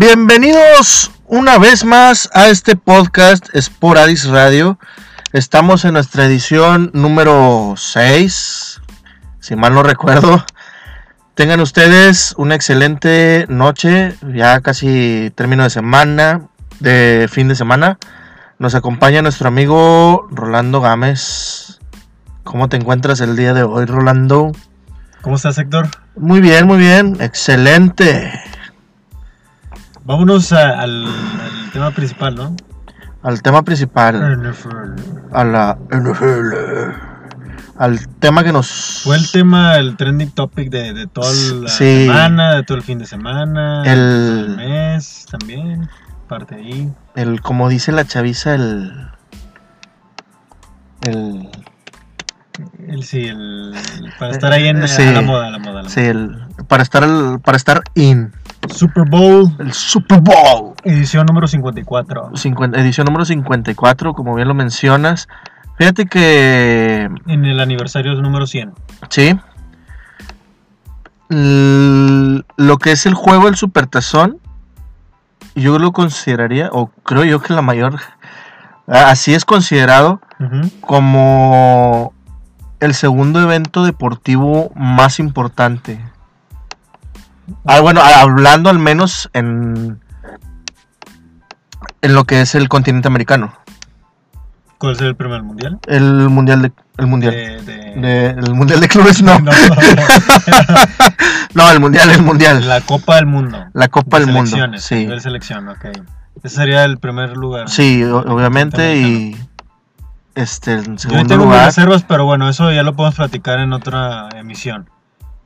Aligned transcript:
Bienvenidos 0.00 1.10
una 1.26 1.58
vez 1.58 1.84
más 1.84 2.30
a 2.32 2.48
este 2.48 2.74
podcast 2.74 3.48
Sporadis 3.54 4.26
Radio. 4.28 4.78
Estamos 5.34 5.84
en 5.84 5.92
nuestra 5.92 6.24
edición 6.24 6.90
número 6.94 7.74
6, 7.76 8.80
si 9.40 9.56
mal 9.56 9.74
no 9.74 9.82
recuerdo. 9.82 10.42
Tengan 11.34 11.60
ustedes 11.60 12.34
una 12.38 12.54
excelente 12.54 13.44
noche, 13.50 14.16
ya 14.32 14.62
casi 14.62 15.32
término 15.34 15.64
de 15.64 15.70
semana, 15.70 16.48
de 16.78 17.28
fin 17.30 17.48
de 17.48 17.54
semana. 17.54 17.98
Nos 18.58 18.74
acompaña 18.74 19.20
nuestro 19.20 19.48
amigo 19.48 20.28
Rolando 20.30 20.80
Gámez. 20.80 21.78
¿Cómo 22.42 22.70
te 22.70 22.78
encuentras 22.78 23.20
el 23.20 23.36
día 23.36 23.52
de 23.52 23.64
hoy, 23.64 23.84
Rolando? 23.84 24.52
¿Cómo 25.20 25.36
estás, 25.36 25.58
Héctor? 25.58 25.88
Muy 26.16 26.40
bien, 26.40 26.66
muy 26.66 26.78
bien, 26.78 27.18
excelente. 27.20 28.32
Vámonos 30.04 30.52
a- 30.52 30.80
al, 30.80 31.04
al 31.06 31.70
tema 31.72 31.90
principal, 31.90 32.34
¿no? 32.34 32.56
Al 33.22 33.42
tema 33.42 33.62
principal, 33.62 34.16
a 35.32 35.44
la 35.44 35.76
NFL, 35.90 36.54
al 37.76 38.08
tema 38.18 38.42
que 38.42 38.52
nos... 38.52 39.02
Fue 39.04 39.16
el 39.16 39.30
tema, 39.30 39.76
el 39.76 39.96
trending 39.96 40.30
topic 40.30 40.70
de, 40.70 40.94
de 40.94 41.06
toda 41.06 41.30
la 41.30 41.68
Sí. 41.68 42.06
semana, 42.06 42.54
de 42.54 42.62
todo 42.62 42.78
el 42.78 42.82
fin 42.82 42.98
de 42.98 43.04
semana, 43.06 43.82
El- 43.84 43.98
el 44.48 44.56
mes 44.56 45.26
también, 45.30 45.88
parte 46.28 46.54
ahí. 46.54 46.90
el 47.14 47.42
como 47.42 47.68
dice 47.68 47.92
la 47.92 48.06
chaviza, 48.06 48.54
el... 48.54 49.08
El... 51.02 51.48
El, 52.88 53.02
sí, 53.04 53.26
el, 53.26 53.72
para 54.18 54.32
estar 54.32 54.52
ahí 54.52 54.68
en 54.68 54.82
Eh, 54.82 54.88
Sí. 54.88 55.02
a 55.02 55.12
la 55.12 55.22
moda, 55.22 55.46
a 55.46 55.50
la 55.50 55.58
moda. 55.58 55.80
a 55.80 55.82
la 55.84 55.88
Sí, 55.88 56.00
el... 56.00 56.36
Para 56.68 56.82
estar, 56.82 57.02
al- 57.04 57.40
para 57.40 57.56
estar 57.56 57.82
in. 57.94 58.32
Super 58.68 59.04
Bowl, 59.08 59.50
El 59.58 59.72
Super 59.72 60.20
Bowl. 60.20 60.74
edición 60.84 61.26
número 61.26 61.46
54. 61.48 62.32
50 62.36 62.78
edición 62.80 63.06
número 63.06 63.24
54, 63.24 64.12
como 64.14 64.34
bien 64.34 64.48
lo 64.48 64.54
mencionas. 64.54 65.28
Fíjate 65.78 66.04
que... 66.06 67.08
En 67.26 67.44
el 67.46 67.58
aniversario 67.60 68.14
número 68.14 68.46
100. 68.46 68.72
Sí. 69.08 69.34
L- 71.30 72.44
lo 72.56 72.76
que 72.78 72.92
es 72.92 73.06
el 73.06 73.14
juego 73.14 73.46
del 73.46 73.56
Supertazón, 73.56 74.38
yo 75.54 75.78
lo 75.78 75.92
consideraría, 75.92 76.68
o 76.72 76.88
creo 77.04 77.24
yo 77.24 77.40
que 77.40 77.52
la 77.54 77.62
mayor, 77.62 77.98
así 78.86 79.32
es 79.34 79.44
considerado 79.44 80.20
como 80.80 82.12
el 82.80 82.94
segundo 82.94 83.40
evento 83.42 83.84
deportivo 83.84 84.72
más 84.74 85.18
importante. 85.20 86.00
Ah, 87.64 87.80
bueno, 87.80 88.00
hablando 88.00 88.70
al 88.70 88.78
menos 88.78 89.28
en, 89.32 90.00
en 92.02 92.14
lo 92.14 92.24
que 92.24 92.40
es 92.40 92.54
el 92.54 92.68
continente 92.68 93.08
americano. 93.08 93.52
¿Cuál 94.78 94.94
es 94.94 95.00
el 95.02 95.14
primer 95.14 95.42
mundial? 95.42 95.78
El 95.88 96.30
mundial 96.30 96.62
de, 96.62 96.72
el 96.96 97.06
mundial. 97.06 97.32
De, 97.34 97.60
de- 97.62 97.80
de- 98.00 98.30
el 98.30 98.54
mundial 98.54 98.80
de 98.80 98.88
clubes 98.88 99.22
no. 99.22 99.38
No, 99.40 99.52
No, 101.54 101.70
el 101.70 101.80
mundial, 101.80 102.08
el 102.10 102.22
mundial. 102.22 102.66
la 102.66 102.80
Copa 102.80 103.16
del 103.16 103.26
Mundo. 103.26 103.66
La 103.74 103.88
Copa 103.88 104.20
De 104.20 104.26
del 104.26 104.34
Mundo. 104.34 104.56
Sí, 104.78 104.94
nivel 104.94 105.20
selección, 105.20 105.68
ok. 105.68 105.86
Ese 106.42 106.56
sería 106.56 106.84
el 106.84 106.98
primer 106.98 107.36
lugar. 107.36 107.68
sí, 107.68 108.02
obviamente. 108.04 108.96
Y 108.96 109.36
este, 110.40 110.72
en 110.74 110.96
Yo 110.96 110.98
segundo 110.98 111.26
tengo 111.28 111.44
mis 111.44 111.52
lugar. 111.52 111.66
reservas, 111.66 112.02
pero 112.04 112.24
bueno, 112.24 112.48
eso 112.48 112.70
ya 112.72 112.82
lo 112.82 112.94
podemos 112.94 113.16
platicar 113.16 113.58
en 113.60 113.72
otra 113.72 114.28
emisión. 114.34 114.88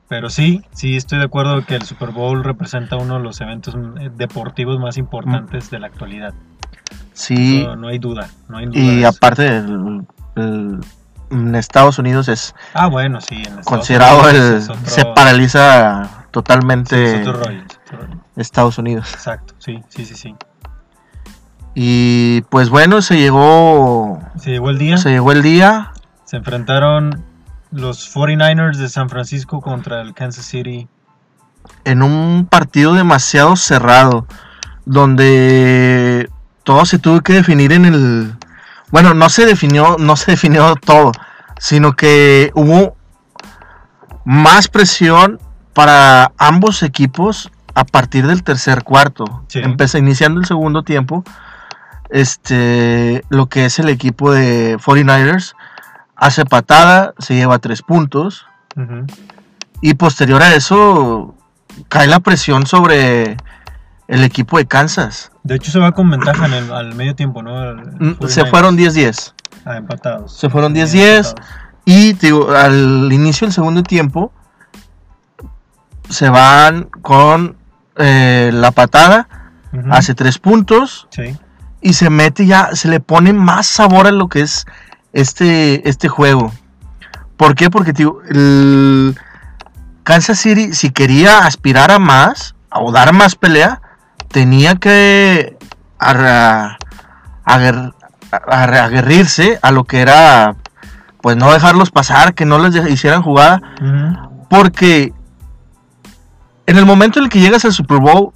Pero 0.08 0.28
sí, 0.30 0.62
sí 0.72 0.96
estoy 0.96 1.18
de 1.18 1.24
acuerdo 1.24 1.64
que 1.64 1.74
el 1.76 1.82
Super 1.82 2.10
Bowl 2.10 2.44
representa 2.44 2.96
uno 2.96 3.14
de 3.14 3.20
los 3.20 3.40
eventos 3.40 3.74
mm, 3.74 4.16
deportivos 4.16 4.78
más 4.78 4.96
importantes 4.98 5.70
de 5.70 5.78
la 5.80 5.86
actualidad. 5.88 6.34
Sí, 7.14 7.62
No, 7.64 7.76
no 7.76 7.88
hay 7.88 7.98
duda, 7.98 8.28
no 8.48 8.58
hay 8.58 8.66
duda. 8.66 8.78
y 8.78 9.04
aparte, 9.04 9.46
el- 9.56 10.06
el- 10.36 10.80
en 11.30 11.54
Estados 11.54 11.98
Unidos 11.98 12.28
es 12.28 12.54
Ah, 12.74 12.86
bueno, 12.88 13.20
sí. 13.20 13.42
En 13.46 13.62
considerado 13.64 14.20
Unidos 14.28 14.68
el. 14.68 14.70
otro- 14.76 14.76
Se 14.90 15.04
paraliza 15.06 16.04
sí, 16.04 16.10
totalmente 16.30 17.22
es 17.22 17.26
rollo, 17.26 17.62
es. 17.62 17.78
Estados 18.36 18.78
Unidos. 18.78 19.12
Exacto, 19.14 19.54
sí, 19.58 19.82
sí, 19.88 20.04
sí, 20.04 20.14
sí. 20.16 20.34
Y 21.74 22.42
pues 22.50 22.70
bueno, 22.70 23.02
se 23.02 23.16
llegó. 23.16 24.20
Se 24.38 24.50
llegó 24.50 24.70
el 24.70 24.78
día, 24.78 24.96
Se 24.96 25.10
llegó 25.10 25.32
el 25.32 25.42
día. 25.42 25.92
se 26.24 26.36
enfrentaron 26.36 27.24
los 27.70 28.14
49ers 28.14 28.76
de 28.76 28.88
San 28.88 29.08
Francisco 29.08 29.60
contra 29.60 30.00
el 30.00 30.14
Kansas 30.14 30.44
City. 30.46 30.88
en 31.84 32.02
un 32.02 32.46
partido 32.48 32.94
demasiado 32.94 33.56
cerrado, 33.56 34.26
donde 34.84 36.30
todo 36.62 36.84
se 36.84 36.98
tuvo 36.98 37.20
que 37.20 37.32
definir 37.34 37.72
en 37.72 37.84
el... 37.86 38.34
Bueno, 38.90 39.14
no 39.14 39.28
se 39.28 39.44
definió, 39.46 39.96
no 39.98 40.14
se 40.16 40.32
definió 40.32 40.76
todo, 40.76 41.12
sino 41.58 41.94
que 41.94 42.52
hubo 42.54 42.96
más 44.24 44.68
presión 44.68 45.40
para 45.72 46.32
ambos 46.38 46.82
equipos 46.82 47.50
a 47.74 47.84
partir 47.84 48.26
del 48.26 48.44
tercer 48.44 48.84
cuarto. 48.84 49.44
Sí. 49.48 49.58
Empezó 49.60 49.98
iniciando 49.98 50.40
el 50.40 50.46
segundo 50.46 50.84
tiempo. 50.84 51.24
Este, 52.10 53.24
lo 53.28 53.46
que 53.46 53.64
es 53.64 53.78
el 53.78 53.88
equipo 53.88 54.32
de 54.32 54.76
49ers 54.78 55.54
hace 56.16 56.44
patada, 56.44 57.14
se 57.18 57.34
lleva 57.34 57.58
tres 57.58 57.82
puntos. 57.82 58.46
Ujú. 58.76 59.06
Y 59.80 59.94
posterior 59.94 60.42
a 60.42 60.54
eso, 60.54 61.34
cae 61.88 62.06
la 62.06 62.20
presión 62.20 62.66
sobre 62.66 63.36
el 64.08 64.22
equipo 64.24 64.58
de 64.58 64.66
Kansas. 64.66 65.32
De 65.42 65.56
hecho, 65.56 65.70
se 65.70 65.78
va 65.78 65.92
con 65.92 66.10
ventaja 66.10 66.46
en 66.46 66.52
el, 66.54 66.72
al 66.72 66.94
medio 66.94 67.14
tiempo, 67.14 67.42
¿no? 67.42 67.62
El- 67.62 67.78
el 67.80 67.86
Mm, 67.98 68.16
Se 68.28 68.42
49ers. 68.44 68.50
fueron 68.50 68.76
10-10. 68.76 69.34
Ah, 69.64 69.76
empatados. 69.76 70.36
Se 70.36 70.48
fueron 70.50 70.72
Bien 70.72 70.86
10-10. 70.86 71.28
empatados. 71.28 71.34
Y 71.86 72.12
digo, 72.14 72.50
al 72.52 73.12
inicio 73.12 73.46
del 73.46 73.52
segundo 73.52 73.82
tiempo, 73.82 74.32
se 76.08 76.28
van 76.28 76.84
con 77.02 77.56
eh, 77.96 78.50
la 78.52 78.72
patada, 78.72 79.28
Ujú. 79.72 79.86
hace 79.92 80.14
tres 80.14 80.38
puntos 80.38 81.06
Sí. 81.10 81.36
Y 81.84 81.92
se 81.92 82.08
mete 82.08 82.46
ya, 82.46 82.70
se 82.74 82.88
le 82.88 82.98
pone 82.98 83.34
más 83.34 83.66
sabor 83.66 84.06
a 84.06 84.10
lo 84.10 84.28
que 84.28 84.40
es 84.40 84.64
este, 85.12 85.86
este 85.86 86.08
juego. 86.08 86.50
¿Por 87.36 87.54
qué? 87.54 87.68
Porque 87.68 87.92
digo, 87.92 88.22
el 88.26 89.14
Kansas 90.02 90.38
City, 90.38 90.72
si 90.72 90.90
quería 90.90 91.40
aspirar 91.40 91.90
a 91.90 91.98
más 91.98 92.54
o 92.72 92.90
dar 92.90 93.12
más 93.12 93.36
pelea, 93.36 93.82
tenía 94.28 94.76
que 94.76 95.58
aguerrirse 98.40 99.58
a 99.60 99.70
lo 99.70 99.84
que 99.84 100.00
era, 100.00 100.56
pues 101.20 101.36
no 101.36 101.52
dejarlos 101.52 101.90
pasar, 101.90 102.32
que 102.32 102.46
no 102.46 102.58
les 102.66 102.90
hicieran 102.90 103.20
jugada, 103.20 103.60
porque 104.48 105.12
en 106.66 106.78
el 106.78 106.86
momento 106.86 107.18
en 107.18 107.26
el 107.26 107.30
que 107.30 107.40
llegas 107.40 107.66
al 107.66 107.74
Super 107.74 107.98
Bowl, 107.98 108.32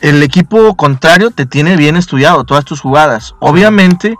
el 0.00 0.22
equipo 0.22 0.74
contrario 0.76 1.30
te 1.30 1.46
tiene 1.46 1.76
bien 1.76 1.96
estudiado 1.96 2.44
todas 2.44 2.64
tus 2.64 2.80
jugadas. 2.80 3.34
Obviamente, 3.40 4.16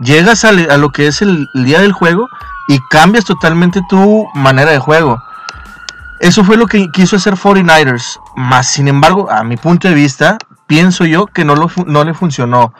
llegas 0.00 0.44
al- 0.44 0.70
a, 0.70 0.76
lo 0.76 0.90
que 0.90 1.06
es 1.06 1.22
el, 1.22 1.46
el 1.54 1.64
día 1.64 1.80
del 1.80 1.92
juego 1.92 2.28
y 2.68 2.78
cambias 2.90 3.24
totalmente 3.24 3.80
tu 3.88 4.26
manera 4.34 4.70
de 4.70 4.78
juego. 4.78 5.22
Eso 6.20 6.44
fue 6.44 6.56
lo 6.56 6.66
que 6.66 6.90
quiso 6.92 7.16
hacer 7.16 7.34
49ers. 7.34 8.18
Más, 8.36 8.66
sin 8.66 8.88
embargo, 8.88 9.30
a 9.30 9.42
mi 9.42 9.56
punto 9.56 9.88
de 9.88 9.94
vista, 9.94 10.36
pienso 10.66 11.04
yo 11.06 11.26
que 11.26 11.44
no, 11.44 11.54
lo, 11.56 11.68
fu- 11.68 11.84
no 11.86 12.04
le 12.04 12.12
funcionó. 12.12 12.74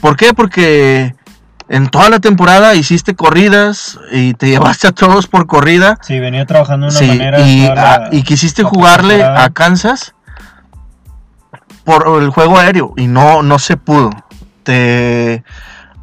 ¿Por 0.00 0.16
qué? 0.16 0.34
Porque 0.34 1.14
en 1.68 1.88
toda 1.88 2.10
la 2.10 2.18
temporada 2.20 2.74
hiciste 2.74 3.14
corridas 3.16 3.98
y 4.12 4.34
te 4.34 4.48
llevaste 4.48 4.86
a 4.88 4.92
todos 4.92 5.26
por 5.26 5.46
corrida. 5.46 5.98
Sí, 6.02 6.18
venía 6.20 6.44
trabajando 6.46 6.86
de 6.86 6.90
una 6.90 6.98
Sí, 6.98 7.06
manera. 7.08 7.40
y, 7.40 7.62
toda 7.68 7.74
la- 7.74 8.08
y 8.12 8.22
quisiste 8.22 8.62
jugarle 8.62 9.24
a 9.24 9.48
Kansas 9.50 10.14
por 11.88 12.22
el 12.22 12.28
juego 12.28 12.58
aéreo 12.58 12.92
y 12.98 13.06
no, 13.06 13.42
no 13.42 13.58
se 13.58 13.78
pudo. 13.78 14.10
Te 14.62 15.42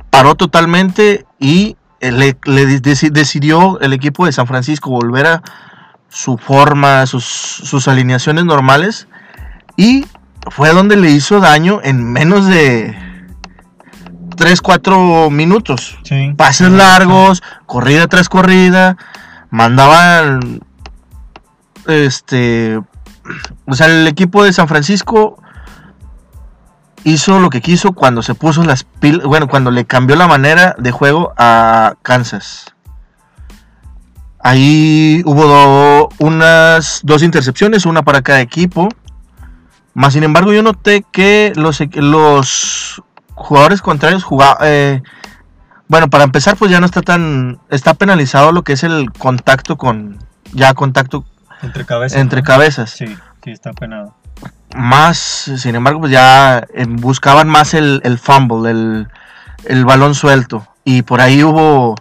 paró 0.10 0.34
totalmente 0.34 1.28
y 1.40 1.78
eh, 2.00 2.12
le, 2.12 2.36
le 2.46 2.66
deci- 2.82 3.12
decidió 3.12 3.80
el 3.82 3.94
equipo 3.94 4.26
de 4.26 4.32
San 4.32 4.48
Francisco 4.48 4.90
volver 4.90 5.28
a 5.28 5.44
su 6.10 6.40
forma, 6.40 7.06
sus, 7.06 7.24
sus 7.24 7.88
alineaciones 7.88 8.46
normales 8.46 9.08
y 9.78 10.08
fue 10.50 10.70
donde 10.74 10.96
le 10.96 11.12
hizo 11.12 11.40
daño 11.40 11.80
en 11.84 12.04
menos 12.12 12.48
de 12.48 12.98
3-4 14.38 15.30
minutos 15.30 16.00
Sí. 16.04 16.34
pases 16.36 16.72
largos, 16.72 17.44
corrida 17.68 18.08
tras 18.08 18.28
corrida, 18.28 18.98
mandaban 19.52 20.62
este 21.88 22.80
o 23.68 23.74
sea, 23.76 23.86
el 23.88 24.08
equipo 24.08 24.44
de 24.44 24.52
San 24.54 24.68
Francisco 24.68 25.40
hizo 27.06 27.40
lo 27.40 27.50
que 27.50 27.62
quiso 27.62 27.94
cuando 27.94 28.22
se 28.22 28.36
puso 28.36 28.64
las 28.64 28.84
pilas, 28.84 29.26
bueno, 29.26 29.48
cuando 29.48 29.72
le 29.72 29.86
cambió 29.86 30.18
la 30.18 30.28
manera 30.28 30.76
de 30.78 30.92
juego 30.92 31.34
a 31.38 31.94
Kansas. 32.02 32.66
Ahí 34.40 35.24
hubo 35.26 35.46
do- 35.46 36.10
unas 36.20 37.00
dos 37.04 37.24
intercepciones, 37.24 37.86
una 37.86 38.04
para 38.04 38.22
cada 38.22 38.42
equipo. 38.42 38.90
Más 39.94 40.14
sin 40.14 40.24
embargo, 40.24 40.54
yo 40.54 40.62
noté 40.62 41.04
que 41.12 41.54
los, 41.56 41.80
los 41.96 43.02
jugadores 43.34 43.82
contrarios 43.82 44.24
jugaban. 44.24 45.02
bueno, 45.88 46.10
para 46.10 46.26
empezar, 46.26 46.58
pues 46.58 46.70
ya 46.70 46.80
no 46.80 46.86
está 46.86 47.02
tan. 47.02 47.60
Está 47.70 47.94
penalizado 47.96 48.52
lo 48.52 48.64
que 48.64 48.74
es 48.74 48.84
el 48.84 49.12
contacto 49.14 49.78
con. 49.78 50.20
Ya 50.54 50.74
contacto 50.74 51.26
Entre 51.64 51.86
cabezas. 51.86 52.20
entre 52.20 52.42
¿no? 52.42 52.46
cabezas. 52.48 52.92
Sí, 52.92 53.08
sí, 53.44 53.52
está 53.52 53.72
penado. 53.74 54.16
Más, 54.76 55.18
sin 55.58 55.76
embargo, 55.76 56.02
pues 56.02 56.12
ya 56.12 56.66
eh, 56.74 56.86
buscaban 56.88 57.48
más 57.48 57.74
el, 57.74 58.02
el 58.04 58.20
fumble, 58.20 58.70
el, 58.70 59.08
el 59.66 59.86
balón 59.86 60.16
suelto. 60.16 60.68
Y 60.84 61.02
por 61.02 61.22
ahí 61.22 61.44
hubo 61.44 61.96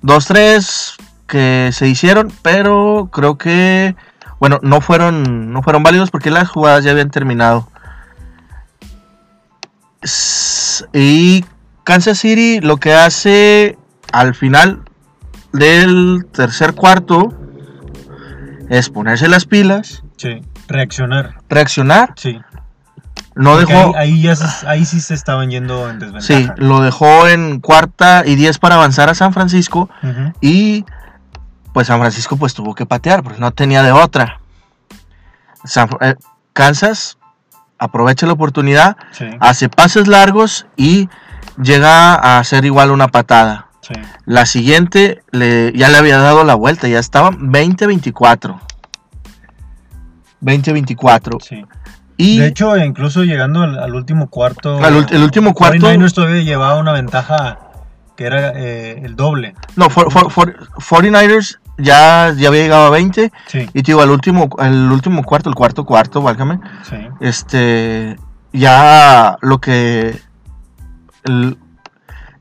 dos, 0.00 0.26
tres 0.26 0.94
que 1.26 1.70
se 1.72 1.86
hicieron, 1.86 2.32
pero 2.42 3.08
creo 3.12 3.36
que, 3.36 3.94
bueno, 4.40 4.58
no 4.62 4.80
fueron, 4.80 5.52
no 5.52 5.62
fueron 5.62 5.82
válidos 5.82 6.10
porque 6.10 6.30
las 6.30 6.48
jugadas 6.48 6.84
ya 6.84 6.92
habían 6.92 7.10
terminado. 7.10 7.68
Y 10.92 11.44
Kansas 11.84 12.18
City 12.18 12.60
lo 12.60 12.76
que 12.78 12.94
hace 12.94 13.78
al 14.12 14.34
final 14.34 14.82
del 15.52 16.26
tercer 16.32 16.74
cuarto 16.74 17.32
es 18.68 18.90
ponerse 18.90 19.28
las 19.28 19.46
pilas, 19.46 20.02
Sí, 20.16 20.40
reaccionar. 20.68 21.34
reaccionar. 21.48 22.12
Sí. 22.16 22.40
No 23.36 23.54
Porque 23.56 23.72
dejó, 23.72 23.96
ahí, 23.96 24.12
ahí 24.12 24.22
ya 24.22 24.36
se- 24.36 24.66
ahí 24.68 24.84
sí 24.84 25.00
se 25.00 25.14
estaban 25.14 25.50
yendo 25.50 25.90
en 25.90 25.98
desventaja. 25.98 26.26
Sí, 26.26 26.48
lo 26.56 26.80
dejó 26.80 27.26
en 27.26 27.60
cuarta 27.60 28.22
y 28.24 28.36
diez 28.36 28.58
para 28.58 28.76
avanzar 28.76 29.08
a 29.10 29.14
San 29.14 29.32
Francisco 29.32 29.88
y 30.40 30.84
pues 31.72 31.88
San 31.88 31.98
Francisco 31.98 32.36
pues 32.36 32.54
tuvo 32.54 32.74
que 32.76 32.86
patear, 32.86 33.24
pues 33.24 33.40
no 33.40 33.50
tenía 33.50 33.82
de 33.82 33.90
otra. 33.90 34.38
San- 35.64 35.88
eh, 36.00 36.14
Kansas 36.52 37.18
aprovecha 37.78 38.26
la 38.26 38.32
oportunidad, 38.34 38.96
Sí, 39.10 39.26
hace 39.40 39.68
pases 39.68 40.06
largos 40.06 40.66
y 40.76 41.08
llega 41.60 42.14
a 42.14 42.38
hacer 42.38 42.64
igual 42.64 42.90
una 42.92 43.08
patada. 43.08 43.66
sí. 43.80 43.94
La 44.26 44.46
siguiente 44.46 45.22
le, 45.32 45.72
ya 45.74 45.88
le 45.88 45.98
había 45.98 46.18
dado 46.18 46.44
la 46.44 46.54
vuelta, 46.54 46.86
ya 46.88 46.98
estaban 47.00 47.50
20-24. 47.52 48.60
20-24. 50.44 51.40
sí. 51.42 51.64
Y 52.16 52.38
De 52.38 52.46
hecho, 52.46 52.76
incluso 52.76 53.24
llegando 53.24 53.62
al, 53.62 53.76
al 53.76 53.92
último 53.92 54.28
cuarto. 54.30 54.78
Al 54.84 55.04
el 55.10 55.22
último 55.24 55.52
cuarto- 55.52 55.78
49ers 55.90 56.12
todavía 56.14 56.42
llevaba 56.42 56.76
una 56.78 56.92
ventaja 56.92 57.58
que 58.16 58.24
era 58.26 58.52
eh, 58.54 59.00
el 59.04 59.16
doble. 59.16 59.56
no, 59.74 59.90
for- 59.90 60.12
for- 60.12 60.30
for- 60.30 60.56
49ers 60.78 61.58
ya, 61.76 62.32
ya 62.36 62.48
había 62.48 62.62
llegado 62.62 62.86
a 62.86 62.90
20. 62.90 63.32
Sí, 63.48 63.68
Y 63.74 63.82
te 63.82 63.90
digo, 63.90 64.00
al 64.00 64.10
último, 64.10 64.48
el 64.60 64.92
último 64.92 65.24
cuarto, 65.24 65.48
el 65.50 65.56
cuarto 65.56 65.84
cuarto, 65.84 66.22
válgame, 66.22 66.60
sí. 66.88 66.96
este, 67.20 68.16
ya 68.52 69.36
lo 69.40 69.58
que 69.60 70.20
el, 71.24 71.58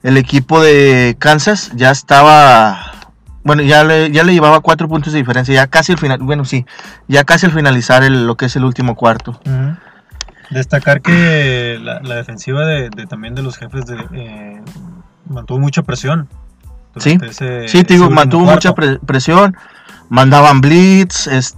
el 0.04 0.18
equipo 0.18 0.62
de 0.62 1.16
Kansas 1.18 1.72
ya 1.74 1.90
estaba, 1.90 2.92
bueno, 3.44 3.62
ya 3.62 3.84
le, 3.84 4.12
ya 4.12 4.24
le 4.24 4.34
llevaba 4.34 4.60
cuatro 4.62 4.88
puntos 4.88 5.13
de 5.13 5.19
diferencia, 5.19 5.54
ya 5.54 5.68
casi 5.68 5.92
al 5.92 5.98
final, 5.98 6.19
bueno, 6.22 6.45
sí, 6.45 6.66
ya 7.07 7.24
casi 7.24 7.45
al 7.45 7.51
finalizar 7.51 8.04
el- 8.04 8.25
lo 8.28 8.36
que 8.36 8.45
es 8.45 8.56
el 8.56 8.63
último 8.63 8.95
cuarto. 8.95 9.40
Destacar 10.50 11.01
que 11.01 11.80
la, 11.81 12.00
la 12.01 12.16
defensiva 12.16 12.66
de, 12.66 12.90
de- 12.90 13.07
también 13.07 13.34
de 13.36 13.42
los 13.42 13.57
jefes 13.57 13.86
de, 13.86 13.98
eh, 14.13 14.62
mantuvo 15.28 15.60
mucha 15.60 15.81
presión. 15.84 16.30
Sí, 16.98 17.18
ese- 17.24 17.68
Sí, 17.68 17.84
te 17.84 17.95
digo, 17.95 18.10
mantuvo 18.12 18.44
cuarto. 18.45 18.56
mucha 18.69 18.75
pre- 18.75 19.00
presión, 19.00 19.57
mandaban 20.10 20.62
blitz, 20.62 21.25
es- 21.28 21.56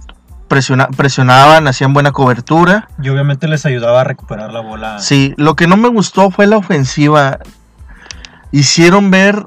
presiona- 0.48 0.88
presionaban, 0.88 1.66
hacían 1.68 1.92
buena 1.92 2.12
cobertura. 2.12 2.88
Y 3.02 3.08
obviamente 3.10 3.48
les 3.48 3.66
ayudaba 3.66 4.00
a 4.00 4.04
recuperar 4.04 4.50
la 4.52 4.60
bola. 4.60 4.98
Sí, 4.98 5.34
lo 5.36 5.56
que 5.56 5.66
no 5.66 5.76
me 5.76 5.88
gustó 5.88 6.30
fue 6.30 6.46
la 6.46 6.56
ofensiva. 6.56 7.38
Hicieron 8.52 9.10
ver 9.10 9.44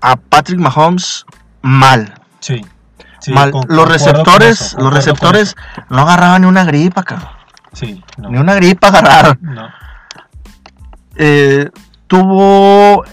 a 0.00 0.16
Patrick 0.16 0.58
Mahomes 0.60 1.24
mal. 1.62 2.14
Sí. 2.40 2.60
sí, 3.20 3.32
mal. 3.32 3.50
con- 3.52 3.64
los 3.68 3.88
receptores, 3.88 4.60
eso, 4.60 4.78
los 4.80 4.92
receptores 4.92 5.56
no 5.88 6.02
agarraban 6.02 6.42
ni 6.42 6.48
una 6.48 6.64
gripa, 6.64 7.02
cabrón. 7.02 7.28
Sí, 7.72 8.02
no, 8.18 8.28
Ni 8.30 8.38
una 8.38 8.54
gripa 8.54 8.88
agarraron. 8.88 9.38
no. 9.42 9.68
Eh, 11.16 11.70
tuvo 12.06 13.04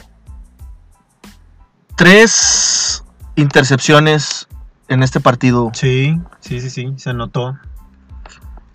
tres 1.95 3.03
intercepciones 3.35 4.47
en 4.87 5.03
este 5.03 5.19
partido. 5.19 5.71
Sí, 5.73 6.19
sí, 6.39 6.59
sí, 6.61 6.69
sí, 6.69 6.93
se 6.97 7.13
notó. 7.13 7.57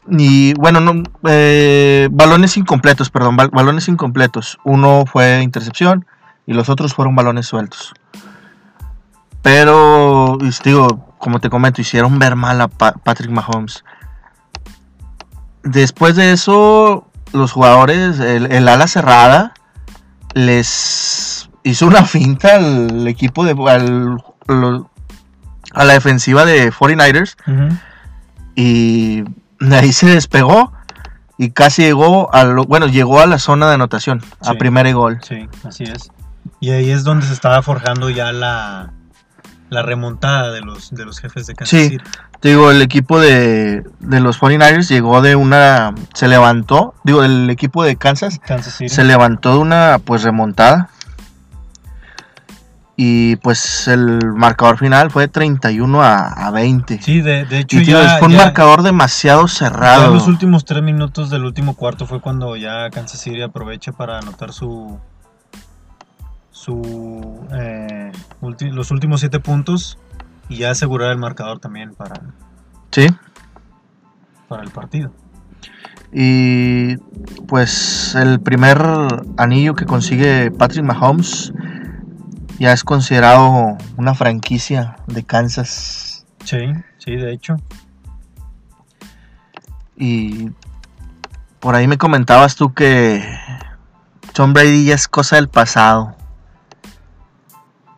Y 0.08 0.52
bueno, 0.54 0.80
no, 0.80 1.02
eh, 1.28 2.08
balones 2.10 2.56
incompletos, 2.58 3.10
perdón, 3.10 3.36
bal- 3.36 3.50
balones 3.50 3.88
incompletos. 3.88 4.58
Uno 4.64 5.04
fue 5.10 5.42
intercepción 5.42 6.06
y 6.46 6.52
los 6.52 6.68
otros 6.68 6.94
fueron 6.94 7.14
balones 7.16 7.46
sueltos. 7.46 7.94
Pero, 9.44 10.38
digo, 10.64 11.14
como 11.18 11.38
te 11.38 11.50
comento, 11.50 11.82
hicieron 11.82 12.18
ver 12.18 12.34
mal 12.34 12.60
a 12.62 12.68
Pa- 12.68 12.94
Patrick 12.94 13.30
Mahomes. 13.30 13.84
Después 15.62 16.16
de 16.16 16.32
eso, 16.32 17.06
los 17.34 17.52
jugadores, 17.52 18.18
el, 18.20 18.50
el 18.50 18.66
ala 18.68 18.86
cerrada, 18.86 19.52
les 20.32 21.50
hizo 21.62 21.86
una 21.86 22.04
finta 22.06 22.56
al 22.56 23.06
equipo 23.06 23.44
de 23.44 23.54
al- 23.70 24.16
lo- 24.46 24.90
a 25.74 25.84
la 25.84 25.92
defensiva 25.92 26.46
de 26.46 26.72
49ers 26.72 27.36
Ujú. 27.46 27.76
y 28.54 29.24
de 29.60 29.76
ahí 29.76 29.92
se 29.92 30.06
despegó 30.06 30.72
y 31.36 31.50
casi 31.50 31.82
llegó 31.82 32.32
a 32.34 32.44
lo, 32.44 32.64
bueno, 32.64 32.86
llegó 32.86 33.20
a 33.20 33.26
la 33.26 33.38
zona 33.38 33.68
de 33.68 33.74
anotación, 33.74 34.22
a 34.40 34.52
Sí. 34.52 34.56
primera 34.56 34.88
y 34.88 34.92
gol. 34.94 35.18
Sí, 35.22 35.48
así 35.66 35.84
es. 35.84 36.10
Y 36.60 36.70
ahí 36.70 36.90
es 36.90 37.04
donde 37.04 37.26
se 37.26 37.34
estaba 37.34 37.60
forjando 37.62 38.08
ya 38.08 38.32
la, 38.32 38.92
la 39.74 39.82
remontada 39.82 40.50
de 40.52 40.62
los, 40.62 40.90
de 40.90 41.04
los 41.04 41.18
jefes 41.20 41.46
de 41.46 41.54
Kansas 41.54 41.78
Sí. 41.78 41.88
City. 41.90 42.04
Te 42.40 42.48
digo, 42.50 42.70
el 42.70 42.80
equipo 42.82 43.20
de, 43.20 43.82
de 44.00 44.20
los 44.20 44.40
49ers 44.40 44.88
llegó 44.88 45.20
de 45.22 45.34
una, 45.36 45.94
se 46.14 46.28
levantó, 46.28 46.94
digo, 47.04 47.22
el 47.24 47.50
equipo 47.50 47.84
de 47.84 47.96
Kansas 47.96 48.38
Kansas 48.38 48.74
City. 48.74 48.88
se 48.88 49.04
levantó 49.04 49.52
de 49.52 49.58
una 49.58 49.98
pues 50.04 50.22
remontada 50.22 50.88
y 52.96 53.34
pues 53.36 53.88
el 53.88 54.20
marcador 54.34 54.78
final 54.78 55.10
fue 55.10 55.26
31 55.26 56.00
a, 56.02 56.28
a 56.46 56.50
20. 56.52 57.02
Sí, 57.02 57.22
de, 57.22 57.44
de 57.44 57.58
hecho 57.60 57.78
y 57.80 57.84
ya, 57.86 58.18
fue 58.18 58.28
un 58.28 58.34
ya- 58.34 58.44
marcador 58.44 58.82
demasiado 58.82 59.48
cerrado. 59.48 60.06
en 60.06 60.14
los 60.14 60.28
últimos 60.28 60.64
tres 60.64 60.82
minutos 60.82 61.28
del 61.30 61.44
último 61.44 61.74
cuarto 61.74 62.06
fue 62.06 62.20
cuando 62.20 62.54
ya 62.56 62.90
Kansas 62.90 63.20
City 63.20 63.42
aprovecha 63.42 63.90
para 63.92 64.18
anotar 64.18 64.52
su 64.52 64.98
su 66.64 67.46
eh, 67.52 68.10
los 68.40 68.90
últimos 68.90 69.20
siete 69.20 69.38
puntos 69.40 69.98
y 70.48 70.56
ya 70.58 70.70
asegurar 70.70 71.10
el 71.12 71.18
marcador 71.18 71.58
también 71.58 71.94
para, 71.94 72.20
Sí. 72.90 73.08
para 74.48 74.62
el 74.62 74.70
partido. 74.70 75.12
Y 76.12 76.96
pues 77.48 78.14
el 78.14 78.40
primer 78.40 78.80
anillo 79.36 79.74
que 79.74 79.84
consigue 79.84 80.50
Patrick 80.50 80.84
Mahomes 80.84 81.52
ya 82.58 82.72
es 82.72 82.84
considerado 82.84 83.76
una 83.96 84.14
franquicia 84.14 84.96
de 85.06 85.24
Kansas. 85.24 86.24
Sí, 86.44 86.58
sí, 86.98 87.16
de 87.16 87.32
hecho. 87.32 87.56
Y 89.96 90.50
por 91.60 91.74
ahí 91.74 91.88
me 91.88 91.98
comentabas 91.98 92.54
tú 92.56 92.72
que 92.74 93.24
Tom 94.34 94.52
Brady 94.52 94.84
ya 94.86 94.94
es 94.94 95.08
cosa 95.08 95.36
del 95.36 95.48
pasado. 95.48 96.16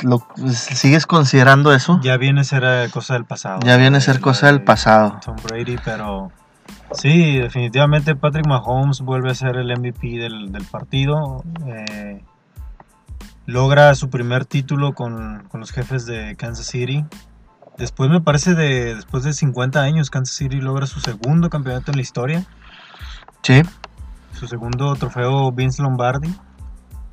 Lo, 0.03 0.27
¿Sigues 0.53 1.07
considerando 1.07 1.73
eso? 1.73 1.99
Ya 2.03 2.17
viene 2.17 2.43
a 2.43 2.45
ser 2.45 2.65
eh, 2.65 2.89
cosa 2.93 3.15
del 3.15 3.25
pasado. 3.25 3.61
Ya 3.65 3.77
viene 3.77 3.97
a 3.99 4.01
ser 4.01 4.21
cosa 4.21 4.47
del 4.47 4.59
de 4.59 4.65
pasado. 4.65 5.19
Tom 5.25 5.37
Brady, 5.43 5.77
pero 5.85 6.31
sí, 6.93 7.39
definitivamente 7.39 8.15
Patrick 8.15 8.47
Mahomes 8.47 9.01
vuelve 9.01 9.31
a 9.31 9.35
ser 9.35 9.57
el 9.57 9.69
MVP 9.79 10.19
del, 10.19 10.53
del 10.53 10.65
partido. 10.65 11.43
eh, 11.67 12.23
logra 13.47 13.95
su 13.95 14.11
primer 14.11 14.45
título 14.45 14.93
con, 14.95 15.45
con 15.49 15.61
los 15.61 15.71
jefes 15.71 16.05
de 16.05 16.35
Kansas 16.37 16.67
City. 16.67 17.05
Después 17.79 18.11
me 18.11 18.21
parece 18.21 18.55
de 18.55 18.95
después 18.95 19.23
de 19.23 19.33
50 19.33 19.81
años 19.83 20.11
Kansas 20.11 20.35
City 20.35 20.61
logra 20.61 20.87
su 20.87 20.99
segundo 21.01 21.49
campeonato 21.51 21.91
en 21.93 21.97
la 21.97 22.03
historia, 22.03 22.45
Sí. 23.43 23.63
su 24.33 24.49
segundo 24.49 24.95
trofeo 24.97 25.53
Vince 25.53 25.83
Lombardi. 25.83 26.35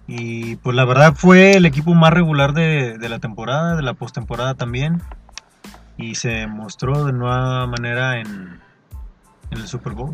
Y 0.08 0.58
pues 0.58 0.76
la 0.76 0.86
verdad 0.86 1.14
fue 1.16 1.56
el 1.56 1.66
equipo 1.66 1.94
más 1.94 2.12
regular 2.12 2.54
de, 2.54 2.98
de 2.98 3.10
la 3.10 3.20
temporada, 3.20 3.76
de 3.76 3.84
la 3.84 3.94
postemporada 3.94 4.56
también. 4.56 5.02
Y 5.98 6.16
se 6.16 6.48
mostró 6.48 7.06
de 7.06 7.14
nueva 7.14 7.68
manera 7.68 8.20
en, 8.20 8.60
en 9.52 9.58
el 9.58 9.68
Super 9.68 9.94
Bowl. 9.94 10.14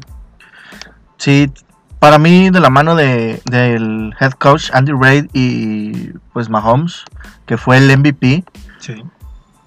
Sí, 1.18 1.52
para 2.00 2.18
mí 2.18 2.50
de 2.50 2.60
la 2.60 2.70
mano 2.70 2.96
de, 2.96 3.42
del 3.46 4.16
head 4.20 4.32
coach 4.32 4.70
Andy 4.74 4.94
Reid 4.94 5.26
y 5.34 6.14
pues 6.34 6.50
Mahomes, 6.50 7.04
que 7.46 7.58
fue 7.58 7.78
el 7.78 7.98
MVP, 7.98 8.46
Sí, 8.80 9.04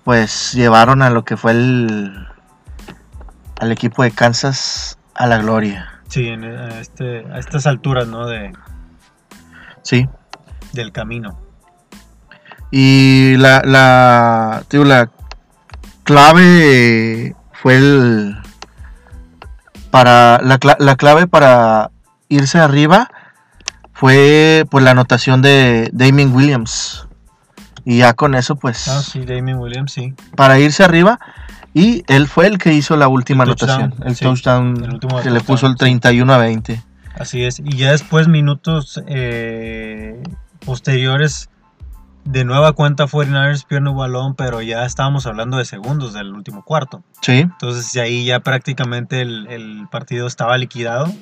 pues 0.04 0.52
llevaron 0.54 1.02
a 1.02 1.10
lo 1.10 1.24
que 1.24 1.36
fue 1.36 1.52
el 1.52 2.26
al 3.60 3.70
equipo 3.70 4.02
de 4.02 4.10
Kansas 4.10 4.98
a 5.14 5.26
la 5.26 5.38
gloria. 5.38 6.00
Sí, 6.08 6.28
en, 6.28 6.44
a, 6.44 6.80
este, 6.80 7.26
a 7.30 7.38
estas 7.38 7.66
alturas, 7.66 8.08
¿no? 8.08 8.26
De, 8.26 8.52
Sí. 9.82 10.08
del 10.72 10.92
camino. 10.92 11.38
Y 12.70 13.36
la, 13.36 13.60
la, 13.64 14.62
te 14.68 14.78
digo, 14.78 14.88
la 14.88 15.10
clave 16.04 17.34
fue 17.52 17.76
el... 17.76 18.36
Para, 19.90 20.40
la, 20.42 20.58
la 20.78 20.96
clave 20.96 21.26
para 21.26 21.90
irse 22.30 22.58
arriba 22.58 23.10
fue 23.92 24.64
pues 24.70 24.82
la 24.82 24.92
anotación 24.92 25.42
de 25.42 25.90
Damien 25.92 26.34
Williams. 26.34 27.06
Y 27.84 27.98
ya 27.98 28.14
con 28.14 28.34
eso 28.34 28.56
pues 28.56 28.88
Ah, 28.88 29.02
sí, 29.02 29.24
Damien 29.26 29.58
Williams, 29.58 29.92
sí. 29.92 30.14
para 30.34 30.58
irse 30.58 30.82
arriba 30.82 31.18
y 31.74 32.04
él 32.06 32.26
fue 32.28 32.46
el 32.46 32.58
que 32.58 32.72
hizo 32.72 32.96
la 32.96 33.08
última 33.08 33.44
El 33.44 33.50
anotación, 33.50 33.90
touchdown, 33.90 34.08
el 34.08 34.16
sí, 34.16 34.24
touchdown 34.24 34.84
el 34.84 34.92
último 34.94 35.20
que 35.20 35.30
le 35.30 35.40
puso 35.40 35.66
el 35.66 35.72
sí. 35.72 35.78
31 35.78 36.32
a 36.32 36.38
20. 36.38 36.82
Así 37.18 37.44
es. 37.44 37.58
Y 37.60 37.76
ya 37.76 37.90
después, 37.92 38.28
minutos 38.28 39.02
eh, 39.06 40.22
posteriores, 40.64 41.50
de 42.24 42.44
nueva 42.44 42.72
cuenta 42.72 43.06
49ers 43.06 43.66
pierde 43.66 43.90
un 43.90 43.96
balón, 43.96 44.34
pero 44.34 44.62
ya 44.62 44.84
estábamos 44.84 45.26
hablando 45.26 45.56
de 45.56 45.64
segundos 45.64 46.12
del 46.12 46.32
último 46.32 46.64
cuarto. 46.64 47.02
Sí, 47.20 47.40
Entonces 47.40 47.92
de 47.92 48.00
ahí 48.00 48.24
ya 48.24 48.40
prácticamente 48.40 49.20
el, 49.20 49.46
el 49.48 49.88
partido 49.90 50.26
estaba 50.26 50.56
liquidado 50.56 51.12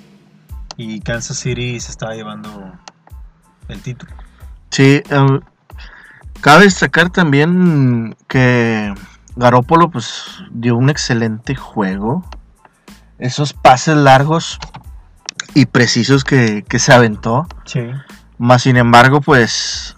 y 0.77 1.01
Kansas 1.01 1.39
City 1.39 1.81
se 1.81 1.91
estaba 1.91 2.15
llevando 2.15 2.73
el 3.69 3.81
título. 3.81 4.13
sí. 4.71 5.03
eh, 5.09 5.41
cabe 6.41 6.65
destacar 6.65 7.11
también 7.11 8.17
que 8.29 8.95
Garópolo 9.37 9.91
pues 9.91 10.25
dio 10.51 10.77
un 10.77 10.91
excelente 10.91 11.55
juego. 11.55 12.25
Esos 13.19 13.53
pases 13.53 13.97
largos 13.97 14.59
y 15.55 15.67
precisos 15.67 16.25
que, 16.25 16.65
que 16.69 16.79
se 16.79 16.93
aventó. 16.93 17.47
Sí. 17.65 17.81
Más 18.39 18.63
sin 18.63 18.77
embargo, 18.77 19.21
pues 19.21 19.97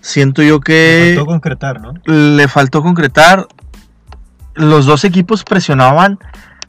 siento 0.00 0.42
yo 0.42 0.60
que... 0.60 1.14
Faltó 1.16 1.26
concretar, 1.26 1.80
¿no? 1.80 1.94
le 2.06 2.48
faltó 2.48 2.82
concretar. 2.82 3.46
Los 4.54 4.84
dos 4.86 5.04
equipos 5.04 5.44
presionaban 5.44 6.18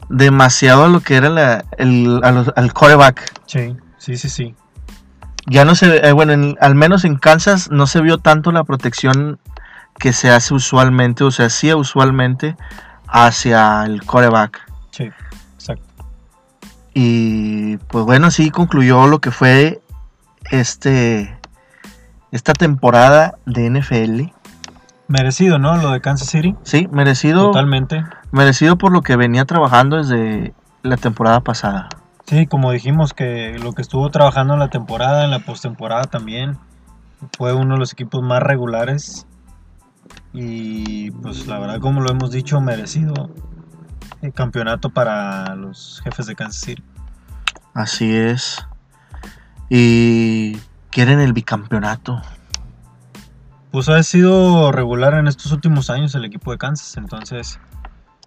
demasiado 0.08 0.84
a 0.84 0.88
lo 0.88 1.00
que 1.00 1.16
era 1.16 1.28
la- 1.30 1.64
el, 1.78 2.04
los- 2.04 2.52
al 2.56 2.72
quarterback. 2.72 3.32
Sí, 3.46 3.76
sí, 3.98 4.16
sí, 4.16 4.28
sí. 4.28 4.54
Ya 5.46 5.64
no 5.66 5.74
se, 5.74 6.06
eh, 6.06 6.12
bueno, 6.12 6.32
en- 6.32 6.56
al 6.60 6.74
menos 6.74 7.04
en 7.04 7.16
Kansas 7.16 7.70
no 7.70 7.86
se 7.86 8.00
vio 8.00 8.18
tanto 8.18 8.52
la 8.52 8.64
protección 8.64 9.38
que 9.98 10.12
se 10.12 10.30
hace 10.30 10.54
usualmente 10.54 11.24
o 11.24 11.30
se 11.30 11.44
hacía 11.44 11.76
usualmente 11.76 12.56
hacia 13.06 13.84
el 13.84 14.02
quarterback. 14.04 14.60
Sí, 14.90 15.10
exacto. 15.54 16.03
Y 16.94 17.76
pues 17.76 18.04
bueno, 18.04 18.28
así 18.28 18.50
concluyó 18.50 19.08
lo 19.08 19.18
que 19.18 19.32
fue 19.32 19.82
este 20.50 21.36
esta 22.30 22.52
temporada 22.52 23.34
de 23.46 23.68
NFL. 23.70 24.32
Merecido, 25.08 25.58
¿no? 25.58 25.76
Lo 25.76 25.90
de 25.90 26.00
Kansas 26.00 26.28
City. 26.28 26.56
Sí, 26.62 26.88
merecido. 26.90 27.46
Totalmente. 27.48 28.04
Merecido 28.30 28.78
por 28.78 28.92
lo 28.92 29.02
que 29.02 29.16
venía 29.16 29.44
trabajando 29.44 29.96
desde 29.98 30.54
la 30.82 30.96
temporada 30.96 31.40
pasada. 31.40 31.88
Sí, 32.26 32.46
como 32.46 32.72
dijimos 32.72 33.12
que 33.12 33.58
lo 33.62 33.72
que 33.72 33.82
estuvo 33.82 34.08
trabajando 34.10 34.54
en 34.54 34.60
la 34.60 34.70
temporada, 34.70 35.24
en 35.24 35.30
la 35.30 35.40
postemporada 35.40 36.04
también, 36.04 36.58
fue 37.36 37.52
uno 37.52 37.74
de 37.74 37.80
los 37.80 37.92
equipos 37.92 38.22
más 38.22 38.42
regulares 38.42 39.26
y 40.32 41.10
pues 41.10 41.46
la 41.46 41.58
verdad 41.58 41.80
como 41.80 42.00
lo 42.00 42.10
hemos 42.10 42.30
dicho, 42.30 42.60
merecido 42.60 43.30
el 44.24 44.32
campeonato 44.32 44.90
para 44.90 45.54
los 45.54 46.00
jefes 46.04 46.26
de 46.26 46.34
Kansas 46.34 46.60
City. 46.62 46.82
Así 47.74 48.14
es. 48.14 48.64
Y 49.68 50.56
quieren 50.90 51.20
el 51.20 51.32
bicampeonato. 51.32 52.22
Pues 53.70 53.88
ha 53.88 54.02
sido 54.02 54.70
regular 54.72 55.14
en 55.14 55.26
estos 55.26 55.50
últimos 55.52 55.90
años 55.90 56.14
el 56.14 56.24
equipo 56.24 56.52
de 56.52 56.58
Kansas, 56.58 56.96
entonces 56.96 57.58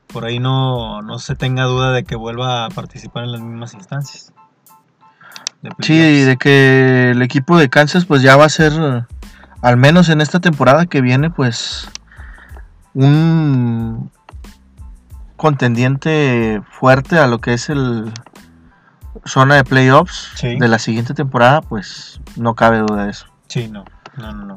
por 0.07 0.25
ahí 0.25 0.39
no, 0.39 1.01
no 1.01 1.19
se 1.19 1.35
tenga 1.35 1.63
duda 1.63 1.91
de 1.93 2.03
que 2.03 2.15
vuelva 2.15 2.65
a 2.65 2.69
participar 2.69 3.23
en 3.23 3.31
las 3.31 3.41
mismas 3.41 3.73
instancias. 3.73 4.33
de 5.61 5.69
Sí, 5.81 5.93
playoffs. 5.97 6.25
de 6.27 6.37
que 6.37 7.11
el 7.11 7.21
equipo 7.21 7.57
de 7.57 7.69
Kansas 7.69 8.05
pues 8.05 8.21
ya 8.21 8.35
va 8.35 8.45
a 8.45 8.49
ser, 8.49 9.05
al 9.61 9.77
menos 9.77 10.09
en 10.09 10.19
esta 10.21 10.39
temporada 10.41 10.85
que 10.85 11.01
viene, 11.01 11.29
pues 11.29 11.89
un 12.93 14.11
contendiente 15.37 16.61
fuerte 16.69 17.17
a 17.17 17.27
lo 17.27 17.39
que 17.39 17.53
es 17.53 17.69
el 17.69 18.11
zona 19.25 19.55
de 19.55 19.63
playoffs 19.63 20.31
Sí. 20.35 20.57
de 20.59 20.67
la 20.67 20.79
siguiente 20.79 21.13
temporada, 21.13 21.61
pues 21.61 22.19
no 22.35 22.55
cabe 22.55 22.79
duda 22.79 23.05
de 23.05 23.11
eso. 23.11 23.27
Sí, 23.47 23.67
no, 23.67 23.85
no, 24.17 24.33
no, 24.33 24.45
no. 24.45 24.55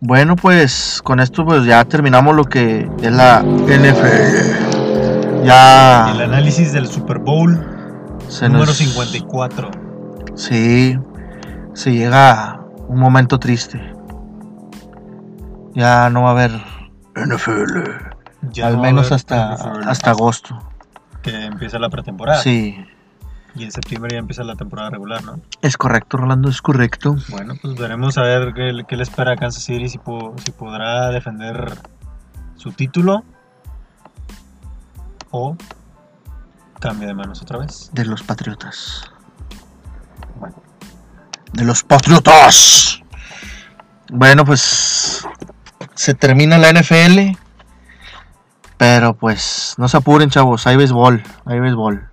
Bueno, 0.00 0.36
pues 0.36 1.00
con 1.02 1.20
esto 1.20 1.44
pues 1.46 1.64
ya 1.64 1.84
terminamos 1.86 2.36
lo 2.36 2.44
que 2.44 2.88
es 3.02 3.12
la 3.12 3.42
NFL. 3.42 5.44
Ya 5.44 6.10
El 6.12 6.20
análisis 6.22 6.72
del 6.72 6.86
Super 6.86 7.18
Bowl 7.18 7.64
se 8.28 8.46
número 8.48 8.66
nos- 8.66 8.76
54. 8.76 9.70
Sí, 10.34 10.98
se 11.72 11.92
llega 11.92 12.60
un 12.88 12.98
momento 12.98 13.38
triste. 13.38 13.80
Ya 15.74 16.10
no 16.10 16.22
va 16.22 16.28
a 16.28 16.32
haber 16.32 16.50
NFL. 17.14 18.05
Ya 18.52 18.66
al 18.68 18.78
menos 18.78 19.12
hasta, 19.12 19.52
hasta 19.54 20.10
agosto. 20.10 20.58
que 21.22 21.44
empieza 21.46 21.78
la 21.78 21.88
pretemporada. 21.90 22.42
Sí, 22.42 22.76
Y 23.54 23.64
en 23.64 23.72
septiembre 23.72 24.10
ya 24.14 24.18
empieza 24.18 24.44
la 24.44 24.54
temporada 24.56 24.90
regular, 24.90 25.24
¿no? 25.24 25.40
es 25.62 25.76
correcto, 25.76 26.16
Rolando, 26.18 26.48
es 26.48 26.60
correcto. 26.62 27.16
Bueno, 27.28 27.54
pues 27.60 27.74
veremos 27.76 28.16
a 28.18 28.22
ver 28.22 28.52
qué, 28.54 28.82
qué 28.86 28.96
le 28.96 29.02
espera 29.02 29.32
a 29.32 29.36
Kansas 29.36 29.62
City, 29.64 29.88
si, 29.88 29.98
po- 29.98 30.34
si 30.44 30.52
podrá 30.52 31.08
defender 31.10 31.78
su 32.56 32.72
título 32.72 33.24
o 35.30 35.56
cambia 36.80 37.08
de 37.08 37.14
manos 37.14 37.42
otra 37.42 37.58
vez. 37.58 37.90
De 37.92 38.04
los 38.04 38.22
Patriotas. 38.22 39.10
Bueno, 40.38 40.54
De 41.52 41.64
los 41.64 41.82
Patriotas. 41.82 43.00
Bueno, 44.12 44.44
pues 44.44 45.26
se 45.94 46.14
termina 46.14 46.58
la 46.58 46.70
NFL. 46.72 47.36
Pero 48.76 49.14
pues 49.14 49.74
no 49.78 49.88
se 49.88 49.96
apuren, 49.96 50.30
chavos. 50.30 50.66
Hay 50.66 50.76
béisbol, 50.76 51.22
hay 51.44 51.60
béisbol. 51.60 52.08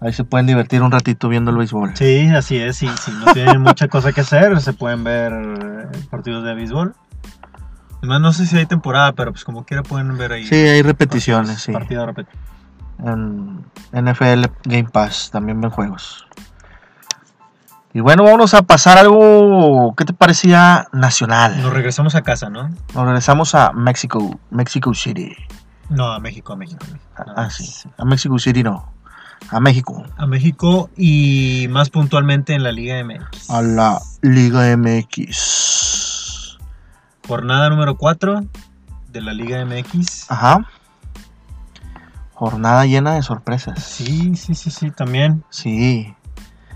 Ahí 0.00 0.12
se 0.12 0.24
pueden 0.24 0.46
divertir 0.46 0.82
un 0.82 0.90
ratito 0.90 1.28
viendo 1.28 1.52
el 1.52 1.56
béisbol. 1.56 1.96
sí, 1.96 2.28
así 2.28 2.56
es. 2.56 2.76
Si, 2.76 2.88
si 2.88 3.12
no 3.12 3.32
tienen 3.32 3.60
mucha 3.62 3.86
cosa 3.86 4.12
que 4.12 4.22
hacer, 4.22 4.60
se 4.60 4.72
pueden 4.72 5.04
ver 5.04 5.32
eh, 5.32 5.98
partidos 6.10 6.42
de 6.44 6.54
béisbol. 6.54 6.94
Además, 7.98 8.20
no 8.20 8.32
sé 8.32 8.46
si 8.46 8.56
hay 8.56 8.66
temporada, 8.66 9.12
pero 9.12 9.30
pues 9.30 9.44
como 9.44 9.64
quiera 9.64 9.84
pueden 9.84 10.18
ver 10.18 10.32
ahí. 10.32 10.44
Sí, 10.44 10.56
hay 10.56 10.82
repeticiones, 10.82 11.62
sí. 11.62 11.70
Partido 11.72 12.04
repetido. 12.04 12.36
En 13.04 13.64
NFL 13.92 14.46
Game 14.64 14.88
Pass 14.90 15.30
también 15.30 15.60
ven 15.60 15.70
juegos. 15.70 16.26
Y 17.94 18.00
bueno, 18.00 18.24
vámonos 18.24 18.54
a 18.54 18.62
pasar 18.62 18.96
algo, 18.98 19.94
¿qué 19.96 20.04
te 20.06 20.12
parecía 20.14 20.88
nacional? 20.92 21.60
Nos 21.60 21.72
regresamos 21.72 22.14
a 22.14 22.22
casa, 22.22 22.48
¿no? 22.48 22.68
Nos 22.94 23.04
regresamos 23.04 23.54
a 23.54 23.72
México, 23.72 24.40
Mexico 24.50 24.94
City. 24.94 25.36
No, 25.90 26.10
a 26.10 26.18
México, 26.18 26.54
a 26.54 26.56
México. 26.56 26.82
a 26.84 26.86
México. 26.92 27.04
Nada 27.18 27.32
Ah, 27.36 27.42
más. 27.42 27.54
sí. 27.54 27.88
A 27.98 28.04
Mexico 28.06 28.38
City 28.38 28.62
no. 28.62 28.90
A 29.50 29.60
México. 29.60 30.02
A 30.16 30.24
México 30.26 30.88
y 30.96 31.66
más 31.70 31.90
puntualmente 31.90 32.54
en 32.54 32.62
la 32.62 32.72
Liga 32.72 33.02
MX. 33.04 33.50
A 33.50 33.60
la 33.60 34.00
Liga 34.22 34.74
MX. 34.76 36.56
Jornada 37.28 37.68
número 37.68 37.96
4 37.98 38.44
de 39.10 39.20
la 39.20 39.34
Liga 39.34 39.62
MX. 39.66 40.30
Ajá. 40.30 40.66
Jornada 42.32 42.86
llena 42.86 43.14
de 43.14 43.22
sorpresas. 43.22 43.82
Sí, 43.82 44.34
sí, 44.36 44.54
sí, 44.54 44.70
sí, 44.70 44.90
también. 44.90 45.44
Sí. 45.50 46.14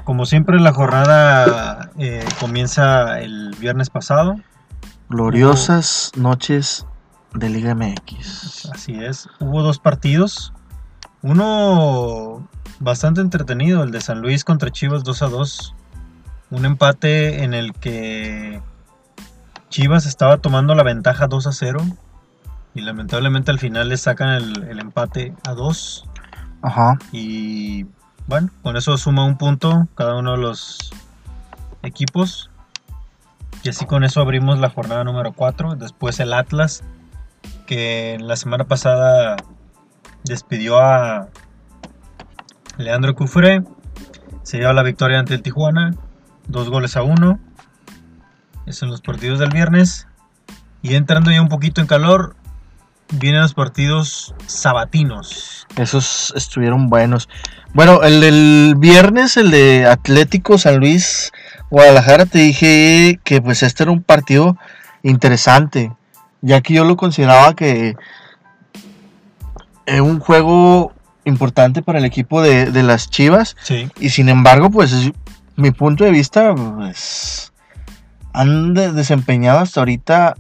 Como 0.07 0.25
siempre, 0.25 0.61
la 0.61 0.73
jornada 0.73 1.91
eh, 1.99 2.25
comienza 2.39 3.19
el 3.19 3.57
viernes 3.59 3.91
pasado. 3.91 4.37
Gloriosas 5.09 6.13
noches 6.15 6.87
de 7.35 7.51
Liga 7.51 7.75
MX. 7.75 8.71
Así 8.73 8.95
es. 9.03 9.29
Hubo 9.41 9.65
dos 9.65 9.81
partidos. 9.81 10.53
Uno 11.23 12.49
bastante 12.79 13.21
entretenido, 13.21 13.83
el 13.83 13.91
de 13.91 14.01
San 14.01 14.23
Luis 14.23 14.45
contra 14.45 14.71
Chivas 14.71 15.03
2 15.03 15.23
a 15.23 15.27
2. 15.27 15.75
Un 16.51 16.65
empate 16.65 17.43
en 17.43 17.53
el 17.53 17.73
que 17.73 18.63
Chivas 19.71 20.07
estaba 20.07 20.37
tomando 20.37 20.77
la 20.77 20.85
ventaja 20.85 21.27
2 21.27 21.49
a 21.49 21.53
0. 21.53 21.81
Y 22.75 22.83
lamentablemente 22.83 23.51
al 23.51 23.59
final 23.59 23.89
le 23.89 23.97
sacan 23.97 24.29
el, 24.29 24.63
el 24.69 24.79
empate 24.79 25.35
a 25.45 25.55
2. 25.55 26.09
Ajá. 26.63 26.97
Y 27.11 27.87
bueno, 28.27 28.51
con 28.63 28.77
eso 28.77 28.97
suma 28.99 29.25
un 29.25 29.39
punto 29.39 29.89
cada 29.95 30.17
uno 30.17 30.33
de 30.33 30.39
los 30.39 30.91
equipos. 31.83 32.51
Y 33.63 33.69
así 33.69 33.87
con 33.87 34.05
eso 34.05 34.21
abrimos 34.21 34.59
la 34.59 34.71
jornada 34.71 35.05
número 35.05 35.33
4. 35.33 35.77
Después 35.77 36.21
el 36.21 36.33
Atlas, 36.33 36.85
que 37.67 38.19
la 38.21 38.37
semana 38.37 38.65
pasada 38.65 39.37
despidió 40.25 40.79
a 40.79 41.29
Leandro 42.79 43.15
Cufré 43.15 43.63
se 44.47 44.59
lleva 44.59 44.73
la 44.73 44.85
victoria 44.85 45.19
ante 45.19 45.35
el 45.35 45.43
Tijuana, 45.43 45.97
dos 46.47 46.71
goles 46.71 46.97
a 46.97 47.03
uno. 47.03 47.41
Es 48.65 48.81
en 48.81 48.91
los 48.91 49.01
partidos 49.01 49.41
del 49.41 49.51
viernes. 49.51 50.07
Y 50.83 50.95
entrando 50.95 51.33
ya 51.33 51.43
un 51.43 51.49
poquito 51.49 51.81
en 51.81 51.89
calor, 51.89 52.37
vienen 53.13 53.41
los 53.43 53.55
partidos 53.55 54.35
sabatinos. 54.47 55.67
Esos 55.77 56.33
estuvieron 56.37 56.89
buenos. 56.89 57.29
Bueno, 57.75 58.03
el 58.03 58.21
del 58.21 58.75
viernes, 58.79 59.37
el 59.37 59.51
de 59.51 59.87
Atlético 59.87 60.59
San 60.59 60.79
Luis 60.79 61.33
Guadalajara, 61.71 62.27
te 62.27 62.39
dije 62.39 63.21
que 63.25 63.43
pues 63.43 63.63
este 63.63 63.83
era 63.83 63.93
un 63.93 64.03
partido 64.03 64.57
interesante, 65.03 65.93
ya 66.41 66.61
que 66.63 66.75
yo 66.75 66.85
lo 66.85 66.97
consideraba 66.97 67.55
que 67.55 67.97
es 69.87 70.01
un 70.01 70.19
juego 70.21 70.93
importante 71.25 71.83
para 71.83 71.99
el 71.99 72.05
equipo 72.05 72.41
de, 72.43 72.71
de 72.71 72.83
las 72.83 73.11
Chivas. 73.11 73.57
Sí. 73.63 73.89
Y 74.01 74.11
sin 74.11 74.29
embargo, 74.29 74.71
pues 74.71 75.11
mi 75.57 75.71
punto 75.71 76.05
de 76.05 76.11
vista, 76.11 76.55
pues 76.55 77.53
han 78.33 78.75
de- 78.75 78.93
desempeñado 78.93 79.59
hasta 79.61 79.81
ahorita 79.81 80.35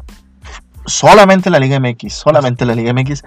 solamente 0.86 1.50
la 1.50 1.58
Liga 1.58 1.78
MX, 1.78 2.14
solamente 2.14 2.64
la 2.64 2.74
Liga 2.74 2.92
MX, 2.92 3.22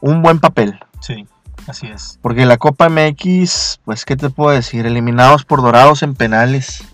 un 0.00 0.22
buen 0.22 0.40
papel. 0.40 0.78
Sí, 1.00 1.26
así 1.66 1.86
es. 1.86 2.18
Porque 2.20 2.44
la 2.46 2.58
Copa 2.58 2.88
MX, 2.88 3.80
pues, 3.84 4.04
¿qué 4.04 4.16
te 4.16 4.30
puedo 4.30 4.50
decir? 4.50 4.86
Eliminados 4.86 5.44
por 5.44 5.62
Dorados 5.62 6.02
en 6.02 6.14
penales. 6.14 6.84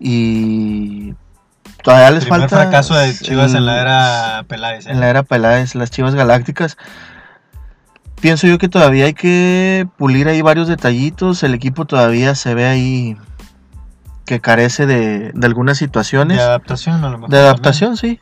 Y 0.00 1.14
todavía 1.82 2.10
les 2.10 2.24
Primer 2.24 2.40
falta. 2.40 2.56
fracaso 2.62 2.94
de 2.94 3.16
Chivas 3.16 3.54
en 3.54 3.66
la 3.66 3.80
era 3.80 4.44
Peláez. 4.48 4.86
¿eh? 4.86 4.90
En 4.90 5.00
la 5.00 5.08
era 5.08 5.22
Peláez, 5.22 5.74
las 5.74 5.90
Chivas 5.90 6.14
Galácticas. 6.14 6.76
Pienso 8.20 8.48
yo 8.48 8.58
que 8.58 8.68
todavía 8.68 9.04
hay 9.04 9.14
que 9.14 9.86
pulir 9.96 10.28
ahí 10.28 10.42
varios 10.42 10.66
detallitos. 10.66 11.42
El 11.42 11.54
equipo 11.54 11.84
todavía 11.84 12.34
se 12.34 12.54
ve 12.54 12.66
ahí 12.66 13.16
que 14.28 14.40
carece 14.40 14.84
de, 14.84 15.32
de 15.34 15.46
algunas 15.46 15.78
situaciones. 15.78 16.36
De 16.36 16.42
adaptación, 16.44 17.02
a 17.02 17.08
lo 17.08 17.16
mejor. 17.16 17.30
De 17.30 17.38
adaptación, 17.38 17.96
sí. 17.96 18.20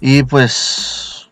Y 0.00 0.24
pues 0.24 1.30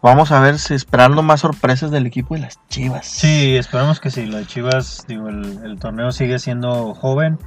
vamos 0.00 0.32
a 0.32 0.40
ver 0.40 0.58
si 0.58 0.72
esperando 0.72 1.22
más 1.22 1.40
sorpresas 1.42 1.90
del 1.90 2.06
equipo 2.06 2.34
de 2.34 2.40
las 2.40 2.58
Chivas. 2.70 3.06
Sí, 3.06 3.54
esperamos 3.54 4.00
que 4.00 4.10
sí. 4.10 4.24
De 4.24 4.46
Chivas, 4.46 5.04
digo, 5.06 5.28
el, 5.28 5.60
el 5.62 5.78
torneo 5.78 6.10
sigue 6.10 6.38
siendo 6.38 6.94
joven 6.94 7.38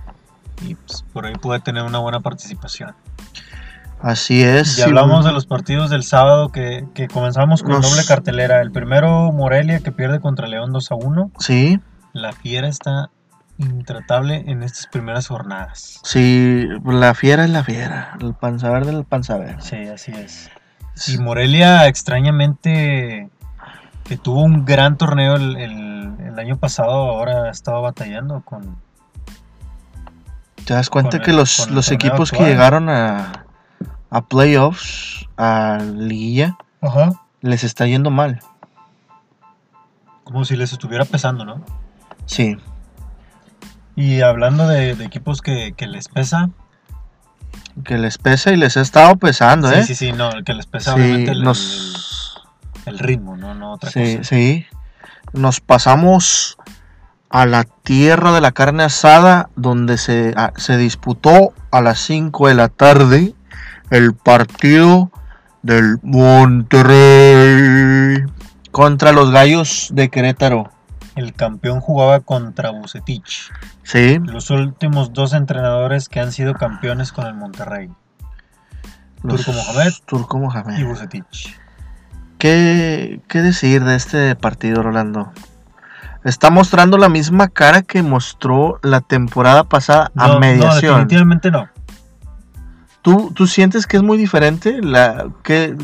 y 0.61 0.75
pues, 0.75 1.03
por 1.13 1.25
ahí 1.25 1.33
puede 1.33 1.61
tener 1.61 1.81
una 1.81 1.97
buena 1.97 2.19
participación. 2.19 2.93
Así 3.99 4.43
es. 4.43 4.75
Ya 4.77 4.83
sí, 4.85 4.89
hablamos 4.89 5.25
de 5.25 5.31
los 5.31 5.47
partidos 5.47 5.89
del 5.89 6.03
sábado 6.03 6.49
que, 6.51 6.85
que 6.93 7.07
comenzamos 7.07 7.63
con 7.63 7.71
Nos- 7.73 7.89
doble 7.89 8.05
cartelera. 8.05 8.61
El 8.61 8.71
primero, 8.71 9.31
Morelia, 9.31 9.79
que 9.79 9.91
pierde 9.91 10.19
contra 10.19 10.47
León 10.47 10.71
2 10.71 10.91
a 10.91 10.95
1. 10.95 11.31
Sí, 11.39 11.79
La 12.13 12.33
fiera 12.33 12.67
está 12.67 13.09
intratable 13.65 14.43
en 14.47 14.63
estas 14.63 14.87
primeras 14.87 15.27
jornadas. 15.27 15.99
sí, 16.03 16.67
la 16.85 17.13
fiera 17.13 17.43
es 17.45 17.49
la 17.49 17.63
fiera. 17.63 18.17
El 18.19 18.33
panza 18.33 18.69
verde 18.69 18.91
es 18.91 18.97
el 18.97 19.05
panza 19.05 19.37
verde. 19.37 19.61
Sí, 19.61 19.87
así 19.87 20.11
es. 20.11 20.49
Y 21.07 21.17
Morelia, 21.17 21.87
extrañamente, 21.87 23.29
que 24.03 24.17
tuvo 24.17 24.43
un 24.43 24.65
gran 24.65 24.97
torneo 24.97 25.35
el, 25.35 25.55
el- 25.57 26.01
el 26.25 26.39
año 26.39 26.57
pasado, 26.57 26.91
ahora 26.91 27.43
ha 27.45 27.49
estado 27.49 27.81
batallando 27.81 28.41
con... 28.41 28.77
¿Te 30.65 30.73
das 30.73 30.89
cuenta 30.89 31.19
que 31.19 31.31
el- 31.31 31.37
los, 31.37 31.91
equipos 31.91 32.31
que 32.31 32.43
llegaron 32.43 32.87
a, 32.89 33.45
a 34.09 34.21
playoffs, 34.21 35.27
a 35.37 35.79
liguilla, 35.83 36.55
Ajá. 36.81 37.13
les 37.41 37.63
está 37.63 37.85
yendo 37.87 38.11
mal? 38.11 38.39
Como 40.23 40.45
si 40.45 40.55
les 40.55 40.71
estuviera 40.71 41.03
pesando, 41.05 41.43
¿no? 41.45 41.61
Sí, 42.25 42.57
Y 43.95 44.21
hablando 44.21 44.67
de, 44.67 44.95
de 44.95 45.05
equipos 45.05 45.41
que, 45.41 45.73
que 45.75 45.87
les 45.87 46.07
pesa, 46.07 46.49
que 47.83 47.97
les 47.97 48.17
pesa 48.17 48.51
y 48.51 48.57
les 48.57 48.77
ha 48.77 48.81
estado 48.81 49.15
pesando, 49.17 49.69
sí, 49.69 49.75
¿eh? 49.75 49.83
sí, 49.83 49.95
sí, 49.95 50.11
no, 50.13 50.29
que 50.45 50.53
les 50.53 50.65
pesa 50.65 50.93
Sí, 50.95 50.99
obviamente 51.01 51.31
el, 51.31 51.43
nos... 51.43 52.39
el- 52.85 52.93
el 52.93 52.99
ritmo, 52.99 53.37
¿no? 53.37 53.53
no 53.53 53.73
otra 53.73 53.91
Sí, 53.91 54.17
cosa. 54.17 54.29
sí. 54.29 54.65
Nos 55.33 55.59
pasamos 55.61 56.57
a 57.29 57.45
la 57.45 57.63
tierra 57.63 58.31
de 58.33 58.41
la 58.41 58.51
carne 58.51 58.83
asada, 58.83 59.49
donde 59.55 59.97
se, 59.97 60.33
ah, 60.35 60.51
se 60.57 60.77
disputó 60.77 61.53
a 61.71 61.79
las 61.81 61.99
5 61.99 62.47
de 62.47 62.55
la 62.55 62.67
tarde 62.69 63.33
el 63.91 64.13
partido 64.15 65.11
del 65.61 65.99
Monterrey 67.01 68.23
contra 68.71 69.11
los 69.11 69.31
Gallos 69.31 69.89
de 69.93 70.09
Querétaro. 70.09 70.71
El 71.15 71.33
campeón 71.33 71.81
jugaba 71.81 72.21
contra 72.21 72.69
Bucetich, 72.71 73.51
Sí, 73.83 74.19
los 74.19 74.49
últimos 74.49 75.11
dos 75.13 75.33
entrenadores 75.33 76.07
que 76.07 76.19
han 76.21 76.31
sido 76.31 76.53
campeones 76.53 77.11
con 77.11 77.27
el 77.27 77.33
Monterrey, 77.33 77.89
los- 79.23 79.43
Turco 79.45 79.51
Mohamed 79.61 79.93
Turco 80.05 80.37
Mohamed. 80.39 80.77
y 80.79 80.83
Bucetich. 80.83 81.57
¿Qué, 82.37 83.21
¿Qué 83.27 83.41
decir 83.41 83.83
de 83.83 83.95
este 83.95 84.35
partido, 84.35 84.81
Rolando? 84.81 85.31
Está 86.23 86.49
mostrando 86.49 86.97
la 86.97 87.09
misma 87.09 87.49
cara 87.49 87.81
que 87.81 88.01
mostró 88.03 88.79
la 88.83 89.01
temporada 89.01 89.63
pasada 89.65 90.11
No, 90.15 90.23
a 90.23 90.27
no, 90.29 90.39
mediación. 90.39 90.93
definitivamente 90.93 91.51
no. 91.51 91.67
¿Tú, 93.01 93.31
¿Tú 93.35 93.47
sientes 93.47 93.85
que 93.87 93.97
es 93.97 94.03
muy 94.03 94.17
diferente? 94.17 94.81
La, 94.81 95.27
que, 95.43 95.75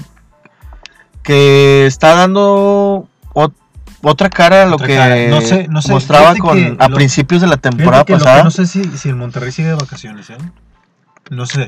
que 1.23 1.85
está 1.87 2.15
dando 2.15 3.07
otra 4.01 4.29
cara 4.29 4.63
a 4.63 4.65
lo 4.65 4.75
Otra 4.75 4.88
que 4.88 4.95
cara. 4.95 5.15
No 5.29 5.41
sé- 5.41 5.67
no 5.69 5.81
sé, 5.81 5.91
mostraba 5.91 6.36
con, 6.36 6.55
que 6.57 6.75
a 6.79 6.88
lo- 6.89 6.95
principios 6.95 7.41
de 7.41 7.47
la 7.47 7.57
temporada 7.57 8.05
que 8.05 8.13
lo 8.13 8.19
que 8.19 8.23
pasada. 8.23 8.43
no 8.43 8.51
sé 8.51 8.65
si, 8.67 8.83
si 8.97 9.10
el 9.10 9.15
Monterrey 9.15 9.51
sigue 9.51 9.69
de 9.69 9.75
vacaciones, 9.75 10.29
¿eh? 10.29 10.38
No 11.29 11.45
sé. 11.45 11.67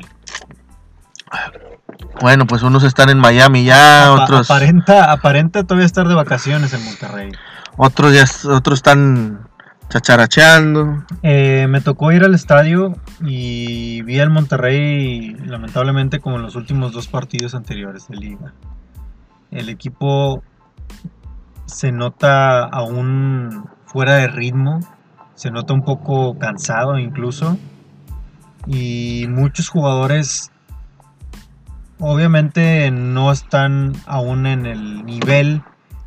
Bueno, 2.20 2.46
pues 2.46 2.62
unos 2.62 2.82
están 2.84 3.08
en 3.08 3.18
Miami 3.18 3.64
ya, 3.64 4.12
Apa- 4.12 4.22
otros, 4.24 4.50
Aparenta, 4.50 5.12
aparenta 5.12 5.64
todavía 5.64 5.86
estar 5.86 6.08
de 6.08 6.14
vacaciones 6.14 6.72
el 6.72 6.82
Monterrey. 6.82 7.32
otros 7.76 8.12
ya 8.14 8.24
otros 8.50 8.78
están 8.78 9.48
chacharacheando. 9.88 11.04
Eh, 11.22 11.66
me 11.68 11.80
tocó 11.80 12.12
ir 12.12 12.24
al 12.24 12.34
estadio 12.34 12.96
y 13.24 14.02
vi 14.02 14.20
al 14.20 14.30
Monterrey, 14.30 15.34
lamentablemente, 15.46 16.20
como 16.20 16.36
en 16.36 16.42
los 16.42 16.54
últimos 16.56 16.92
dos 16.92 17.08
partidos 17.08 17.54
anteriores 17.54 18.08
de 18.08 18.16
liga. 18.16 18.52
El 19.50 19.68
equipo 19.68 20.42
se 21.74 21.92
nota 21.92 22.64
aún 22.64 23.68
fuera 23.86 24.16
de 24.16 24.28
ritmo, 24.28 24.80
se 25.34 25.50
nota 25.50 25.74
un 25.74 25.82
poco 25.82 26.38
cansado 26.38 26.98
incluso. 26.98 27.56
Y 28.66 29.26
muchos 29.28 29.68
jugadores 29.68 30.52
obviamente 31.98 32.90
no 32.90 33.32
están 33.32 33.94
aún 34.06 34.46
en 34.46 34.66
el 34.66 35.04
nivel 35.04 35.62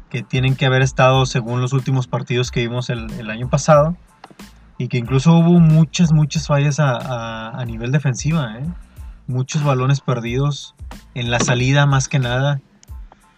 que 0.09 0.21
tienen 0.21 0.55
que 0.55 0.65
haber 0.67 0.83
estado 0.83 1.25
según 1.25 1.61
los 1.61 1.73
últimos 1.73 2.07
partidos 2.07 2.51
que 2.51 2.61
vimos 2.61 2.89
el, 2.89 3.29
año 3.29 3.49
pasado 3.49 3.97
y 4.77 4.87
que 4.87 4.97
incluso 4.97 5.33
hubo 5.33 5.59
muchas, 5.59 6.11
muchas 6.11 6.47
fallas 6.47 6.77
a 6.79 7.63
nivel 7.65 7.91
defensiva, 7.91 8.59
¿eh? 8.59 8.65
muchos 9.27 9.63
balones 9.63 10.01
perdidos 10.01 10.75
en 11.15 11.31
la 11.31 11.39
salida 11.39 11.85
más 11.85 12.07
que 12.07 12.19
nada. 12.19 12.61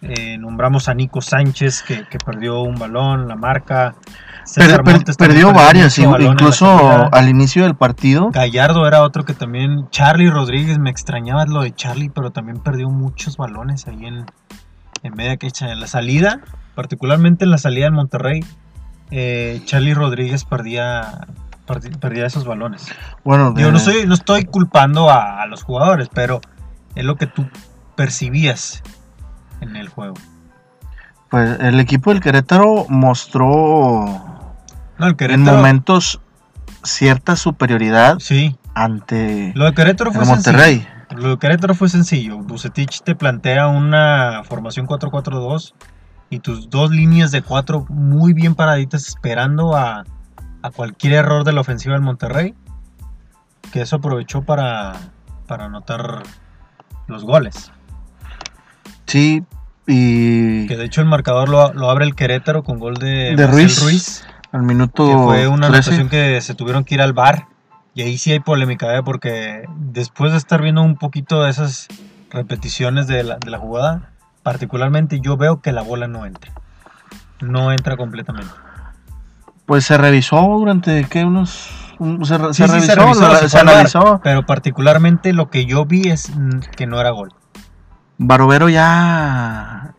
Eh, 0.02 0.36
nombramos 0.38 0.88
a 0.88 0.94
Nico 0.94 1.20
Sánchez 1.20 1.82
que, 1.82 2.06
que 2.08 2.18
perdió 2.18 2.60
un 2.60 2.76
balón, 2.76 3.28
la 3.28 3.36
marca. 3.36 3.94
Per- 4.02 4.64
César 4.64 4.84
per- 4.84 5.02
perdió 5.16 5.48
en 5.48 5.56
la 5.56 6.22
incluso 6.22 6.66
al 7.12 7.28
inicio 7.28 7.64
del 7.64 7.74
partido. 7.74 8.30
Gallardo 8.30 8.86
era 8.86 9.02
otro 9.02 9.24
que 9.24 9.32
también. 9.34 9.88
Charlie 9.90 10.30
Rodríguez, 10.30 10.78
me 10.78 10.90
extrañaba 10.90 11.46
lo 11.46 11.62
de 11.62 11.74
Charlie, 11.74 12.10
pero 12.10 12.30
también 12.30 12.58
perdió 12.58 12.88
muchos 12.88 13.36
balones 13.36 13.88
ahí 13.88 14.04
en, 14.06 14.26
en 15.02 15.14
media 15.14 15.36
cancha. 15.36 15.72
En 15.72 15.80
la 15.80 15.86
salida, 15.88 16.40
particularmente 16.76 17.44
en 17.44 17.50
la 17.50 17.58
salida 17.58 17.86
del 17.86 17.94
Monterrey, 17.94 18.44
eh, 19.10 19.60
Charlie 19.64 19.94
Rodríguez 19.94 20.44
perdía, 20.44 21.26
perdía 22.00 22.26
esos 22.26 22.44
balones. 22.44 22.86
Bueno, 23.24 23.52
Yo 23.56 23.72
no, 23.72 23.80
soy, 23.80 24.06
no 24.06 24.14
estoy 24.14 24.44
culpando 24.44 25.10
a, 25.10 25.42
a 25.42 25.46
los 25.46 25.64
jugadores, 25.64 26.08
pero 26.12 26.40
es 26.94 27.04
lo 27.04 27.16
que 27.16 27.26
tú 27.26 27.48
percibías 27.96 28.82
en 29.60 29.76
el 29.76 29.88
juego. 29.88 30.14
pues 31.30 31.58
el 31.60 31.80
equipo 31.80 32.10
del 32.12 32.20
Querétaro 32.20 32.86
mostró 32.88 34.04
No, 34.98 35.06
el 35.06 35.16
en 35.30 35.42
momentos 35.42 36.20
cierta 36.82 37.36
superioridad 37.36 38.18
Sí, 38.20 38.56
ante 38.74 39.52
lo 39.54 39.64
de 39.64 39.74
Querétaro 39.74 40.12
fue 40.12 40.22
el 40.22 40.28
Monterrey. 40.28 40.74
sencillo. 40.80 40.96
Lo 41.22 41.28
de 41.30 41.38
Querétaro 41.38 41.74
fue 41.74 41.88
sencillo. 41.88 42.38
Bucetich 42.38 43.02
te 43.02 43.14
plantea 43.14 43.68
una 43.68 44.42
formación 44.44 44.86
4-4-2 44.86 45.72
y 46.30 46.40
tus 46.40 46.68
dos 46.68 46.90
líneas 46.90 47.30
de 47.30 47.42
cuatro 47.42 47.86
muy 47.88 48.32
bien 48.32 48.54
paraditas 48.56 49.06
esperando 49.06 49.76
a, 49.76 50.04
a 50.62 50.70
cualquier 50.70 51.12
error 51.14 51.44
de 51.44 51.52
la 51.52 51.60
ofensiva 51.60 51.94
del 51.94 52.02
Monterrey. 52.02 52.54
Que 53.72 53.82
eso 53.82 53.96
aprovechó 53.96 54.42
para, 54.42 54.94
para 55.46 55.66
anotar 55.66 56.22
los 57.06 57.24
goles. 57.24 57.70
Sí, 59.06 59.42
Y 59.86 60.66
Que 60.66 60.76
de 60.76 60.84
hecho 60.84 61.00
el 61.00 61.06
marcador 61.06 61.48
lo, 61.48 61.72
lo 61.72 61.90
abre 61.90 62.04
el 62.04 62.14
Querétaro 62.14 62.62
con 62.64 62.78
gol 62.78 62.94
de, 62.94 63.34
De 63.36 63.46
Ruiz. 63.46 64.24
al 64.52 64.62
minuto 64.62 65.06
que 65.08 65.14
fue 65.16 65.46
una 65.48 65.68
13. 65.68 65.90
anotación 65.90 66.08
que 66.08 66.40
se 66.40 66.54
tuvieron 66.54 66.84
que 66.84 66.94
ir 66.96 67.02
al 67.02 67.12
bar. 67.12 67.46
Y 67.94 68.02
ahí 68.02 68.18
sí 68.18 68.32
hay 68.32 68.40
polémica, 68.40 68.94
¿eh? 68.96 69.02
porque 69.02 69.64
después 69.76 70.32
de 70.32 70.38
estar 70.38 70.60
viendo 70.60 70.82
un 70.82 70.96
poquito 70.96 71.42
de 71.42 71.50
esas 71.50 71.88
repeticiones 72.30 73.06
de 73.06 73.22
la, 73.22 73.38
de 73.38 73.50
la 73.50 73.58
jugada, 73.58 74.10
particularmente 74.42 75.20
yo 75.20 75.36
veo 75.38 75.60
que 75.62 75.72
la 75.72 75.80
bola 75.82 76.06
no 76.08 76.26
entra. 76.26 76.52
No 77.40 77.72
entra 77.72 77.96
completamente. 77.96 78.50
Pues 79.66 79.84
se 79.84 79.96
revisó 79.96 80.40
durante, 80.58 81.04
¿qué? 81.08 81.24
Unos... 81.24 81.70
un- 81.98 82.24
se, 82.26 82.36
revisó. 82.38 84.20
Pero 84.22 84.44
particularmente 84.44 85.32
lo 85.32 85.48
que 85.48 85.64
yo 85.64 85.86
vi 85.86 86.08
es 86.08 86.30
que 86.76 86.86
no 86.86 87.00
era 87.00 87.10
gol. 87.10 87.32
Barovero 88.18 88.68
ya... 88.68 89.94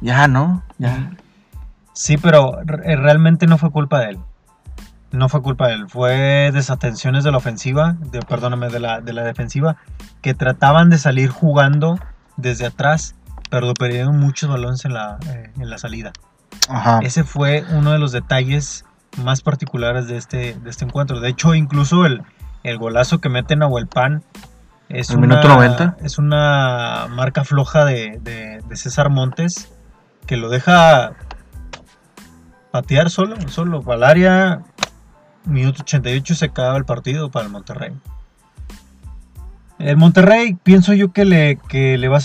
Ya, 0.00 0.28
¿no? 0.28 0.62
Ya. 0.78 1.12
Sí, 1.92 2.18
pero 2.18 2.58
re- 2.64 2.96
realmente 2.96 3.46
no 3.46 3.58
fue 3.58 3.70
culpa 3.70 4.00
de 4.00 4.10
él. 4.10 4.18
No 5.12 5.28
fue 5.28 5.40
culpa 5.40 5.68
de 5.68 5.74
él. 5.74 5.88
Fue 5.88 6.50
desatenciones 6.52 7.24
de 7.24 7.30
la 7.30 7.38
ofensiva, 7.38 7.96
de, 8.00 8.20
perdóname, 8.20 8.68
de 8.68 8.80
la, 8.80 9.00
de 9.00 9.12
la 9.12 9.22
defensiva, 9.22 9.76
que 10.20 10.34
trataban 10.34 10.90
de 10.90 10.98
salir 10.98 11.30
jugando 11.30 11.98
desde 12.36 12.66
atrás, 12.66 13.14
pero 13.48 13.72
perdieron 13.72 14.18
muchos 14.18 14.50
balones 14.50 14.84
en 14.84 14.92
la, 14.92 15.18
eh, 15.28 15.50
en 15.58 15.70
la 15.70 15.78
salida. 15.78 16.12
Ajá. 16.68 16.98
Ese 17.02 17.24
fue 17.24 17.64
uno 17.72 17.92
de 17.92 17.98
los 17.98 18.12
detalles 18.12 18.84
más 19.22 19.40
particulares 19.40 20.08
de 20.08 20.18
este, 20.18 20.54
de 20.54 20.68
este 20.68 20.84
encuentro. 20.84 21.20
De 21.20 21.30
hecho, 21.30 21.54
incluso 21.54 22.04
el, 22.04 22.22
el 22.64 22.76
golazo 22.76 23.20
que 23.20 23.30
meten 23.30 23.62
a 23.62 23.68
Huelpan 23.68 24.22
es, 24.88 25.10
¿El 25.10 25.18
una, 25.18 25.26
minuto 25.26 25.48
90? 25.48 25.96
es 26.02 26.18
una 26.18 27.06
marca 27.10 27.44
floja 27.44 27.84
de, 27.84 28.18
de- 28.22 28.60
de 28.66 28.76
César 28.76 29.10
Montes 29.10 29.72
que 30.26 30.36
lo 30.36 30.48
deja 30.48 31.12
patear 32.70 33.10
solo, 33.10 33.36
solo 33.48 33.82
para 33.82 33.96
el 33.96 34.04
área. 34.04 34.62
Minuto 35.44 35.82
88 35.82 36.34
se 36.34 36.44
acaba 36.46 36.76
el 36.76 36.84
partido 36.84 37.30
para 37.30 37.46
el 37.46 37.52
Monterrey. 37.52 37.92
El 39.78 39.96
Monterrey 39.96 40.54
pienso 40.62 40.92
yo 40.94 41.12
que 41.12 41.24
le, 41.24 41.56
que 41.68 41.98
le, 41.98 42.08
va, 42.08 42.18
a, 42.18 42.20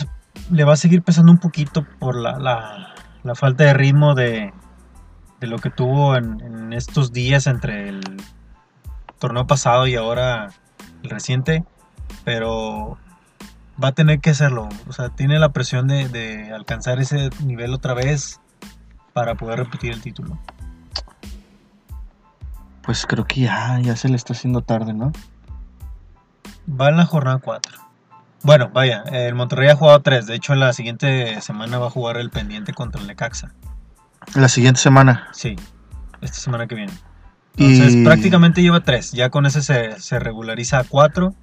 le 0.50 0.64
va 0.64 0.74
a 0.74 0.78
seguir 0.78 1.04
pesando 1.04 1.32
un 1.32 1.38
poquito 1.38 1.86
por 2.00 2.16
la, 2.16 2.40
la- 2.40 2.88
la 3.24 3.36
falta 3.36 3.64
de 3.66 3.74
ritmo 3.76 4.16
de, 4.16 4.52
de 5.40 5.48
lo 5.48 5.60
que 5.60 5.70
tuvo 5.70 6.16
en, 6.16 6.42
en 6.42 6.74
estos 6.74 7.14
días 7.14 7.46
entre 7.46 7.90
el 7.90 8.02
torneo 9.20 9.46
pasado 9.46 9.86
y 9.86 9.96
ahora 9.96 10.50
el 11.04 11.10
reciente. 11.12 11.64
Pero 12.24 12.98
va 13.82 13.90
a 13.90 13.92
tener 13.94 14.20
que 14.20 14.30
hacerlo. 14.32 14.70
O 14.88 14.94
sea, 14.94 15.10
tiene 15.10 15.40
la 15.40 15.50
presión 15.50 15.88
de, 15.88 16.08
de 16.10 16.52
alcanzar 16.54 17.00
ese 17.00 17.30
nivel 17.44 17.74
otra 17.74 17.94
vez 17.94 18.40
para 19.14 19.36
poder 19.36 19.60
repetir 19.60 19.92
el 19.92 20.02
título. 20.02 20.38
Pues 22.84 23.06
creo 23.06 23.26
que 23.26 23.42
ya, 23.42 23.80
ya 23.80 23.96
se 23.96 24.10
le 24.10 24.16
está 24.16 24.34
haciendo 24.34 24.62
tarde, 24.62 24.94
¿no? 24.94 25.12
Va 26.70 26.90
en 26.90 26.98
la 26.98 27.06
jornada 27.06 27.38
4. 27.40 27.78
Bueno, 28.44 28.70
vaya, 28.74 29.04
el 29.12 29.36
Monterrey 29.36 29.70
ha 29.70 29.76
jugado 29.76 30.00
3. 30.02 30.26
De 30.26 30.36
hecho, 30.36 30.56
la 30.56 30.74
siguiente 30.74 31.40
semana 31.42 31.78
va 31.78 31.88
a 31.88 31.92
jugar 31.92 32.18
el 32.18 32.32
pendiente 32.32 32.74
contra 32.74 33.00
el 33.02 33.08
Necaxa. 33.08 33.52
La 34.34 34.48
siguiente 34.50 34.80
semana. 34.80 35.28
Sí, 35.32 35.56
esta 36.22 36.38
semana 36.40 36.66
que 36.68 36.76
viene. 36.76 36.94
Entonces, 37.58 37.96
Y- 37.96 38.04
prácticamente 38.04 38.62
lleva 38.62 38.80
3. 38.80 39.12
Ya 39.12 39.30
con 39.30 39.46
ese 39.46 39.62
se, 39.62 40.00
se 40.00 40.20
regulariza 40.20 40.80
a 40.80 40.84
4. 40.84 41.36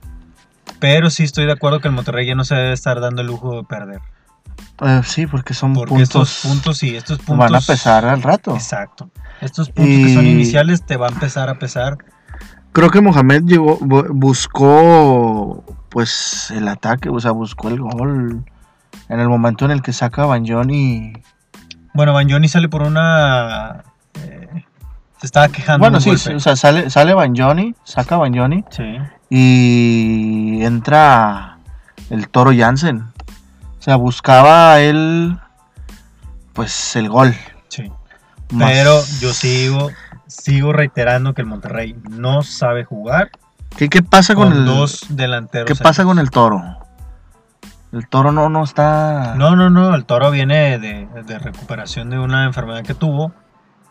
Pero 0.79 1.11
sí 1.11 1.25
estoy 1.25 1.47
de 1.47 1.53
acuerdo 1.53 1.81
que 1.81 1.89
el 1.89 1.95
Monterrey 1.95 2.27
ya 2.27 2.35
no 2.35 2.45
se 2.45 2.55
debe 2.55 2.73
estar 2.73 3.01
dando 3.01 3.23
el 3.23 3.27
lujo 3.29 3.57
de 3.57 3.65
perder. 3.65 4.01
Eh, 4.81 5.01
sí, 5.05 5.27
porque 5.27 5.55
son 5.55 5.73
Porque 5.75 5.91
puntos, 5.91 6.31
estos 6.31 6.51
puntos, 6.51 6.79
sí, 6.79 6.97
estos 6.97 7.19
puntos. 7.19 7.39
van 7.39 7.55
a 7.55 7.61
pesar 7.61 8.05
al 8.05 8.23
rato. 8.23 8.55
Exacto. 8.55 9.11
Estos 9.41 9.71
puntos 9.71 9.95
que 10.07 10.15
son 10.15 10.27
iniciales 10.27 10.85
te 10.85 10.97
va 10.97 11.07
a 11.07 11.11
empezar 11.11 11.49
a 11.49 11.59
pesar. 11.59 11.97
Creo 12.73 12.91
que 12.91 13.01
Mohamed 13.01 13.43
llegó, 13.45 13.79
bu- 13.81 14.09
buscó 14.13 15.65
pues 15.89 16.51
el 16.51 16.69
ataque, 16.69 17.09
o 17.09 17.19
sea, 17.21 17.31
buscó 17.33 17.69
el 17.69 17.81
gol 17.81 18.45
en 19.09 19.21
el 19.21 19.29
momento 19.29 19.65
en 19.65 19.71
el 19.73 19.83
que 19.83 19.93
saca 19.93 20.23
a 20.25 20.27
Banjoni. 20.27 21.13
Bueno, 21.95 22.13
Banjoni 22.13 22.47
sale 22.49 22.69
por 22.69 22.83
una. 22.83 23.85
eh, 24.23 24.65
se 25.19 25.27
estaba 25.27 25.49
quejando. 25.49 25.79
Bueno, 25.81 26.01
sí, 26.01 26.11
golpe. 26.11 26.35
o 26.35 26.41
sea, 26.41 26.55
sale, 26.57 26.91
sale 26.91 27.15
Banjoni, 27.15 27.75
saca 27.85 28.17
Banjoni 28.17 28.65
Sí. 28.71 28.99
Y 29.31 30.63
entra 30.65 31.59
el 32.11 32.29
Toro 32.29 32.51
Jansen. 32.57 33.01
O 33.79 33.83
sea, 33.83 33.97
buscaba 33.97 34.81
él 34.81 35.39
pues 36.53 36.97
el 36.97 37.09
gol. 37.09 37.35
Sí. 37.69 37.91
Más- 38.53 38.71
Pero 38.71 39.01
yo 39.21 39.33
sigo, 39.33 39.91
sigo 40.27 40.73
reiterando 40.73 41.35
que 41.35 41.43
el 41.43 41.47
Monterrey 41.49 41.95
no 42.11 42.43
sabe 42.43 42.85
jugar 42.85 43.31
¿Qué, 43.77 43.89
qué 43.89 44.03
pasa 44.03 44.35
con, 44.35 44.49
con 44.49 44.59
el 44.59 44.65
dos 44.65 45.07
delanteros. 45.11 45.67
¿Qué 45.69 45.77
pasa 45.77 46.05
con 46.05 46.19
el 46.19 46.31
Toro? 46.31 46.63
El 47.93 48.09
Toro 48.09 48.33
no, 48.33 48.49
no 48.49 48.65
está 48.65 49.35
No, 49.37 49.55
no, 49.57 49.71
no, 49.71 49.95
el 49.95 50.05
toro 50.05 50.31
viene 50.31 50.79
de, 50.79 51.07
de 51.27 51.39
recuperación 51.39 52.11
de 52.11 52.19
una 52.19 52.45
enfermedad 52.45 52.83
que 52.83 52.95
tuvo. 52.95 53.33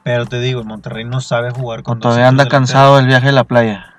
Pero 0.04 0.26
te 0.26 0.40
digo, 0.40 0.62
el 0.62 0.68
Monterrey 0.68 1.04
no 1.06 1.20
sabe 1.22 1.52
jugar 1.52 1.80
o 1.80 1.84
con 1.84 2.00
dos 2.00 2.04
todavía 2.10 2.28
anda 2.28 2.48
cansado 2.48 2.98
del 2.98 3.08
viaje 3.08 3.28
de 3.28 3.32
la 3.34 3.44
playa. 3.44 3.94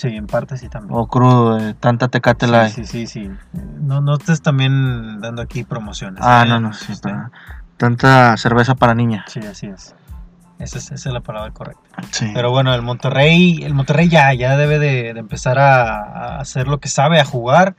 Sí, 0.00 0.16
en 0.16 0.26
parte 0.26 0.56
sí 0.56 0.70
también. 0.70 0.98
O 0.98 1.08
crudo, 1.08 1.56
de 1.56 1.74
tanta 1.74 2.08
tecate 2.08 2.46
la 2.46 2.70
sí, 2.70 2.86
sí, 2.86 3.06
sí, 3.06 3.26
sí. 3.26 3.30
No, 3.82 4.00
no 4.00 4.14
estés 4.14 4.40
también 4.40 5.20
dando 5.20 5.42
aquí 5.42 5.62
promociones. 5.62 6.22
Ah, 6.24 6.44
¿eh? 6.46 6.48
no, 6.48 6.58
no, 6.58 6.72
sí, 6.72 6.94
pero 7.02 7.30
tanta 7.76 8.34
cerveza 8.38 8.74
para 8.74 8.94
niña. 8.94 9.26
Sí, 9.28 9.40
así 9.40 9.66
es. 9.66 9.94
Esa 10.58 10.78
es, 10.78 10.90
esa 10.90 11.10
es 11.10 11.12
la 11.12 11.20
palabra 11.20 11.50
correcta. 11.50 11.82
Sí. 12.12 12.30
Pero 12.32 12.50
bueno, 12.50 12.72
el 12.72 12.80
Monterrey, 12.80 13.62
el 13.62 13.74
Monterrey 13.74 14.08
ya, 14.08 14.32
ya 14.32 14.56
debe 14.56 14.78
de, 14.78 15.12
de 15.12 15.20
empezar 15.20 15.58
a, 15.58 15.98
a 15.98 16.40
hacer 16.40 16.66
lo 16.66 16.80
que 16.80 16.88
sabe, 16.88 17.20
a 17.20 17.26
jugar. 17.26 17.74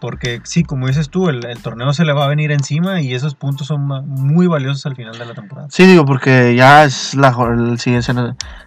Porque 0.00 0.40
sí, 0.42 0.64
como 0.64 0.88
dices 0.88 1.08
tú, 1.08 1.28
el, 1.28 1.46
el 1.46 1.62
torneo 1.62 1.92
se 1.92 2.04
le 2.04 2.12
va 2.12 2.24
a 2.24 2.28
venir 2.28 2.50
encima 2.50 3.00
y 3.00 3.14
esos 3.14 3.36
puntos 3.36 3.68
son 3.68 3.82
muy 4.08 4.48
valiosos 4.48 4.86
al 4.86 4.96
final 4.96 5.16
de 5.16 5.24
la 5.24 5.34
temporada. 5.34 5.68
Sí, 5.70 5.86
digo, 5.86 6.04
porque 6.04 6.56
ya 6.56 6.82
es 6.82 7.14
la 7.14 7.28
el 7.28 7.78
se, 7.78 8.00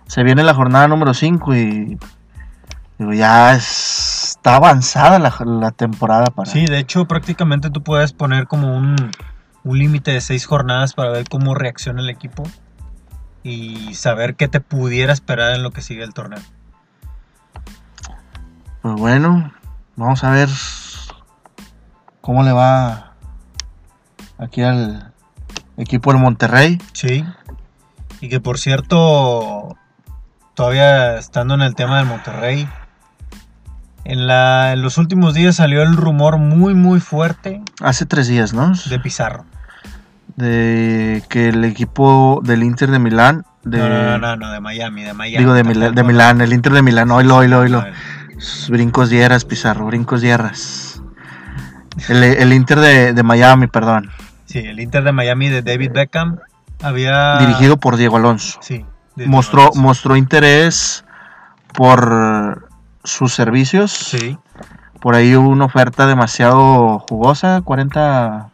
se 0.05 0.23
viene 0.23 0.43
la 0.43 0.53
jornada 0.53 0.87
número 0.87 1.13
5 1.13 1.55
y 1.55 1.97
digo, 2.97 3.13
ya 3.13 3.53
es- 3.53 4.29
está 4.38 4.56
avanzada 4.58 5.19
la, 5.19 5.34
la 5.45 5.71
temporada 5.71 6.25
para... 6.27 6.49
Sí, 6.49 6.65
de 6.65 6.79
hecho, 6.79 7.06
prácticamente 7.06 7.69
tú 7.69 7.82
puedes 7.84 8.13
poner 8.13 8.47
como 8.47 8.75
un, 8.75 8.95
un 9.63 9.79
límite 9.79 10.12
de 10.12 10.21
seis 10.21 10.45
jornadas 10.45 10.93
para 10.93 11.12
ver 11.12 11.27
cómo 11.29 11.56
reacciona 11.56 12.01
el 12.01 12.10
equipo 12.10 12.43
y 13.43 13.93
saber 13.93 14.36
qué 14.36 14.47
te 14.47 14.60
pudiera 14.60 15.13
esperar 15.13 15.56
en 15.56 15.63
lo 15.63 15.71
que 15.71 15.82
sigue 15.82 16.03
el 16.03 16.13
torneo. 16.13 16.39
Pues 18.82 18.95
bueno, 18.95 19.51
vamos 19.95 20.23
a 20.23 20.32
ver 20.32 20.49
cómo 22.21 22.43
le 22.43 22.51
va 22.51 23.13
aquí 24.38 24.62
al 24.62 25.13
equipo 25.77 26.12
del 26.12 26.21
Monterrey. 26.21 26.82
Sí. 26.93 27.25
Y 28.19 28.29
que 28.29 28.39
por 28.39 28.58
cierto, 28.60 29.77
todavía 30.53 31.17
estando 31.17 31.53
en 31.53 31.62
el 31.62 31.75
tema 31.75 31.97
del 31.97 32.08
Monterrey, 32.08 32.67
en, 34.05 34.27
la, 34.27 34.73
en 34.73 34.81
los 34.81 34.97
últimos 34.97 35.33
días 35.33 35.55
salió 35.57 35.81
el 35.83 35.95
rumor 35.95 36.37
muy 36.37 36.73
muy 36.73 36.99
fuerte 36.99 37.61
Hace 37.81 38.05
tres 38.05 38.27
días, 38.27 38.53
¿no? 38.53 38.73
de 38.89 38.99
Pizarro. 38.99 39.45
De 40.35 41.23
que 41.29 41.49
el 41.49 41.63
equipo 41.63 42.41
del 42.43 42.63
Inter 42.63 42.89
de 42.89 42.99
Milán, 42.99 43.45
de, 43.63 43.77
No, 43.77 43.89
no, 43.89 44.17
no, 44.17 44.35
no, 44.35 44.51
de 44.51 44.59
Miami, 44.59 45.03
de 45.03 45.13
Miami. 45.13 45.37
digo 45.37 45.53
de, 45.53 45.91
de 45.91 46.03
Milán, 46.03 46.41
el 46.41 46.53
Inter 46.53 46.73
de 46.73 46.81
Milán, 46.81 47.11
oílo, 47.11 47.37
oílo. 47.37 47.59
no, 47.67 47.85
Brincos 48.69 49.09
dieras, 49.09 49.45
Pizarro, 49.45 49.85
brincos 49.85 50.21
dieras. 50.21 51.01
El, 52.09 52.23
el 52.23 52.51
Inter 52.53 52.79
de, 52.79 53.13
de 53.13 53.23
Miami, 53.23 53.67
perdón. 53.67 54.09
Sí, 54.45 54.59
el 54.59 54.79
Inter 54.79 55.03
de 55.03 55.11
Miami 55.11 55.49
de 55.49 55.61
David 55.61 55.91
Beckham 55.93 56.39
había... 56.81 57.37
Dirigido 57.37 57.77
por 57.77 57.95
Diego 57.95 58.17
Alonso. 58.17 58.59
Sí. 58.61 58.85
Mostró, 59.15 59.69
mostró 59.75 60.15
interés 60.15 61.05
por 61.73 62.67
sus 63.03 63.33
servicios. 63.33 63.91
Sí. 63.91 64.37
Por 65.01 65.15
ahí 65.15 65.35
hubo 65.35 65.49
una 65.49 65.65
oferta 65.65 66.07
demasiado 66.07 66.99
jugosa, 66.99 67.61
40, 67.61 68.49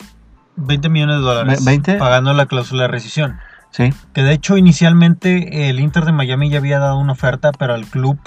20 0.56 0.90
millones 0.90 1.18
de 1.18 1.22
dólares. 1.22 1.60
Ve- 1.66 1.72
20. 1.72 1.96
Pagando 1.98 2.34
la 2.34 2.46
cláusula 2.48 2.84
de 2.84 2.88
rescisión. 2.90 3.38
sí. 3.72 3.94
Que 4.14 4.24
de 4.24 4.34
hecho 4.34 4.58
inicialmente 4.58 5.70
el 5.70 5.80
Inter 5.80 6.06
de 6.06 6.12
Miami 6.12 6.50
ya 6.50 6.58
había 6.58 6.80
dado 6.80 6.98
una 6.98 7.14
oferta, 7.14 7.52
pero 7.52 7.74
al 7.76 7.86
club 7.86 8.18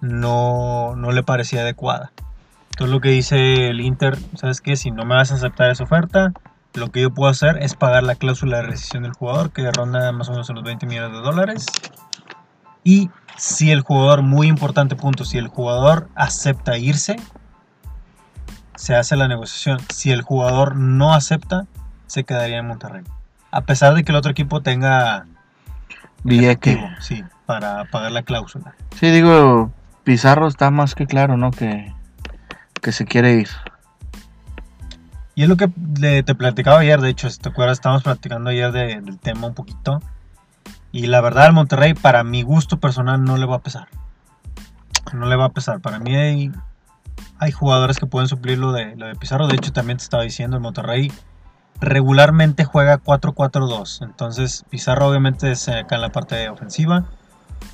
no, 0.00 0.94
no 0.96 1.10
le 1.12 1.22
parecía 1.22 1.62
adecuada. 1.62 2.12
Entonces 2.70 2.92
lo 2.94 3.00
que 3.00 3.08
dice 3.10 3.70
el 3.70 3.80
Inter, 3.80 4.16
¿sabes 4.36 4.60
qué? 4.60 4.76
Si 4.76 4.90
no 4.92 5.04
me 5.04 5.16
vas 5.16 5.32
a 5.32 5.34
aceptar 5.34 5.70
esa 5.70 5.82
oferta, 5.82 6.32
lo 6.74 6.92
que 6.92 7.00
yo 7.00 7.10
puedo 7.10 7.28
hacer 7.28 7.58
es 7.60 7.74
pagar 7.74 8.04
la 8.04 8.14
cláusula 8.14 8.58
de 8.58 8.62
rescisión 8.64 9.02
del 9.02 9.12
jugador, 9.14 9.50
que 9.50 9.68
ronda 9.72 10.12
más 10.12 10.28
o 10.28 10.32
menos 10.32 10.48
en 10.48 10.54
los 10.56 10.64
20 10.64 10.86
millones 10.86 11.10
de 11.10 11.18
dólares. 11.18 11.66
Y 12.84 13.10
si 13.38 13.70
el 13.70 13.80
jugador, 13.80 14.22
muy 14.22 14.48
importante 14.48 14.96
punto, 14.96 15.24
si 15.24 15.38
el 15.38 15.48
jugador 15.48 16.08
acepta 16.14 16.76
irse, 16.76 17.16
se 18.74 18.94
hace 18.94 19.16
la 19.16 19.28
negociación. 19.28 19.78
Si 19.92 20.10
el 20.10 20.22
jugador 20.22 20.76
no 20.76 21.14
acepta, 21.14 21.66
se 22.06 22.24
quedaría 22.24 22.58
en 22.58 22.66
Monterrey. 22.66 23.04
A 23.50 23.62
pesar 23.62 23.94
de 23.94 24.04
que 24.04 24.12
el 24.12 24.16
otro 24.16 24.30
equipo 24.30 24.60
tenga 24.60 25.26
Billete. 26.24 26.78
sí, 27.00 27.24
para 27.46 27.84
pagar 27.86 28.12
la 28.12 28.22
cláusula. 28.22 28.74
Sí, 28.98 29.10
digo, 29.10 29.72
Pizarro 30.04 30.48
está 30.48 30.70
más 30.70 30.94
que 30.94 31.06
claro, 31.06 31.36
¿no? 31.36 31.50
Que, 31.50 31.92
que 32.82 32.92
se 32.92 33.04
quiere 33.04 33.34
ir. 33.34 33.48
Y 35.34 35.44
es 35.44 35.48
lo 35.48 35.56
que 35.56 35.68
te 36.24 36.34
platicaba 36.34 36.80
ayer, 36.80 37.00
de 37.00 37.10
hecho, 37.10 37.30
si 37.30 37.38
te 37.38 37.48
acuerdas, 37.50 37.78
estábamos 37.78 38.02
platicando 38.02 38.50
ayer 38.50 38.72
de- 38.72 39.00
del 39.00 39.18
tema 39.18 39.46
un 39.46 39.54
poquito. 39.54 40.02
Y 40.92 41.06
la 41.06 41.20
verdad, 41.20 41.46
al 41.46 41.52
Monterrey, 41.52 41.94
para 41.94 42.24
mi 42.24 42.42
gusto 42.42 42.78
personal, 42.78 43.22
no 43.22 43.36
le 43.36 43.46
va 43.46 43.56
a 43.56 43.60
pesar. 43.60 43.88
No 45.12 45.26
le 45.26 45.36
va 45.36 45.46
a 45.46 45.50
pesar. 45.50 45.80
Para 45.80 45.98
mí 45.98 46.16
hay, 46.16 46.52
jugadores 47.52 47.98
que 47.98 48.06
pueden 48.06 48.28
suplir 48.28 48.58
lo 48.58 48.72
de, 48.72 48.96
lo 48.96 49.06
de 49.06 49.14
Pizarro. 49.14 49.46
De 49.46 49.56
hecho, 49.56 49.72
también 49.72 49.98
te 49.98 50.04
estaba 50.04 50.22
diciendo, 50.22 50.56
el 50.56 50.62
Monterrey 50.62 51.12
regularmente 51.80 52.64
juega 52.64 52.98
4-4-2. 52.98 54.02
Entonces, 54.02 54.64
Pizarro 54.70 55.08
obviamente 55.08 55.50
es 55.50 55.68
acá 55.68 55.96
en 55.96 56.02
la 56.02 56.10
parte 56.10 56.48
ofensiva. 56.48 57.04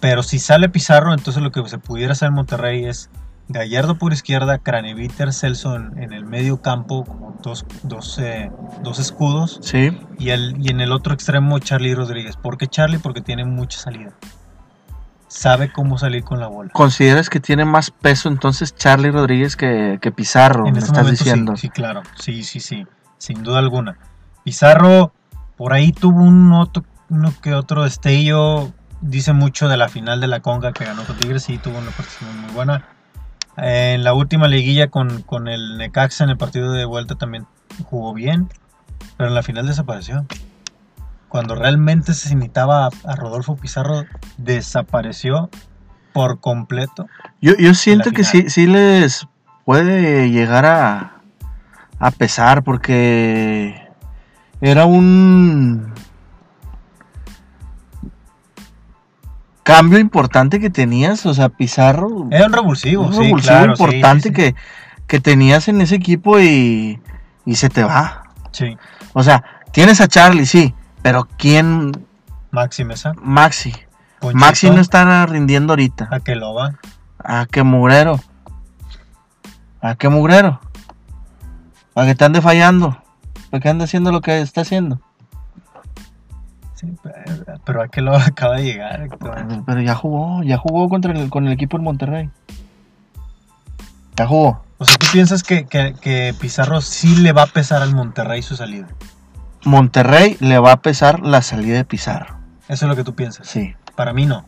Pero 0.01 0.23
si 0.23 0.39
sale 0.39 0.69
Pizarro, 0.69 1.13
entonces 1.13 1.43
lo 1.43 1.53
que 1.53 1.67
se 1.69 1.79
pudiera 1.79 2.13
hacer 2.13 2.29
en 2.29 2.35
Monterrey 2.35 2.85
es 2.85 3.11
Gallardo 3.49 3.99
por 3.99 4.13
izquierda, 4.13 4.59
Craneviter, 4.59 5.33
Celso 5.33 5.77
en, 5.77 5.99
en 6.03 6.13
el 6.13 6.25
medio 6.25 6.63
campo, 6.63 7.05
como 7.05 7.37
dos, 7.43 7.67
dos, 7.83 8.19
eh, 8.19 8.51
dos 8.83 8.99
escudos. 8.99 9.59
Sí. 9.63 9.99
Y, 10.19 10.31
el, 10.31 10.57
y 10.61 10.71
en 10.71 10.81
el 10.81 10.93
otro 10.93 11.13
extremo, 11.13 11.59
Charlie 11.59 11.95
Rodríguez. 11.95 12.37
¿Por 12.37 12.57
qué 12.57 12.67
Charlie? 12.67 12.99
Porque 12.99 13.21
tiene 13.21 13.45
mucha 13.45 13.79
salida. 13.79 14.13
Sabe 15.29 15.73
cómo 15.73 15.99
salir 15.99 16.25
con 16.25 16.41
la 16.41 16.47
bola. 16.47 16.71
¿Consideras 16.73 17.29
que 17.29 17.41
tiene 17.41 17.65
más 17.65 17.91
peso 17.91 18.29
entonces 18.29 18.75
Charlie 18.75 19.11
Rodríguez 19.11 19.57
que, 19.57 19.99
que 20.01 20.13
Pizarro? 20.13 20.67
En 20.67 20.75
me 20.75 20.79
este 20.79 20.91
estás 20.91 21.05
momento 21.05 21.25
diciendo. 21.25 21.57
sí, 21.57 21.63
sí, 21.63 21.69
claro. 21.71 22.03
Sí, 22.19 22.45
sí, 22.45 22.61
sí. 22.61 22.87
Sin 23.19 23.43
duda 23.43 23.59
alguna. 23.59 23.99
Pizarro 24.45 25.13
por 25.57 25.73
ahí 25.73 25.93
tuvo 25.93 26.23
un 26.23 26.53
otro, 26.53 26.85
uno 27.11 27.33
que 27.43 27.55
otro 27.55 27.83
destello. 27.83 28.73
Dice 29.01 29.33
mucho 29.33 29.69
de 29.69 29.77
la 29.77 29.89
final 29.89 30.21
de 30.21 30.29
la 30.29 30.41
Conga 30.41 30.73
que 30.73 30.85
ganó 30.85 31.03
con 31.05 31.17
Tigres. 31.17 31.43
Sí, 31.43 31.59
tuvo 31.59 31.79
una 31.79 31.91
participación 31.91 32.41
muy 32.41 32.53
buena. 32.53 32.89
En 33.57 34.05
la 34.05 34.15
última 34.15 34.49
liguilla 34.49 34.89
con, 34.89 35.23
con 35.23 35.49
el 35.49 35.79
Necaxa 35.79 36.25
en 36.25 36.31
el 36.31 36.37
partido 36.37 36.73
de 36.73 36.85
vuelta 36.85 37.15
también 37.15 37.47
jugó 37.85 38.13
bien. 38.15 38.49
Pero 39.17 39.29
en 39.29 39.35
la 39.35 39.43
final 39.43 39.67
desapareció. 39.67 40.27
Cuando 41.29 41.55
realmente 41.55 42.15
se 42.15 42.35
necesitaba 42.35 42.87
a, 42.87 42.91
a 43.05 43.17
Rodolfo 43.17 43.57
Pizarro, 43.57 44.05
desapareció 44.37 45.51
por 46.13 46.41
completo. 46.41 47.07
Yo, 47.41 47.55
yo 47.57 47.75
siento 47.75 48.13
que 48.13 48.25
sí, 48.25 48.49
sí 48.49 48.67
les 48.67 49.27
puede 49.65 50.31
llegar 50.31 50.65
a, 50.65 51.21
a 51.99 52.11
pesar 52.13 52.63
porque 52.63 53.89
era 54.61 54.87
un 54.87 55.93
cambio 59.65 59.99
importante 59.99 60.61
que 60.61 60.71
tenías, 60.71 61.27
o 61.27 61.35
sea, 61.35 61.49
Pizarro, 61.49 62.29
Era 62.31 62.47
un 62.47 62.53
revulsivo, 62.53 63.07
un 63.07 63.13
sí, 63.13 63.21
revulsivo 63.21 63.53
claro, 63.53 63.73
importante 63.73 64.23
sí, 64.23 64.29
sí. 64.29 64.35
Que, 64.35 64.55
que 65.09 65.21
tenías 65.21 65.67
en 65.67 65.81
ese 65.81 65.97
equipo 65.97 66.39
y, 66.39 67.01
y 67.45 67.55
se 67.57 67.69
te 67.71 67.83
va. 67.83 68.31
Sí, 68.53 68.77
O 69.15 69.25
sea, 69.25 69.43
tienes 69.73 70.01
a 70.01 70.07
Charlie, 70.07 70.47
sí, 70.47 70.75
pero 71.03 71.27
¿quién? 71.37 71.93
Maxi 72.53 72.85
Mesa. 72.85 73.15
Maxi. 73.21 73.75
Ponchito, 74.21 74.39
Maxi 74.39 74.71
no 74.71 74.81
está 74.81 75.27
rindiendo 75.27 75.73
ahorita. 75.73 76.09
A 76.11 76.21
que 76.21 76.37
lo 76.37 76.55
va. 76.55 76.79
¿A 77.19 77.47
qué 77.51 77.63
mugrero? 77.63 78.21
¿A 79.81 79.97
qué 79.97 80.09
mugrero? 80.09 80.61
¿A 81.95 82.05
que 82.05 82.15
te 82.15 82.25
ande 82.25 82.41
fallando? 82.41 83.03
¿Para 83.51 83.61
qué 83.61 83.69
ande 83.71 83.85
haciendo 83.85 84.13
lo 84.13 84.21
que 84.21 84.41
está 84.41 84.61
haciendo? 84.61 85.01
Sí, 86.75 86.87
pero- 87.65 87.83
a 87.83 87.89
que 87.89 88.01
lo 88.01 88.15
acaba 88.17 88.57
de 88.57 88.65
llegar. 88.65 89.09
Pero 89.67 89.81
ya 89.83 89.95
jugó, 89.95 90.43
ya 90.43 90.57
jugó 90.59 90.89
contra 90.89 91.13
el, 91.13 91.31
con 91.31 91.47
el 91.47 91.53
equipo 91.53 91.77
del 91.77 91.85
Monterrey. 91.85 92.31
Ya 94.17 94.27
jugó. 94.27 94.63
O 94.79 94.85
sea, 94.85 94.97
¿tú 94.97 95.07
piensas 95.13 95.43
que, 95.43 95.67
que- 95.67 95.95
que 96.01 96.35
Pizarro 96.41 96.81
sí 96.81 97.17
le 97.17 97.33
va 97.33 97.43
a 97.43 97.47
pesar 97.47 97.83
al 97.83 97.95
Monterrey 97.95 98.43
su 98.43 98.57
salida? 98.57 98.87
Monterrey 99.65 100.37
le 100.41 100.59
va 100.59 100.73
a 100.73 100.77
pesar 100.81 101.21
la 101.21 101.43
salida 101.43 101.77
de 101.77 101.85
Pizarro. 101.85 102.37
Eso 102.69 102.85
es 102.87 102.89
lo 102.89 102.97
que 102.97 103.05
tú 103.05 103.15
piensas. 103.15 103.47
Sí. 103.49 103.75
Para 103.97 104.13
mí 104.13 104.27
no. 104.27 104.45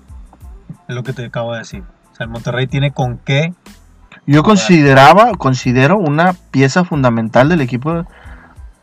Es 0.88 0.94
lo 0.94 1.02
que 1.02 1.12
te 1.12 1.24
acabo 1.24 1.52
de 1.52 1.60
decir. 1.60 1.82
O 2.12 2.16
sea, 2.16 2.24
el 2.24 2.30
Monterrey 2.30 2.66
tiene 2.66 2.92
con 2.92 3.18
qué. 3.18 3.54
Yo 4.26 4.42
consideraba, 4.42 5.32
considero 5.32 5.98
una 5.98 6.32
pieza 6.50 6.84
fundamental 6.84 7.48
del 7.48 7.60
equipo 7.60 8.04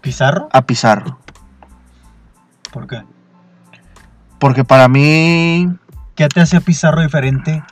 ¿Pizarro? 0.01 0.47
a 0.51 0.61
Pizarro. 0.63 1.19
¿Por 2.71 2.87
qué? 2.87 3.03
Porque 4.43 4.65
para 4.65 4.89
mí, 4.89 5.69
¿Qué 6.15 6.27
te 6.27 6.41
hacía 6.41 6.59
Pizarro 6.59 7.01
diferente 7.01 7.63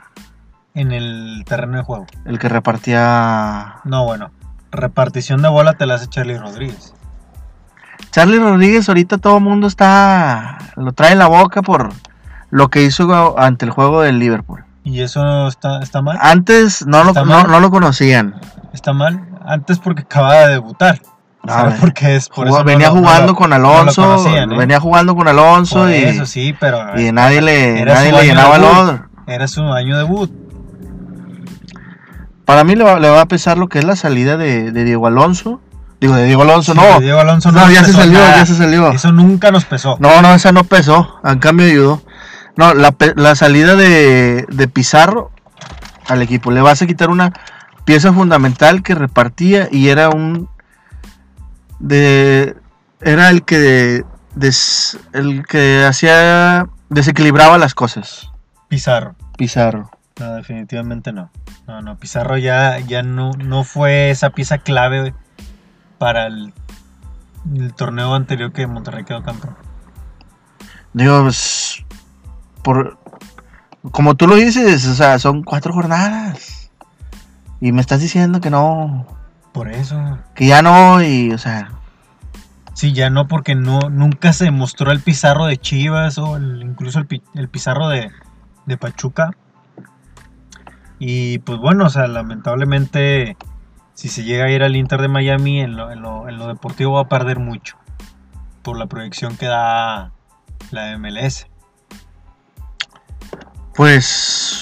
en 0.72 0.90
el 0.90 1.44
terreno 1.46 1.76
de 1.76 1.82
juego? 1.82 2.06
el 2.24 2.38
que 2.38 2.48
repartía 2.48 3.80
No, 3.84 4.06
bueno. 4.06 4.30
Repartición 4.70 5.42
de 5.42 5.50
bola 5.50 5.74
te 5.74 5.84
la 5.84 5.96
hace 5.96 6.06
Charlie 6.06 6.38
Rodríguez. 6.38 6.94
Charlie 8.10 8.38
Rodríguez 8.38 8.88
ahorita 8.88 9.18
todo 9.18 9.36
el 9.36 9.44
mundo 9.44 9.66
está 9.66 10.56
lo 10.76 10.92
trae 10.92 11.12
en 11.12 11.18
la 11.18 11.26
boca 11.26 11.60
por 11.60 11.92
lo 12.48 12.68
que 12.70 12.84
hizo 12.84 13.38
ante 13.38 13.66
el 13.66 13.70
juego 13.70 14.00
del 14.00 14.18
Liverpool. 14.18 14.64
¿Y 14.82 15.02
eso 15.02 15.48
está, 15.48 15.82
está 15.82 16.00
mal? 16.00 16.16
Antes 16.22 16.86
no 16.86 17.04
lo, 17.04 17.10
¿Está 17.10 17.24
no, 17.26 17.44
no 17.44 17.60
lo 17.60 17.70
conocían. 17.70 18.40
¿Está 18.72 18.94
mal? 18.94 19.22
Antes 19.44 19.78
porque 19.78 20.04
acababa 20.04 20.46
de 20.46 20.52
debutar. 20.52 21.02
A 21.44 21.52
¿Sabes 21.52 21.72
ver, 21.72 21.80
por 21.80 21.92
qué 21.94 22.16
es? 22.16 22.28
Por 22.28 22.46
Jugó- 22.46 22.58
eso 22.58 22.64
venía 22.64 22.88
no 22.88 22.94
jugando 22.96 23.34
con 23.34 23.50
no 23.50 23.58
lo 23.58 23.76
Alonso, 23.78 24.02
conocían, 24.02 24.52
¿eh? 24.52 24.56
venía 24.56 24.78
jugando 24.80 25.16
con 25.16 25.26
Alonso 25.26 25.90
y, 25.90 25.94
eso 25.94 26.24
sí, 26.26 26.54
pero 26.58 26.78
y 27.00 27.10
nadie 27.10 27.42
le, 27.42 27.84
nadie 27.84 28.12
le 28.12 28.24
llenaba 28.26 28.56
el 28.56 28.64
odor. 28.64 29.08
era 29.26 29.48
su 29.48 29.62
año 29.72 29.96
debut. 29.98 30.30
Para 32.44 32.64
mí 32.64 32.74
le 32.76 32.84
va, 32.84 32.98
le 32.98 33.08
va 33.08 33.20
a 33.22 33.26
pesar 33.26 33.56
lo 33.58 33.68
que 33.68 33.78
es 33.78 33.84
la 33.84 33.96
salida 33.96 34.36
de, 34.36 34.72
de 34.72 34.84
Diego 34.84 35.06
Alonso. 35.06 35.60
Digo, 36.00 36.14
de 36.16 36.24
Diego 36.26 36.42
Alonso, 36.42 36.72
Sí, 36.74 36.78
no. 36.80 37.00
Diego 37.00 37.20
Alonso 37.20 37.52
No, 37.52 37.70
ya 37.70 37.84
se 37.84 37.92
salió, 37.92 38.18
nada. 38.18 38.36
ya 38.38 38.46
se 38.46 38.56
salió. 38.56 38.90
Eso 38.90 39.12
nunca 39.12 39.52
nos 39.52 39.64
pesó. 39.64 39.96
No, 40.00 40.20
no, 40.20 40.34
esa 40.34 40.50
no 40.52 40.64
pesó. 40.64 41.20
En 41.24 41.38
cambio 41.38 41.66
ayudó. 41.66 42.02
No, 42.56 42.74
la, 42.74 42.94
la 43.16 43.34
salida 43.36 43.76
de, 43.76 44.44
de 44.48 44.68
Pizarro 44.68 45.30
al 46.08 46.20
equipo. 46.22 46.50
Le 46.50 46.60
vas 46.60 46.82
a 46.82 46.86
quitar 46.86 47.08
una 47.08 47.32
pieza 47.84 48.12
fundamental 48.12 48.82
que 48.82 48.94
repartía 48.94 49.68
y 49.70 49.88
era 49.88 50.08
un... 50.10 50.48
De, 51.82 52.56
era 53.02 53.28
el 53.28 53.44
que... 53.44 54.04
des- 54.34 54.98
el 55.12 55.44
que 55.46 55.84
hacía... 55.84 56.66
Desequilibraba 56.88 57.58
las 57.58 57.74
cosas. 57.74 58.30
Pizarro. 58.68 59.14
Pizarro. 59.36 59.90
No, 60.18 60.34
definitivamente 60.34 61.12
no. 61.12 61.30
No, 61.66 61.80
no, 61.80 61.96
Pizarro 61.98 62.36
ya, 62.36 62.78
ya 62.80 63.02
no, 63.02 63.32
no 63.32 63.64
fue 63.64 64.10
esa 64.10 64.30
pieza 64.30 64.58
clave 64.58 65.14
para 65.98 66.26
el, 66.26 66.52
el 67.54 67.72
torneo 67.72 68.14
anterior 68.14 68.52
que 68.52 68.66
Monterrey 68.66 69.04
quedó 69.04 69.22
campeón. 69.22 69.56
Digo, 70.92 71.22
pues, 71.22 71.82
por, 72.62 72.98
como 73.90 74.14
tú 74.14 74.26
lo 74.26 74.34
dices, 74.36 74.86
o 74.86 74.94
sea, 74.94 75.18
son 75.18 75.42
cuatro 75.42 75.72
jornadas. 75.72 76.70
Y 77.60 77.72
me 77.72 77.80
estás 77.80 78.00
diciendo 78.00 78.40
que 78.40 78.50
no, 78.50 79.06
Por 79.52 79.70
eso. 79.70 80.18
que 80.34 80.46
ya 80.46 80.62
no, 80.62 81.02
y, 81.02 81.30
o 81.32 81.38
sea, 81.38 81.70
Sí, 82.74 82.94
ya 82.94 83.10
no, 83.10 83.28
porque 83.28 83.54
no, 83.54 83.90
nunca 83.90 84.32
se 84.32 84.50
mostró 84.50 84.92
el 84.92 85.00
Pizarro 85.00 85.44
de 85.44 85.58
Chivas 85.58 86.16
o 86.16 86.36
el- 86.38 86.62
incluso 86.62 87.00
el 87.34 87.48
Pizarro 87.48 87.88
de, 87.88 88.10
de 88.64 88.76
Pachuca. 88.78 89.32
Y 90.98 91.38
pues 91.40 91.58
bueno, 91.58 91.84
o 91.84 91.90
sea, 91.90 92.06
lamentablemente, 92.06 93.36
si 93.92 94.08
se 94.08 94.24
llega 94.24 94.46
a 94.46 94.50
ir 94.50 94.62
al 94.62 94.74
Inter 94.74 95.02
de 95.02 95.08
Miami, 95.08 95.60
en 95.60 95.76
lo, 95.76 95.90
en 95.92 96.00
lo- 96.00 96.28
en 96.30 96.38
lo 96.38 96.46
deportivo 96.48 96.94
va 96.94 97.02
a 97.02 97.08
perder 97.08 97.38
mucho. 97.40 97.76
Por 98.62 98.78
la 98.78 98.86
proyección 98.86 99.36
que 99.36 99.46
da 99.46 100.12
la 100.70 100.92
MLS. 100.96 101.46
pues, 103.74 104.61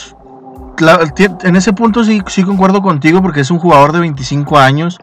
la- 0.80 1.00
en 1.42 1.56
ese 1.56 1.72
punto 1.72 2.04
sí, 2.04 2.22
sí 2.26 2.42
concuerdo 2.42 2.82
contigo 2.82 3.22
porque 3.22 3.40
es 3.40 3.50
un 3.50 3.58
jugador 3.58 3.92
de 3.92 4.00
25 4.00 4.58
años 4.58 4.98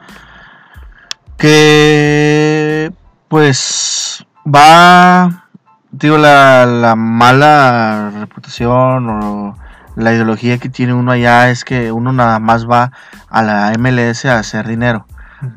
que, 1.38 2.92
pues, 3.28 4.26
va, 4.46 5.46
digo, 5.92 6.18
la, 6.18 6.66
la 6.66 6.96
mala 6.96 8.12
reputación 8.20 9.10
o 9.10 9.58
la 9.96 10.14
ideología 10.14 10.58
que 10.58 10.70
tiene 10.70 10.94
uno 10.94 11.12
allá 11.12 11.50
es 11.50 11.64
que 11.64 11.92
uno 11.92 12.12
nada 12.14 12.40
más 12.40 12.70
va 12.70 12.92
a 13.30 13.42
la 13.44 13.72
MLS 13.78 14.26
a 14.26 14.40
hacer 14.40 14.68
dinero. 14.68 15.06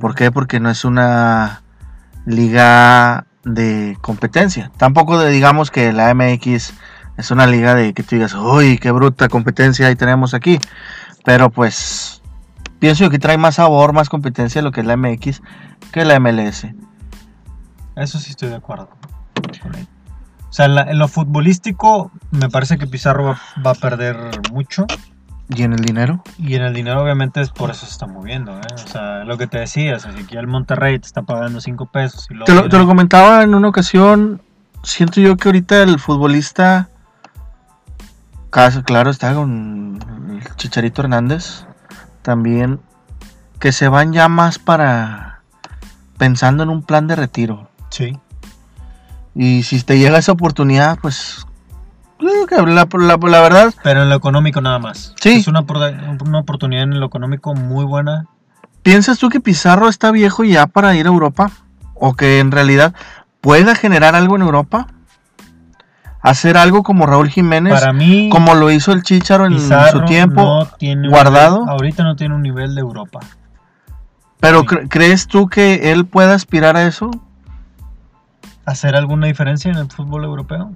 ¿Por 0.00 0.14
qué? 0.14 0.30
Porque 0.30 0.60
no 0.60 0.70
es 0.70 0.84
una 0.84 1.62
liga 2.26 3.24
de 3.44 3.96
competencia. 4.00 4.70
Tampoco 4.76 5.18
de, 5.18 5.30
digamos 5.30 5.70
que 5.70 5.92
la 5.92 6.14
MX 6.14 6.74
es 7.20 7.30
una 7.30 7.46
liga 7.46 7.74
de 7.74 7.92
que 7.94 8.02
tú 8.02 8.16
digas, 8.16 8.34
uy, 8.34 8.78
qué 8.78 8.90
bruta 8.90 9.28
competencia 9.28 9.86
ahí 9.86 9.96
tenemos 9.96 10.34
aquí. 10.34 10.58
Pero 11.24 11.50
pues 11.50 12.20
pienso 12.78 13.04
yo 13.04 13.10
que 13.10 13.18
trae 13.18 13.38
más 13.38 13.56
sabor, 13.56 13.92
más 13.92 14.08
competencia 14.08 14.62
lo 14.62 14.72
que 14.72 14.80
es 14.80 14.86
la 14.86 14.96
MX 14.96 15.42
que 15.92 16.04
la 16.04 16.18
MLS. 16.18 16.66
Eso 17.96 18.18
sí 18.18 18.30
estoy 18.30 18.48
de 18.48 18.56
acuerdo. 18.56 18.88
O 20.48 20.52
sea, 20.52 20.66
en, 20.66 20.74
la- 20.74 20.82
en 20.90 20.98
lo 20.98 21.06
futbolístico 21.08 22.10
me 22.30 22.48
parece 22.48 22.76
que 22.78 22.86
Pizarro 22.86 23.24
va, 23.24 23.38
va 23.64 23.70
a 23.72 23.74
perder 23.74 24.16
mucho. 24.52 24.86
¿Y 25.48 25.62
en 25.64 25.72
el 25.72 25.80
dinero? 25.80 26.22
Y 26.38 26.54
en 26.54 26.62
el 26.62 26.72
dinero 26.74 27.02
obviamente 27.02 27.40
es 27.40 27.50
por 27.50 27.70
eso 27.70 27.84
se 27.86 27.92
está 27.92 28.06
moviendo. 28.06 28.56
¿eh? 28.56 28.60
O 28.74 28.78
sea, 28.88 29.24
lo 29.24 29.36
que 29.36 29.46
te 29.48 29.58
decía, 29.58 29.96
o 29.96 29.98
sea, 29.98 30.12
si 30.12 30.20
aquí 30.22 30.36
el 30.36 30.46
Monterrey 30.46 30.98
te 30.98 31.06
está 31.06 31.22
pagando 31.22 31.60
5 31.60 31.86
pesos 31.86 32.26
y 32.30 32.34
luego 32.34 32.46
Te 32.46 32.52
lo, 32.52 32.60
viene- 32.62 32.70
te 32.70 32.78
lo 32.78 32.86
comentaba 32.86 33.42
en 33.42 33.54
una 33.54 33.68
ocasión. 33.68 34.42
Siento 34.82 35.20
yo 35.20 35.36
que 35.36 35.48
ahorita 35.48 35.82
el 35.82 35.98
futbolista. 35.98 36.88
Caso- 38.50 38.82
Claro, 38.82 39.10
está 39.10 39.34
con 39.34 39.98
el 40.30 40.56
Chicharito 40.56 41.02
Hernández. 41.02 41.64
También. 42.22 42.80
Que 43.58 43.72
se 43.72 43.88
van 43.88 44.12
ya 44.12 44.28
más 44.28 44.58
para. 44.58 45.40
Pensando 46.18 46.62
en 46.62 46.68
un 46.70 46.82
plan 46.82 47.06
de 47.06 47.16
retiro. 47.16 47.70
Sí, 47.90 48.18
Y 49.34 49.62
si 49.62 49.82
te 49.82 49.98
llega 49.98 50.18
esa 50.18 50.32
oportunidad, 50.32 50.98
pues. 51.00 51.46
la, 52.18 52.30
la- 52.66 53.16
la 53.16 53.40
verdad. 53.40 53.74
pero 53.82 54.02
en 54.02 54.08
lo 54.10 54.14
económico 54.16 54.60
nada 54.60 54.78
más. 54.78 55.14
Sí. 55.20 55.30
Es 55.38 55.48
una, 55.48 55.60
una 56.24 56.38
oportunidad 56.40 56.82
en 56.84 57.00
lo 57.00 57.06
económico 57.06 57.54
muy 57.54 57.84
buena. 57.84 58.26
¿Piensas 58.82 59.18
tú 59.18 59.28
que 59.30 59.40
Pizarro 59.40 59.88
está 59.88 60.10
viejo 60.10 60.44
ya 60.44 60.66
para 60.66 60.94
ir 60.94 61.06
a 61.06 61.10
Europa? 61.10 61.50
¿O 61.94 62.14
que 62.14 62.38
en 62.38 62.50
realidad 62.50 62.94
pueda 63.40 63.74
generar 63.74 64.14
algo 64.14 64.36
en 64.36 64.42
Europa? 64.42 64.86
¿Hacer 66.22 66.56
algo 66.58 66.82
como 66.82 67.06
Raúl 67.06 67.30
Jiménez? 67.30 67.72
Para 67.80 67.92
mí, 67.92 68.28
como 68.30 68.54
lo 68.54 68.70
hizo 68.70 68.92
el 68.92 69.02
Chicharo 69.02 69.46
en 69.46 69.54
Pizarro 69.54 70.00
su 70.00 70.04
tiempo. 70.04 70.42
no 70.42 70.66
tiene 70.66 71.08
un 71.08 71.14
guardado. 71.14 71.60
nivel- 71.60 71.70
ahorita 71.70 72.02
no 72.04 72.16
tiene 72.16 72.34
un 72.34 72.42
nivel 72.42 72.74
de 72.74 72.80
Europa. 72.82 73.20
pero 74.38 74.60
sí. 74.60 74.66
cre- 74.66 74.86
¿crees 74.90 75.26
tú 75.26 75.48
que 75.48 75.92
él 75.92 76.04
pueda 76.06 76.34
aspirar 76.34 76.76
a 76.76 76.82
eso? 76.84 77.10
¿Hacer 78.66 78.94
alguna 78.96 79.26
diferencia 79.26 79.70
en 79.70 79.78
el 79.78 79.90
fútbol 79.90 80.24
europeo? 80.24 80.72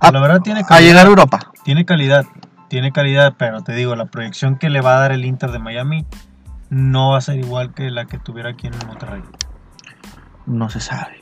A, 0.00 0.12
la 0.12 0.20
verdad 0.20 0.40
tiene 0.42 0.60
a 0.60 0.64
calidad. 0.64 0.88
llegar 0.88 1.06
a 1.06 1.08
Europa. 1.08 1.38
Tiene 1.64 1.84
calidad, 1.86 2.26
tiene 2.68 2.92
calidad, 2.92 3.34
pero 3.38 3.62
te 3.62 3.72
digo, 3.72 3.96
la 3.96 4.06
proyección 4.06 4.56
que 4.58 4.68
le 4.70 4.80
va 4.82 4.96
a 4.96 5.00
dar 5.00 5.12
el 5.12 5.24
Inter 5.24 5.50
de 5.52 5.58
Miami 5.58 6.04
no 6.68 7.12
va 7.12 7.18
a 7.18 7.20
ser 7.22 7.36
igual 7.38 7.72
que 7.72 7.90
la 7.90 8.04
que 8.04 8.18
tuviera 8.18 8.50
aquí 8.50 8.66
en 8.66 8.74
Monterrey. 8.86 9.22
No 10.44 10.68
se 10.68 10.80
sabe. 10.80 11.18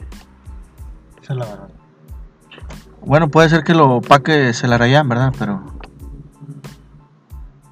Esa 1.22 1.32
es 1.32 1.38
la 1.38 1.44
verdad. 1.46 1.68
Bueno, 3.06 3.28
puede 3.28 3.48
ser 3.48 3.64
que 3.64 3.74
lo 3.74 4.00
paque 4.00 4.52
se 4.54 4.66
la 4.68 4.78
rayan, 4.78 5.08
¿verdad? 5.08 5.32
Pero. 5.38 5.62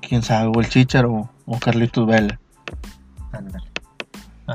Quién 0.00 0.22
sabe, 0.22 0.50
o 0.54 0.60
el 0.60 0.68
Chicharo 0.68 1.30
o 1.46 1.58
Carlitos 1.58 2.06
Vela. 2.06 2.38
Ándale. 3.32 3.64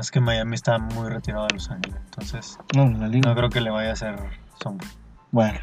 Es 0.00 0.10
que 0.12 0.20
Miami 0.20 0.54
está 0.54 0.78
muy 0.78 1.08
retirado 1.08 1.46
de 1.48 1.54
Los 1.54 1.70
Ángeles, 1.70 1.98
entonces 2.04 2.58
No, 2.76 2.88
la 2.88 3.08
liga. 3.08 3.28
no 3.30 3.34
creo 3.36 3.50
que 3.50 3.60
le 3.60 3.70
vaya 3.70 3.90
a 3.90 3.92
hacer 3.94 4.16
sombra. 4.62 4.86
Bueno, 5.32 5.58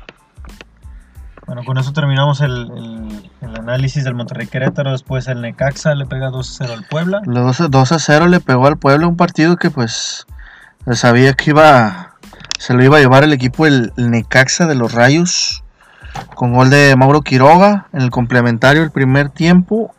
Bueno, 1.47 1.63
con 1.63 1.77
eso 1.77 1.93
terminamos 1.93 2.41
el, 2.41 2.71
el- 2.75 3.31
el 3.41 3.55
análisis 3.55 4.03
del 4.03 4.15
Monterrey 4.15 4.47
Querétaro. 4.47 4.91
Después 4.91 5.27
el 5.27 5.41
Necaxa 5.41 5.93
le 5.93 6.07
pega 6.07 6.31
2-0 6.31 6.73
al 6.73 6.83
Puebla. 6.85 7.21
Los 7.25 7.45
2 7.45 7.61
a- 7.61 7.67
2 7.67 7.91
a 7.91 7.99
0 7.99 8.27
le 8.27 8.39
pegó 8.39 8.65
al 8.65 8.77
Puebla 8.77 9.05
un 9.07 9.15
partido 9.15 9.55
que 9.55 9.69
pues 9.69 10.25
sabía 10.93 11.33
que 11.35 11.51
iba 11.51 12.14
se 12.57 12.73
lo 12.73 12.83
iba 12.83 12.97
a 12.97 12.99
llevar 12.99 13.23
el 13.23 13.33
equipo 13.33 13.65
el, 13.65 13.91
el 13.97 14.11
Necaxa 14.11 14.65
de 14.65 14.75
los 14.75 14.93
Rayos 14.93 15.63
con 16.35 16.53
gol 16.53 16.69
de 16.69 16.95
Mauro 16.95 17.21
Quiroga 17.21 17.87
en 17.93 18.01
el 18.01 18.09
complementario 18.11 18.83
el 18.83 18.91
primer 18.91 19.29
tiempo 19.29 19.93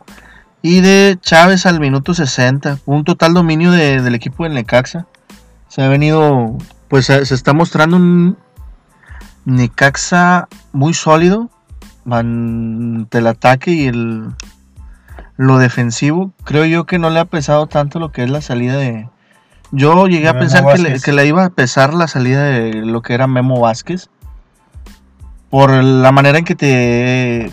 y 0.61 0.81
de 0.81 1.17
Chávez 1.21 1.65
al 1.65 1.79
minuto 1.79 2.13
60 2.13 2.79
un 2.85 3.03
total 3.03 3.33
dominio 3.33 3.71
de- 3.71 4.01
del 4.01 4.15
equipo 4.15 4.43
del 4.43 4.53
Necaxa 4.53 5.05
se 5.67 5.83
ha 5.83 5.87
venido 5.89 6.57
pues 6.87 7.05
se, 7.05 7.25
se 7.25 7.35
está 7.35 7.53
mostrando 7.53 7.97
un 7.97 8.37
Necaxa 9.45 10.47
muy 10.73 10.93
sólido 10.93 11.49
ante 12.09 13.19
el 13.19 13.27
ataque 13.27 13.71
y 13.71 13.87
el 13.87 14.29
lo 15.37 15.59
defensivo, 15.59 16.31
creo 16.43 16.65
yo 16.65 16.85
que 16.85 16.97
no 16.97 17.11
le 17.11 17.19
ha 17.19 17.25
pesado 17.25 17.67
tanto 17.67 17.99
lo 17.99 18.11
que 18.11 18.23
es 18.23 18.29
la 18.31 18.41
salida 18.41 18.75
de. 18.77 19.07
Yo 19.71 20.07
llegué 20.07 20.27
a 20.27 20.39
pensar 20.39 20.65
que 20.65 20.77
le, 20.77 20.83
Vázquez. 20.83 21.03
que 21.03 21.11
le 21.11 21.25
iba 21.25 21.45
a 21.45 21.49
pesar 21.49 21.93
la 21.93 22.07
salida 22.07 22.43
de 22.43 22.73
lo 22.73 23.01
que 23.01 23.13
era 23.13 23.27
Memo 23.27 23.59
Vázquez. 23.59 24.09
Por 25.49 25.71
la 25.71 26.11
manera 26.11 26.37
en 26.37 26.45
que 26.45 26.55
te, 26.55 27.51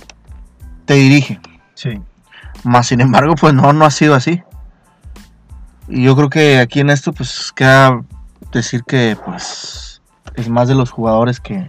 te 0.84 0.94
dirige. 0.94 1.40
Sí. 1.74 2.00
Más 2.62 2.86
sin 2.86 3.00
embargo, 3.00 3.34
pues 3.34 3.54
no, 3.54 3.72
no 3.72 3.84
ha 3.84 3.90
sido 3.90 4.14
así. 4.14 4.42
Y 5.88 6.04
yo 6.04 6.16
creo 6.16 6.30
que 6.30 6.58
aquí 6.58 6.80
en 6.80 6.90
esto, 6.90 7.12
pues 7.12 7.52
queda 7.52 8.02
decir 8.52 8.84
que 8.84 9.16
pues 9.24 10.00
es 10.34 10.48
más 10.48 10.68
de 10.68 10.74
los 10.74 10.90
jugadores 10.90 11.40
que, 11.40 11.66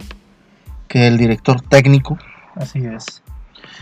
que 0.88 1.06
el 1.06 1.18
director 1.18 1.60
técnico 1.60 2.16
Así 2.56 2.84
es. 2.86 3.22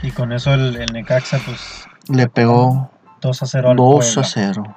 Y 0.03 0.11
con 0.11 0.33
eso 0.33 0.53
el, 0.53 0.77
el 0.77 0.93
Necaxa, 0.93 1.39
pues 1.45 1.87
le 2.09 2.29
pegó 2.29 2.91
2 3.21 3.43
a 3.43 3.47
0 3.47 3.71
al 3.71 3.77
2 3.77 4.15
Puebla. 4.15 4.21
a 4.21 4.25
0 4.25 4.77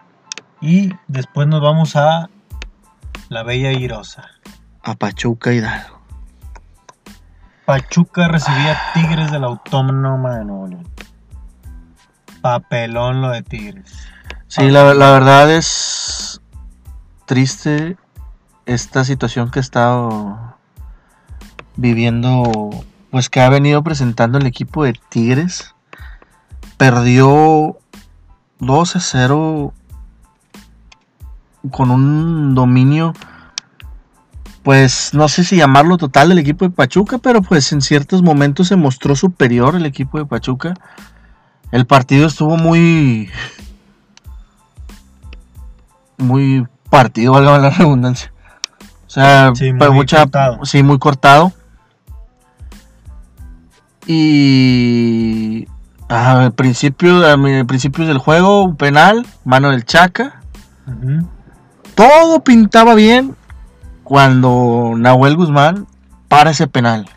Y 0.61 0.93
después 1.07 1.47
nos 1.47 1.61
vamos 1.61 1.95
a 1.95 2.29
la 3.29 3.43
Bella 3.43 3.71
Irosa. 3.71 4.29
a 4.83 4.95
Pachuca 4.95 5.53
Hidalgo. 5.53 5.99
Pachuca 7.65 8.29
recibía 8.29 8.77
Tigres 8.93 9.29
de 9.31 9.39
la 9.39 9.47
Autónoma 9.47 10.37
de 10.37 10.45
Nuevo 10.45 10.67
León. 10.67 10.87
Papelón 12.41 13.21
lo 13.21 13.29
de 13.29 13.43
Tigres. 13.43 14.07
Sí, 14.47 14.69
la, 14.69 14.93
la 14.93 15.11
verdad 15.11 15.51
es 15.51 16.41
triste 17.25 17.97
esta 18.65 19.03
situación 19.03 19.51
que 19.51 19.59
ha 19.59 19.61
estado 19.61 20.55
viviendo, 21.75 22.69
pues 23.11 23.29
que 23.29 23.41
ha 23.41 23.49
venido 23.49 23.83
presentando 23.83 24.37
el 24.37 24.45
equipo 24.45 24.85
de 24.85 24.93
Tigres. 25.09 25.75
Perdió 26.77 27.77
2 28.59 28.95
a 28.95 28.99
0 28.99 29.73
con 31.69 31.91
un 31.91 32.55
dominio, 32.55 33.13
pues 34.63 35.13
no 35.13 35.27
sé 35.27 35.43
si 35.43 35.55
llamarlo 35.57 35.97
total 35.97 36.29
del 36.29 36.39
equipo 36.39 36.65
de 36.65 36.71
Pachuca, 36.71 37.17
pero 37.19 37.41
pues 37.41 37.71
en 37.71 37.81
ciertos 37.81 38.21
momentos 38.21 38.67
se 38.67 38.75
mostró 38.75 39.15
superior 39.15 39.75
el 39.75 39.85
equipo 39.85 40.17
de 40.17 40.25
Pachuca. 40.25 40.73
El 41.71 41.85
partido 41.85 42.27
estuvo 42.27 42.57
muy 42.57 43.29
muy 46.17 46.65
partido, 46.89 47.33
valga 47.33 47.57
la 47.59 47.69
redundancia. 47.69 48.31
O 49.05 49.09
sea, 49.09 49.51
Sí, 49.55 49.71
muy 49.73 49.89
mucha, 49.91 50.19
cortado. 50.21 50.65
sí, 50.65 50.83
muy 50.83 50.99
cortado. 50.99 51.53
Y 54.05 55.67
ah, 56.09 56.43
al 56.45 56.53
principio, 56.53 57.25
a 57.27 57.37
principios 57.65 58.07
del 58.07 58.17
juego, 58.17 58.63
un 58.63 58.75
penal, 58.77 59.25
mano 59.43 59.71
del 59.71 59.85
Chaca. 59.85 60.41
Ujú. 60.87 61.27
Todo 61.97 62.43
pintaba 62.43 62.93
bien 62.93 63.35
cuando 64.03 64.93
Nahuel 64.95 65.35
Guzmán 65.35 65.87
para 66.27 66.51
ese 66.51 66.67
penal. 66.67 67.09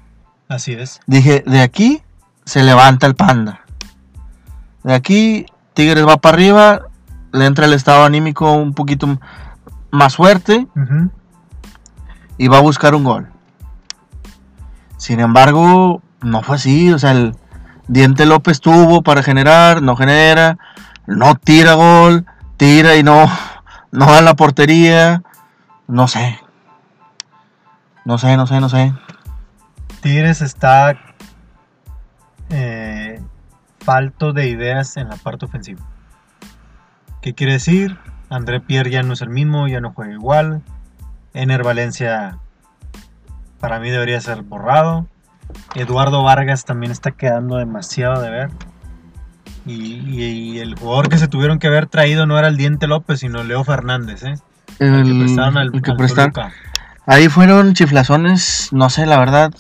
Así 0.49 0.73
es. 0.73 1.01
Dije, 1.07 1.45
de 1.47 1.61
aquí 1.61 2.03
se 2.47 2.63
levanta 2.63 3.07
el 3.07 3.15
panda. 3.15 3.61
De 4.83 4.95
aquí 4.95 5.45
Tigres 5.75 6.09
va 6.09 6.17
para 6.17 6.35
arriba, 6.35 6.81
le 7.31 7.45
entra 7.45 7.67
el 7.67 7.75
estado 7.75 8.05
anímico 8.05 8.55
un 8.55 8.73
poquito 8.73 9.19
más 9.91 10.17
fuerte 10.17 10.67
y 12.39 12.49
va 12.49 12.57
a 12.57 12.63
buscar 12.63 12.95
un 12.95 13.05
gol. 13.05 13.29
Sin 14.97 15.21
embargo, 15.21 16.01
no 16.23 16.43
fue 16.43 16.57
así. 16.57 16.91
O 16.91 16.99
sea, 16.99 17.11
el 17.11 17.37
Diente 17.87 18.25
López 18.25 18.63
tuvo 18.63 19.03
para 19.03 19.23
generar, 19.23 19.83
no 19.83 19.95
genera, 19.95 20.57
no 21.07 21.35
tira 21.35 21.75
gol, 21.75 22.25
tira 22.57 22.97
y 22.97 23.03
no, 23.03 23.31
no 23.93 24.07
da 24.07 24.21
la 24.21 24.35
portería. 24.35 25.23
No 25.87 26.09
sé. 26.09 26.39
No 28.05 28.19
sé, 28.19 28.37
no 28.37 28.47
sé, 28.47 28.61
no 28.61 28.69
sé. 28.69 28.93
Tigres 30.01 30.41
está 30.41 30.97
eh, 32.49 33.21
falto 33.81 34.33
de 34.33 34.49
ideas 34.49 34.97
en 34.97 35.09
la 35.09 35.17
parte 35.17 35.47
ofensiva. 35.47 35.81
¿Qué 37.21 37.35
quiere 37.35 37.55
decir? 37.55 37.99
André 38.31 38.61
Pierre 38.61 38.91
ya 38.91 39.03
no 39.03 39.13
es 39.13 39.21
el 39.21 39.29
mismo, 39.29 39.69
ya 39.69 39.81
no 39.81 39.93
juega 39.93 40.13
igual. 40.13 40.63
Ener 41.35 41.63
Valencia 41.63 42.39
para 43.59 43.79
mí 43.79 43.91
debería 43.91 44.21
ser 44.21 44.43
borrado. 44.43 45.07
Eduardo 45.75 46.23
Vargas 46.23 46.65
también 46.65 46.93
está 46.93 47.11
quedando 47.11 47.57
demasiado 47.57 48.21
de 48.23 48.31
ver. 48.31 48.51
Y, 49.67 49.73
y- 49.73 50.23
y 50.55 50.59
el 50.59 50.75
jugador 50.75 51.09
que 51.09 51.19
se 51.19 51.29
tuvieron 51.29 51.59
que 51.59 51.67
haber 51.67 51.87
traído 51.87 52.27
no 52.27 52.39
era 52.39 52.49
el 52.49 52.57
Diente 52.57 52.87
López, 52.87 53.21
sino 53.21 53.45
Leo 53.45 53.63
Fernández, 53.65 54.23
¿eh? 54.25 54.35
El 54.79 55.05
que 55.05 55.19
prestaron 55.21 55.57
al, 55.59 55.71
el 55.75 55.83
que 55.83 55.91
al 55.91 55.97
prestaron. 55.97 56.33
Ahí 57.07 57.29
fueron 57.29 57.75
chiflazones, 57.75 58.69
no 58.73 58.89
sé, 58.89 59.05
la 59.07 59.19
verdad. 59.19 59.53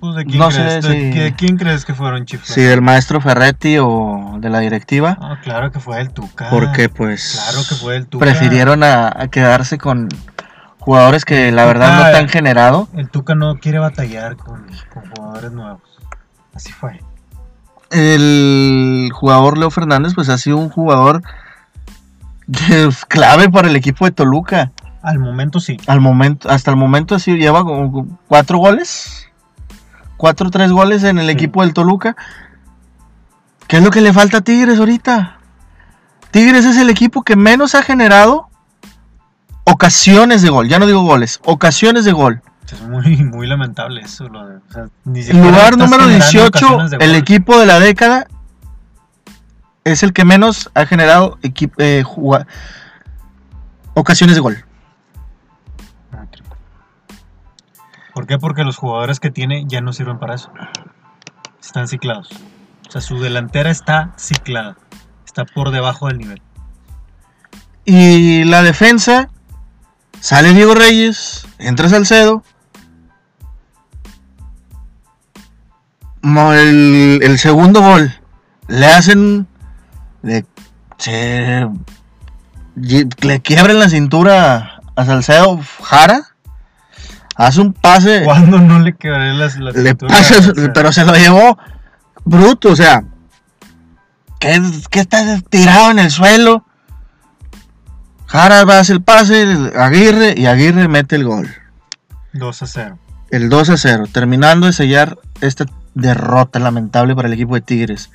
Pues, 0.00 0.16
¿de 0.16 0.24
quién, 0.24 0.38
No 0.38 0.48
crees? 0.48 0.84
sé 0.84 0.90
¿De, 0.90 1.12
si- 1.12 1.18
de 1.18 1.34
quién 1.34 1.56
crees 1.56 1.84
que 1.84 1.94
fueron 1.94 2.24
chiflados? 2.26 2.54
Si 2.54 2.62
del 2.62 2.80
maestro 2.82 3.20
Ferretti 3.20 3.76
o 3.78 4.36
de 4.38 4.48
la 4.50 4.58
directiva. 4.60 5.16
Ah, 5.20 5.38
claro 5.42 5.70
que 5.70 5.78
fue 5.80 6.00
el 6.00 6.10
Tuca. 6.10 6.48
Porque 6.50 6.88
pues 6.88 7.38
Claro 7.42 7.64
que 7.68 7.74
fue 7.74 7.96
el 7.96 8.06
Tuca. 8.06 8.24
prefirieron 8.24 8.82
a, 8.82 9.08
a 9.08 9.28
quedarse 9.28 9.76
con 9.78 10.08
jugadores 10.78 11.24
que 11.26 11.52
la 11.52 11.66
verdad 11.66 11.98
no 12.04 12.10
te 12.10 12.16
han 12.16 12.28
generado. 12.28 12.88
El 12.94 13.08
Tuca 13.10 13.34
no 13.34 13.56
quiere 13.58 13.78
batallar 13.78 14.36
con, 14.36 14.66
con 14.92 15.04
jugadores 15.10 15.52
nuevos. 15.52 15.82
Así 16.54 16.72
fue. 16.72 17.00
El 17.90 19.10
jugador 19.12 19.58
Leo 19.58 19.70
Fernández 19.70 20.14
pues 20.14 20.28
ha 20.28 20.38
sido 20.38 20.56
un 20.56 20.68
jugador 20.70 21.22
clave 23.08 23.50
para 23.50 23.68
el 23.68 23.76
equipo 23.76 24.04
de 24.04 24.12
Toluca. 24.12 24.72
Al 25.02 25.18
momento 25.18 25.60
sí. 25.60 25.76
Al 25.86 26.00
momento, 26.00 26.48
hasta 26.50 26.70
el 26.70 26.76
momento 26.76 27.18
sido, 27.18 27.36
lleva 27.36 27.64
como 27.64 28.06
cuatro 28.28 28.58
goles. 28.58 29.26
Cuatro 30.16 30.48
o 30.48 30.50
tres 30.50 30.70
goles 30.70 31.02
en 31.04 31.18
el 31.18 31.26
Sí. 31.26 31.32
equipo 31.32 31.62
del 31.62 31.72
Toluca. 31.72 32.16
¿Qué 33.66 33.78
es 33.78 33.82
lo 33.82 33.90
que 33.90 34.00
le 34.00 34.12
falta 34.12 34.38
a 34.38 34.40
Tigres 34.42 34.78
ahorita? 34.78 35.38
Tigres 36.30 36.64
es 36.64 36.76
el 36.76 36.90
equipo 36.90 37.22
que 37.22 37.36
menos 37.36 37.74
ha 37.74 37.82
generado 37.82 38.48
ocasiones 39.64 40.42
de 40.42 40.50
gol. 40.50 40.68
Ya 40.68 40.78
no 40.78 40.86
digo 40.86 41.02
goles, 41.02 41.40
ocasiones 41.44 42.04
de 42.04 42.12
gol. 42.12 42.42
Es 42.76 42.82
muy, 42.82 43.16
muy 43.24 43.46
lamentable 43.46 44.00
eso. 44.02 44.28
Lo 44.28 44.46
de, 44.46 44.56
o 44.56 44.72
sea, 44.72 44.86
ni 45.04 45.20
En 45.20 45.24
siquiera 45.26 45.46
lugar 45.46 45.76
número 45.76 46.04
generando 46.04 46.26
18, 46.26 46.46
ocasiones 46.46 46.90
de 46.90 46.96
el 46.98 47.14
equipo 47.14 47.58
de 47.58 47.66
la 47.66 47.80
década 47.80 48.26
es 49.84 50.02
el 50.02 50.12
que 50.12 50.24
menos 50.24 50.70
ha 50.74 50.86
generado 50.86 51.38
eh, 51.78 52.04
ocasiones 53.94 54.36
de 54.36 54.40
gol. 54.40 54.64
¿Por 58.12 58.26
qué? 58.26 58.38
Porque 58.38 58.64
los 58.64 58.76
jugadores 58.76 59.20
que 59.20 59.30
tiene 59.30 59.64
ya 59.66 59.80
no 59.80 59.92
sirven 59.92 60.18
para 60.18 60.34
eso. 60.34 60.50
Están 61.60 61.88
ciclados. 61.88 62.28
O 62.88 62.90
sea, 62.90 63.00
su 63.00 63.20
delantera 63.20 63.70
está 63.70 64.12
ciclada. 64.16 64.76
Está 65.24 65.44
por 65.44 65.70
debajo 65.70 66.08
del 66.08 66.18
nivel. 66.18 66.42
Y 67.84 68.44
la 68.44 68.62
defensa, 68.62 69.30
sale 70.20 70.52
Diego 70.52 70.74
Reyes, 70.74 71.46
entra 71.58 71.88
Salcedo. 71.88 72.42
El, 76.22 77.20
el 77.22 77.38
segundo 77.38 77.80
gol, 77.80 78.12
le 78.68 78.86
hacen. 78.86 79.46
Le, 80.22 80.44
se- 80.98 81.66
le 82.76 83.40
quiebran 83.40 83.78
la 83.78 83.88
cintura 83.88 84.80
a 84.96 85.04
Salcedo 85.04 85.60
Jara. 85.82 86.22
Hace 87.36 87.60
un 87.62 87.72
pase. 87.72 88.22
¿Cuándo 88.24 88.58
no 88.58 88.80
le 88.80 88.94
quebré 88.94 89.32
las, 89.32 89.56
la 89.56 89.70
Le 89.72 89.88
cintura? 89.90 90.14
pasa, 90.14 90.52
pero 90.74 90.92
se 90.92 91.04
lo 91.04 91.14
llevó 91.14 91.58
bruto, 92.24 92.70
o 92.72 92.76
sea, 92.76 93.02
que, 94.38 94.60
que 94.90 95.00
está 95.00 95.40
tirado 95.48 95.90
en 95.90 95.98
el 96.00 96.10
suelo. 96.10 96.66
Jara 98.26 98.64
va 98.64 98.76
a 98.76 98.80
hacer 98.80 98.96
el 98.96 99.02
pase, 99.02 99.72
Aguirre, 99.76 100.34
y 100.36 100.46
Aguirre 100.46 100.86
mete 100.86 101.16
el 101.16 101.24
gol. 101.24 101.48
2 102.34 102.62
a 102.62 102.66
0. 102.66 102.98
El 103.30 103.48
2 103.48 103.70
a 103.70 103.76
0, 103.76 104.04
terminando 104.12 104.66
de 104.66 104.72
sellar 104.72 105.18
esta 105.40 105.64
derrota 106.00 106.58
lamentable 106.58 107.14
para 107.14 107.28
el 107.28 107.34
equipo 107.34 107.54
de 107.54 107.60
Tigres. 107.60 108.10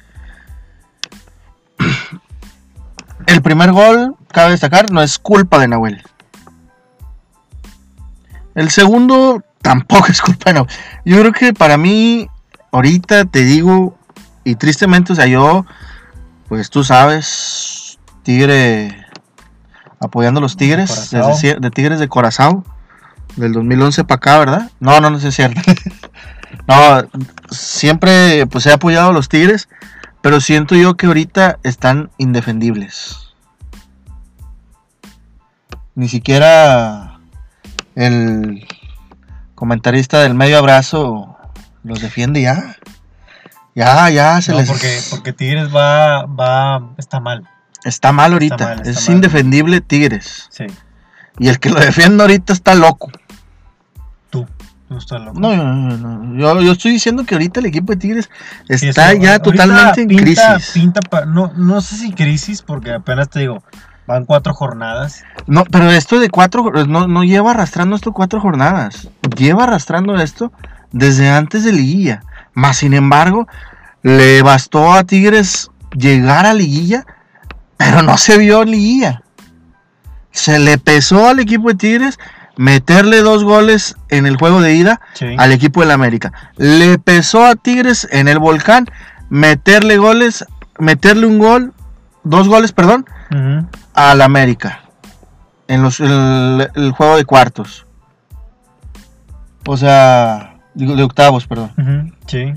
El 3.27 3.41
primer 3.41 3.71
gol, 3.71 4.15
cabe 4.31 4.51
destacar, 4.51 4.91
no 4.91 5.01
es 5.01 5.17
culpa 5.17 5.59
de 5.59 5.67
Nahuel. 5.67 6.03
El 8.53 8.69
segundo 8.69 9.43
tampoco 9.61 10.07
es 10.09 10.21
culpa 10.21 10.49
de 10.49 10.53
Nahuel. 10.55 10.71
Yo 11.05 11.19
creo 11.19 11.31
que 11.31 11.53
para 11.53 11.77
mí, 11.77 12.27
ahorita 12.71 13.25
te 13.25 13.43
digo, 13.43 13.97
y 14.43 14.55
tristemente, 14.55 15.13
o 15.13 15.15
sea, 15.15 15.25
yo, 15.25 15.65
pues 16.47 16.69
tú 16.69 16.83
sabes, 16.83 17.99
Tigre, 18.23 19.05
apoyando 19.99 20.39
a 20.39 20.41
los 20.41 20.55
Tigres, 20.55 20.89
Corazao. 20.89 21.27
desde, 21.29 21.55
de 21.59 21.71
Tigres 21.71 21.99
de 21.99 22.07
Corazao, 22.07 22.63
del 23.35 23.53
2011 23.53 24.03
para 24.03 24.17
acá, 24.17 24.39
¿verdad? 24.39 24.71
No, 24.79 24.99
no, 25.01 25.09
no 25.09 25.17
es 25.17 25.35
cierto. 25.35 25.61
no, 26.67 27.03
siempre 27.49 28.45
pues 28.47 28.65
he 28.65 28.73
apoyado 28.73 29.09
a 29.09 29.13
los 29.13 29.29
Tigres, 29.29 29.69
pero 30.21 30.41
siento 30.41 30.75
yo 30.75 30.95
que 30.97 31.05
ahorita 31.07 31.59
están 31.63 32.09
indefendibles. 32.17 33.33
Ni 35.93 36.09
siquiera 36.09 37.19
el 37.95 38.67
comentarista 39.53 40.19
del 40.21 40.33
medio 40.33 40.57
abrazo 40.57 41.37
los 41.83 42.01
defiende 42.01 42.41
ya. 42.41 42.75
Ya, 43.75 44.09
ya 44.09 44.41
se 44.41 44.51
No, 44.51 44.59
les 44.59 44.67
porque, 44.67 44.99
porque 45.09 45.33
Tigres 45.33 45.73
va, 45.73 46.25
va, 46.25 46.93
está 46.97 47.19
mal. 47.19 47.47
está 47.83 48.11
mal 48.11 48.33
ahorita. 48.33 48.57
mal, 48.57 48.79
está 48.79 48.89
es 48.89 49.07
mal. 49.07 49.15
indefendible 49.17 49.81
Tigres. 49.81 50.47
Sí. 50.49 50.65
Y 51.39 51.49
el 51.49 51.59
que 51.59 51.69
lo 51.69 51.79
defiende 51.79 52.23
ahorita 52.23 52.53
está 52.53 52.73
loco. 52.75 53.11
Loco. 54.89 55.39
No, 55.39 55.55
no, 55.55 55.73
no, 55.73 55.97
no. 55.97 56.39
Yo, 56.39 56.61
yo 56.61 56.71
estoy 56.73 56.91
diciendo 56.91 57.25
que 57.25 57.35
ahorita 57.35 57.59
el 57.59 57.65
equipo 57.65 57.93
de 57.93 57.97
Tigres 57.97 58.29
está 58.69 59.13
ya 59.15 59.39
totalmente 59.39 60.01
en 60.01 60.09
crisis. 60.09 60.71
Pinta 60.73 61.01
pa- 61.01 61.25
no, 61.25 61.51
no 61.55 61.81
sé 61.81 61.95
si 61.95 62.11
crisis, 62.11 62.61
porque 62.61 62.93
apenas 62.93 63.29
te 63.29 63.39
digo, 63.39 63.63
van 64.05 64.25
cuatro 64.25 64.53
jornadas. 64.53 65.23
No, 65.47 65.65
pero 65.65 65.89
esto 65.89 66.19
de 66.19 66.29
cuatro, 66.29 66.71
no, 66.87 67.07
no 67.07 67.23
lleva 67.23 67.51
arrastrando 67.51 67.95
esto 67.95 68.11
cuatro 68.13 68.39
jornadas. 68.39 69.09
Lleva 69.35 69.63
arrastrando 69.63 70.15
esto 70.17 70.51
desde 70.91 71.29
antes 71.29 71.63
de 71.63 71.73
liguilla. 71.73 72.23
Más 72.53 72.77
sin 72.77 72.93
embargo, 72.93 73.47
le 74.03 74.43
bastó 74.43 74.93
a 74.93 75.03
Tigres 75.03 75.71
llegar 75.97 76.45
a 76.45 76.53
liguilla, 76.53 77.05
pero 77.77 78.03
no 78.03 78.17
se 78.17 78.37
vio 78.37 78.63
liguilla. 78.63 79.23
Se 80.31 80.59
le 80.59 80.77
pesó 80.77 81.27
al 81.29 81.39
equipo 81.39 81.69
de 81.69 81.75
Tigres 81.75 82.19
meterle 82.57 83.21
dos 83.21 83.43
goles 83.43 83.95
en 84.09 84.25
el 84.25 84.37
juego 84.37 84.61
de 84.61 84.73
ida 84.75 85.01
Sí. 85.13 85.35
al 85.37 85.51
equipo 85.51 85.81
del 85.81 85.91
América. 85.91 86.31
Le 86.57 86.97
pesó 86.99 87.45
a 87.45 87.55
Tigres 87.55 88.07
en 88.11 88.27
el 88.27 88.39
volcán 88.39 88.85
meterle 89.29 89.97
goles, 89.97 90.45
meterle 90.79 91.27
un 91.27 91.39
gol, 91.39 91.73
dos 92.23 92.47
goles, 92.47 92.71
perdón, 92.71 93.05
Ujú. 93.31 93.67
al 93.93 94.21
América. 94.21 94.81
En 95.67 95.81
los, 95.81 95.99
el, 95.99 96.69
el 96.75 96.91
juego 96.91 97.17
de 97.17 97.25
cuartos. 97.25 97.85
O 99.67 99.77
sea, 99.77 100.57
de 100.75 101.03
octavos, 101.03 101.47
perdón. 101.47 102.15
Sí. 102.27 102.53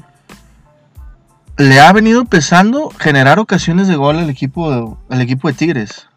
Le 1.57 1.81
ha 1.81 1.93
venido 1.93 2.25
pesando 2.27 2.91
generar 2.99 3.39
ocasiones 3.39 3.89
de 3.89 3.97
gol 3.97 4.19
al 4.19 4.31
equipo 4.31 4.99
al 5.11 5.21
equipo 5.21 5.49
de 5.49 5.55
Tigres. 5.55 6.08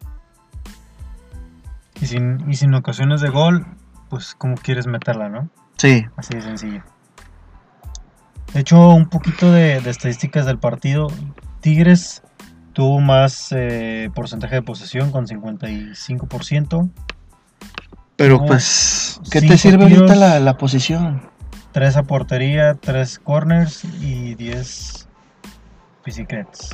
Y 2.02 2.06
sin, 2.08 2.50
y 2.50 2.56
sin 2.56 2.74
ocasiones 2.74 3.20
de 3.20 3.28
gol, 3.30 3.64
pues 4.10 4.34
cómo 4.36 4.56
quieres 4.56 4.88
meterla, 4.88 5.28
¿no? 5.28 5.48
Sí, 5.76 6.04
Así 6.16 6.34
de 6.34 6.42
sencillo. 6.42 6.82
De 8.52 8.60
hecho, 8.60 8.90
un 8.90 9.06
poquito 9.08 9.52
de, 9.52 9.80
de 9.80 9.90
estadísticas 9.90 10.44
del 10.44 10.58
partido. 10.58 11.06
Tigres 11.60 12.22
tuvo 12.72 13.00
más 13.00 13.52
eh, 13.52 14.10
porcentaje 14.14 14.56
de 14.56 14.62
posesión 14.62 15.12
con 15.12 15.28
55%. 15.28 16.90
pero 18.16 18.38
No, 18.38 18.46
pues, 18.46 19.20
¿qué 19.30 19.40
te 19.40 19.56
sirve 19.56 19.84
ahorita 19.84 20.16
la, 20.16 20.40
la 20.40 20.58
posición? 20.58 21.22
3 21.70 21.98
a 21.98 22.02
portería, 22.02 22.74
3 22.74 23.20
corners 23.20 23.84
y 24.00 24.34
10 24.34 25.08
bicicletas. 26.04 26.70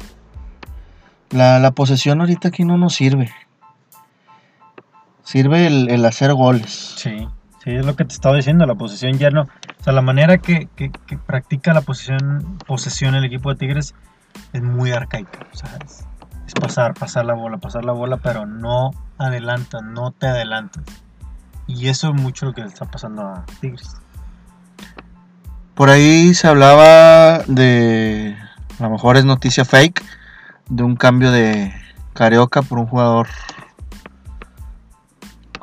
La, 1.30 1.58
la 1.58 1.72
posesión 1.72 2.20
ahorita 2.20 2.48
aquí 2.48 2.64
no 2.64 2.78
nos 2.78 2.94
sirve. 2.94 3.30
Sirve 5.28 5.66
el, 5.66 5.90
el 5.90 6.06
hacer 6.06 6.32
goles. 6.32 6.94
Sí, 6.96 7.28
sí, 7.62 7.70
es 7.72 7.84
lo 7.84 7.94
que 7.96 8.06
te 8.06 8.14
estaba 8.14 8.34
diciendo. 8.36 8.64
La 8.64 8.76
posesión 8.76 9.18
ya 9.18 9.28
no. 9.28 9.42
O 9.42 9.84
sea, 9.84 9.92
la 9.92 10.00
manera 10.00 10.38
que, 10.38 10.68
que- 10.74 10.90
que 10.90 11.18
practica 11.18 11.74
la 11.74 11.82
posesión, 11.82 12.56
posesión 12.66 13.14
el 13.14 13.26
equipo 13.26 13.50
de 13.50 13.56
Tigres 13.56 13.94
es 14.54 14.62
muy 14.62 14.90
arcaica. 14.90 15.40
O 15.52 15.54
sea, 15.54 15.68
es, 15.84 16.06
es 16.46 16.54
pasar, 16.54 16.94
pasar 16.94 17.26
la 17.26 17.34
bola, 17.34 17.58
pasar 17.58 17.84
la 17.84 17.92
bola, 17.92 18.16
pero 18.16 18.46
no 18.46 18.92
adelantas, 19.18 19.82
no 19.82 20.12
te 20.12 20.28
adelantas. 20.28 20.82
Y 21.66 21.88
eso 21.88 22.08
es 22.08 22.14
mucho 22.14 22.46
lo 22.46 22.54
que 22.54 22.62
le 22.62 22.68
está 22.68 22.86
pasando 22.86 23.20
a 23.20 23.44
Tigres. 23.60 23.96
Por 25.74 25.90
ahí 25.90 26.32
se 26.32 26.48
hablaba 26.48 27.40
de, 27.48 28.34
a 28.80 28.82
lo 28.84 28.88
mejor 28.90 29.18
es 29.18 29.26
noticia 29.26 29.66
fake, 29.66 30.02
de 30.70 30.82
un 30.84 30.96
cambio 30.96 31.30
de 31.30 31.70
Carioca 32.14 32.62
por 32.62 32.78
un 32.78 32.86
jugador. 32.86 33.28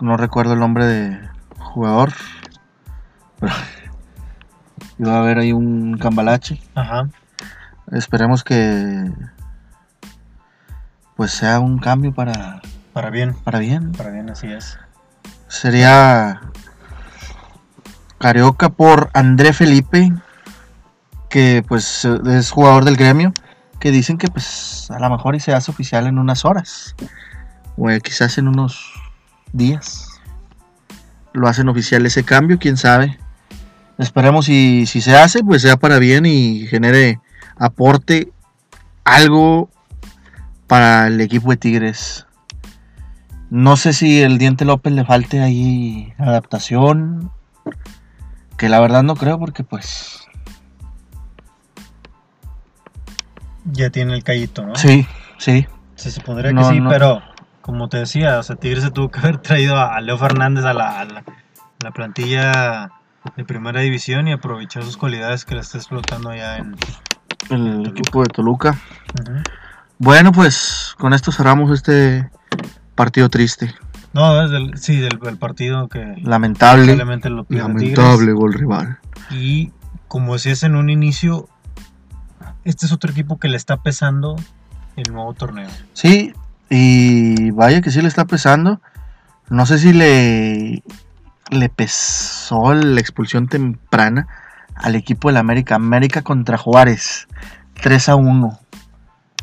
No 0.02 0.18
recuerdo 0.18 0.54
el 0.54 0.60
nombre 0.60 0.86
de 0.86 1.30
jugador. 1.60 2.14
Pero 3.40 3.54
iba 5.00 5.14
a 5.14 5.20
haber 5.20 5.40
ahí 5.40 5.54
un 5.54 5.98
cambalache. 5.98 6.62
Ajá. 6.76 7.10
Esperemos 7.92 8.44
que 8.44 9.12
pues 11.16 11.32
sea 11.32 11.60
un 11.60 11.78
cambio 11.78 12.14
para, 12.14 12.62
Para 12.94 13.10
bien, 13.10 13.36
para 13.44 13.60
bien. 13.60 13.92
para 13.94 14.10
bien, 14.10 14.30
así 14.30 14.48
es. 14.48 14.78
Sería 15.48 16.42
Carioca 18.18 18.70
por 18.70 19.10
André 19.14 19.54
Felipe, 19.54 20.12
que 21.30 21.64
pues 21.68 22.06
es 22.06 22.52
jugador 22.52 22.84
del 22.84 22.98
gremio, 22.98 23.32
que 23.80 23.92
dicen 23.92 24.18
que 24.18 24.28
pues 24.28 24.90
a 24.92 25.00
lo 25.00 25.10
mejor 25.10 25.36
y 25.36 25.40
se 25.40 25.54
hace 25.54 25.72
oficial 25.72 26.08
en 26.08 26.18
unas 26.18 26.44
horas, 26.44 26.96
o 27.78 27.90
eh, 27.90 28.02
quizás 28.02 28.38
en 28.38 28.48
unos 28.48 28.92
días. 29.56 30.10
Lo 31.34 31.48
hacen 31.48 31.70
oficial 31.70 32.06
ese 32.06 32.24
cambio, 32.24 32.60
quién 32.60 32.78
sabe. 32.78 33.18
Esperemos 33.98 34.50
y 34.50 34.86
si 34.86 35.02
se 35.02 35.16
hace, 35.16 35.44
pues 35.44 35.62
sea 35.62 35.78
para 35.78 36.00
bien 36.00 36.26
y 36.26 36.68
genere 36.68 37.20
aporte 37.58 38.32
algo 39.04 39.70
para 40.68 41.08
el 41.08 41.22
equipo 41.22 41.50
de 41.52 41.58
Tigres. 41.58 42.26
No 43.50 43.78
sé 43.78 43.94
si 43.94 44.22
el 44.22 44.38
Diente 44.38 44.66
López 44.66 44.92
le 44.94 45.06
falte 45.06 45.40
ahí 45.42 46.14
adaptación. 46.18 47.32
Que 48.58 48.70
la 48.70 48.80
verdad 48.80 49.04
no 49.04 49.16
creo 49.16 49.38
porque 49.38 49.64
pues... 49.64 50.28
Ya 53.66 53.90
tiene 53.90 54.14
el 54.14 54.24
callito, 54.24 54.66
¿no? 54.66 54.76
Sí, 54.76 55.08
sí. 55.38 55.66
Se 55.96 56.12
supondría 56.12 56.52
No, 56.52 56.62
que 56.62 56.76
sí, 56.76 56.80
no. 56.80 56.90
pero 56.90 57.22
como 57.66 57.90
te 57.90 57.98
decía, 57.98 58.38
o 58.38 58.44
sea, 58.44 58.56
Tigres 58.58 58.84
se 58.84 58.92
tuvo 58.92 59.10
que 59.10 59.20
haber 59.24 59.38
traído 59.40 59.76
a 59.78 60.00
Leo 60.02 60.18
Fernández 60.20 60.66
a 60.66 60.74
la, 60.74 61.00
a 61.00 61.06
la- 61.06 61.20
a 61.20 61.84
la 61.84 61.92
plantilla 61.92 62.92
de 63.36 63.44
primera 63.44 63.82
división 63.82 64.28
y 64.28 64.32
aprovechar 64.34 64.84
sus 64.84 64.98
cualidades 64.98 65.46
que 65.46 65.56
la 65.56 65.62
está 65.62 65.78
explotando 65.80 66.30
allá 66.30 66.58
en... 66.58 66.76
El 67.50 67.88
equipo 67.88 68.22
de 68.24 68.28
Toluca. 68.30 68.80
Bueno, 69.98 70.32
pues 70.32 70.94
con 70.98 71.14
esto 71.14 71.32
cerramos 71.32 71.72
este 71.72 72.30
partido 72.96 73.30
triste. 73.30 73.74
No, 74.14 74.44
es 74.44 74.52
del, 74.52 74.78
sí, 74.78 74.98
del, 74.98 75.20
del 75.20 75.38
partido 75.38 75.88
que 75.90 76.16
Lamentable. 76.24 76.96
lo 76.96 77.46
Lamentable 77.50 78.32
gol 78.34 78.54
rival. 78.54 79.00
Y 79.32 79.72
como 80.08 80.34
decías 80.34 80.64
en 80.64 80.76
un 80.76 80.90
inicio, 80.90 81.50
este 82.64 82.86
es 82.86 82.92
otro 82.92 83.12
equipo 83.12 83.38
que 83.40 83.48
le 83.50 83.58
está 83.58 83.78
pesando 83.78 84.36
el 84.96 85.12
nuevo 85.12 85.34
torneo. 85.34 85.70
Sí, 85.94 86.34
y 86.70 87.05
vaya 87.56 87.82
que 87.82 87.92
sí 87.92 88.02
le 88.02 88.08
está 88.08 88.26
pesando. 88.26 88.82
No 89.50 89.66
sé 89.66 89.78
si 89.80 89.94
le, 89.94 90.84
le 91.50 91.70
pesó 91.70 92.74
la 92.74 93.00
expulsión 93.00 93.48
temprana 93.48 94.28
al 94.76 94.96
equipo 94.96 95.30
del 95.30 95.38
América. 95.38 95.76
América 95.76 96.22
contra 96.22 96.58
Juárez. 96.58 97.28
3 97.82 98.10
a 98.10 98.16
1. 98.16 98.60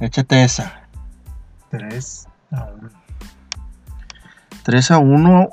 Échate 0.01 0.45
esa. 0.45 0.83
3 1.71 2.29
a 2.51 2.65
1. 2.65 2.91
3 4.63 4.91
a 4.91 4.99
1. 4.99 5.51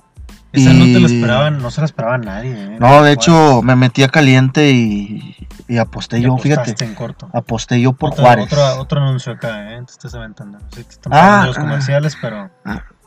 Esa 0.52 0.74
no 0.74 0.80
te 0.86 0.90
Y- 0.90 1.00
la 1.00 1.08
esperaban, 1.08 1.62
no 1.62 1.70
se 1.72 1.82
la 1.82 1.86
esperaba 1.86 2.18
nadie. 2.18 2.52
¿eh? 2.54 2.78
No, 2.80 3.04
de 3.04 3.12
hecho 3.12 3.62
me 3.62 3.76
metí 3.76 4.02
a 4.04 4.08
caliente 4.10 4.72
y, 4.72 5.36
y 5.68 5.78
aposté 5.78 6.22
yo, 6.22 6.38
fíjate. 6.38 6.84
en 6.84 6.96
corto. 6.96 7.30
Aposté 7.34 7.80
yo 7.80 7.94
por 7.94 8.12
Otro- 8.12 8.24
Juárez. 8.24 8.46
Otro, 8.46 8.80
otro 8.82 9.02
anuncio 9.02 9.34
acá, 9.34 9.74
¿eh? 9.74 9.84
Te 9.86 9.92
estás 9.92 10.16
aventando. 10.16 10.58
Sí, 10.74 10.84
te 10.84 10.90
están 10.90 11.14
Ah, 11.14 11.44
los 11.46 11.58
ah. 11.58 11.62
comerciales, 11.62 12.18
pero, 12.20 12.50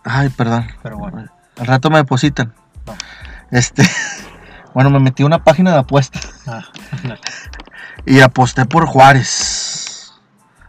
Ay, 0.05 0.29
perdón. 0.31 0.67
pero 0.83 0.99
bueno. 0.99 1.25
Al 1.59 1.67
rato 1.67 1.91
me 1.91 1.99
depositan. 1.99 2.55
Va. 2.89 2.95
Este. 3.51 3.83
Bueno, 4.75 4.89
me 4.89 5.01
metí 5.01 5.23
a 5.23 5.27
una 5.27 5.45
página 5.45 5.71
de 5.73 5.79
apuestas. 5.81 6.33
Ah, 6.47 6.63
ándale. 6.93 7.21
Y 8.07 8.21
aposté 8.21 8.65
por 8.65 8.87
Juárez. 8.87 10.15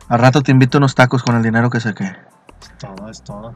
Al 0.10 0.20
rato 0.20 0.42
te 0.42 0.52
invito 0.52 0.78
a 0.78 0.80
unos 0.80 0.94
tacos 0.94 1.24
con 1.24 1.38
el 1.38 1.42
dinero 1.42 1.70
que 1.70 1.80
saqué. 1.80 2.04
es 2.62 2.78
todo, 2.78 3.10
es 3.10 3.24
todo. 3.24 3.56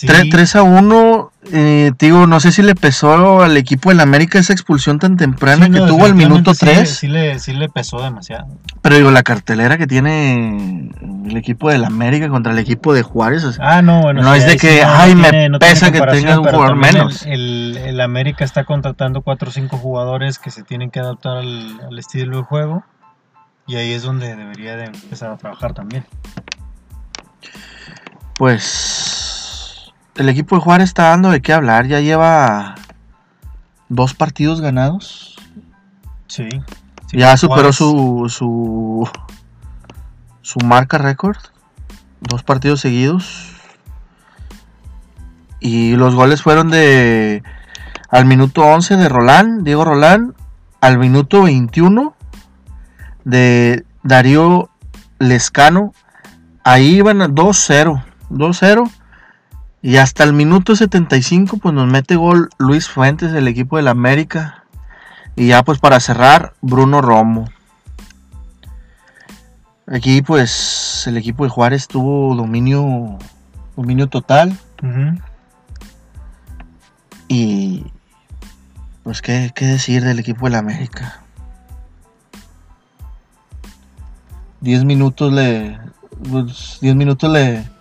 Sí, 0.00 0.28
3, 0.28 0.56
a 0.56 0.62
1. 0.62 1.32
Eh, 1.52 1.92
digo, 1.98 2.26
no 2.26 2.38
sé 2.40 2.52
si 2.52 2.60
le 2.62 2.74
pesó 2.74 3.40
al 3.42 3.56
equipo 3.56 3.88
del 3.90 4.00
América 4.00 4.38
esa 4.38 4.52
expulsión 4.52 4.98
tan 4.98 5.16
temprana 5.16 5.66
sí, 5.66 5.72
que 5.72 5.78
tuvo 5.78 6.04
al 6.04 6.14
minuto 6.14 6.50
definitivamente 6.50 6.84
3. 6.86 6.90
sí 6.98 7.06
le- 7.08 7.20
Sí, 7.20 7.32
le, 7.34 7.38
sí 7.38 7.52
le 7.54 7.68
pesó 7.68 8.02
demasiado. 8.02 8.46
Pero 8.82 8.96
digo, 8.96 9.10
la 9.10 9.22
cartelera 9.22 9.78
que 9.78 9.86
tiene 9.86 10.90
el 11.26 11.36
equipo 11.36 11.70
del 11.70 11.84
América 11.84 12.28
contra 12.28 12.52
el 12.52 12.58
equipo 12.58 12.92
de 12.92 13.02
Juárez. 13.02 13.44
o 13.44 13.52
sea, 13.52 13.78
Ah, 13.78 13.82
no, 13.82 14.02
bueno. 14.02 14.22
No 14.22 14.34
es 14.34 14.44
de 14.46 14.56
que, 14.58 14.82
no- 14.82 14.90
ay, 14.92 15.14
me 15.14 15.48
no 15.48 15.58
pesa 15.60 15.90
que 15.90 15.98
comparación, 15.98 16.24
tenga 16.24 16.40
un 16.40 16.46
jugador 16.46 16.70
el- 16.74 16.76
menos. 16.94 17.22
El, 17.24 17.78
el 17.82 18.00
América 18.00 18.44
está 18.44 18.64
contratando 18.64 19.22
4 19.22 19.48
o 19.48 19.52
5 19.52 19.78
jugadores 19.78 20.38
que 20.38 20.50
se 20.50 20.62
tienen 20.62 20.90
que 20.90 21.00
adaptar 21.00 21.38
al, 21.38 21.80
al 21.88 21.98
estilo 21.98 22.36
de 22.38 22.42
juego. 22.42 22.84
Y 23.68 23.76
ahí 23.76 23.92
es 23.92 24.02
donde 24.02 24.36
debería 24.36 24.76
de 24.76 24.84
empezar 24.84 25.30
a 25.30 25.36
trabajar 25.38 25.72
también. 25.74 26.04
pues 28.34 29.15
el 30.16 30.28
equipo 30.28 30.56
de 30.56 30.62
Juárez 30.62 30.88
está 30.88 31.10
dando 31.10 31.30
de 31.30 31.42
qué 31.42 31.52
hablar. 31.52 31.86
Ya 31.86 32.00
lleva 32.00 32.74
dos 33.88 34.14
partidos 34.14 34.60
ganados. 34.60 35.36
Sí. 36.26 36.48
sí, 37.06 37.18
ya 37.18 37.36
superó 37.36 37.72
su, 37.72 38.26
su, 38.28 39.08
su 40.42 40.58
marca 40.60 40.98
récord. 40.98 41.36
Dos 42.20 42.42
partidos 42.42 42.80
seguidos. 42.80 43.52
Y 45.60 45.96
los 45.96 46.14
goles 46.14 46.42
fueron 46.42 46.70
de 46.70 47.42
al 48.08 48.24
minuto 48.24 48.62
11 48.62 48.96
de 48.96 49.08
Rolán, 49.08 49.64
Diego 49.64 49.84
Rolán, 49.84 50.34
al 50.80 50.98
minuto 50.98 51.42
21 51.42 52.14
de 53.24 53.84
Darío 54.02 54.70
Lescano. 55.18 55.92
Ahí 56.62 56.96
iban 56.96 57.22
a 57.22 57.28
2-0, 57.28 58.04
2-0. 58.30 58.90
Y 59.86 59.98
hasta 59.98 60.24
el 60.24 60.32
minuto 60.32 60.74
75 60.74 61.58
pues 61.58 61.72
nos 61.72 61.86
mete 61.86 62.16
gol 62.16 62.50
Luis 62.58 62.88
Fuentes 62.88 63.30
del 63.30 63.46
equipo 63.46 63.76
del 63.76 63.86
América. 63.86 64.64
Y 65.36 65.46
ya 65.46 65.62
pues 65.62 65.78
para 65.78 66.00
cerrar, 66.00 66.54
Bruno 66.60 67.00
Romo. 67.02 67.48
Aquí 69.86 70.22
pues 70.22 71.04
el 71.06 71.16
equipo 71.16 71.44
de 71.44 71.50
Juárez 71.50 71.86
tuvo 71.86 72.34
dominio, 72.34 73.16
dominio 73.76 74.08
total. 74.08 74.58
Y 77.28 77.86
pues 79.04 79.22
qué, 79.22 79.52
qué 79.54 79.66
decir 79.66 80.02
del 80.02 80.18
equipo 80.18 80.46
del 80.46 80.56
América. 80.56 81.20
10 84.62 84.84
minutos 84.84 85.32
le. 85.32 85.78
pues, 86.28 86.78
10 86.80 86.96
minutos 86.96 87.30
le, 87.30 87.75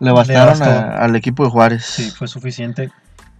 le 0.00 0.12
bastaron 0.12 0.58
bastó. 0.58 0.64
a- 0.64 0.96
al 1.04 1.16
equipo 1.16 1.44
de 1.44 1.50
Juárez. 1.50 1.84
Sí, 1.84 2.10
fue 2.10 2.28
suficiente. 2.28 2.90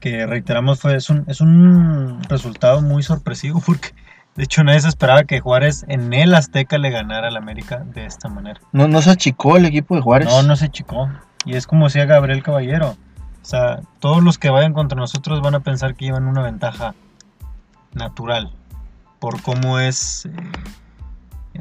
Que 0.01 0.27
reiteramos, 0.27 0.81
fue, 0.81 0.95
es, 0.95 1.11
un, 1.11 1.25
es 1.27 1.41
un 1.41 2.23
resultado 2.29 2.81
muy 2.83 3.03
sorpresivo 3.03 3.61
porque 3.67 3.89
de 4.37 4.45
hecho 4.45 4.63
nadie 4.63 4.81
se 4.81 4.89
esperaba 4.89 5.25
que 5.25 5.41
Juárez 5.41 5.85
en 5.89 6.13
el 6.15 6.35
Azteca 6.35 6.79
le 6.79 6.91
ganara 6.91 7.29
al 7.29 7.37
América 7.37 7.79
de 7.95 8.07
esta 8.07 8.29
manera. 8.29 8.61
No, 8.73 8.87
no 8.87 9.03
se 9.03 9.11
achicó 9.11 9.57
el 9.57 9.65
equipo 9.65 9.97
de 9.97 10.01
Juárez. 10.03 10.29
No, 10.29 10.43
no 10.45 10.55
se 10.57 10.69
chicó. 10.69 11.09
Y 11.45 11.57
es 11.57 11.67
como 11.67 11.87
decía 11.87 12.05
Gabriel 12.05 12.43
Caballero. 12.43 12.97
O 13.43 13.45
sea, 13.51 13.81
todos 14.01 14.23
los 14.23 14.39
que 14.39 14.51
vayan 14.51 14.73
contra 14.75 14.97
nosotros 14.99 15.41
van 15.41 15.55
a 15.57 15.61
pensar 15.61 15.95
que 15.95 16.05
llevan 16.05 16.27
una 16.29 16.43
ventaja 16.43 16.95
natural 17.95 18.53
por 19.19 19.41
cómo 19.43 19.79
es 19.81 20.27
eh, 20.27 20.31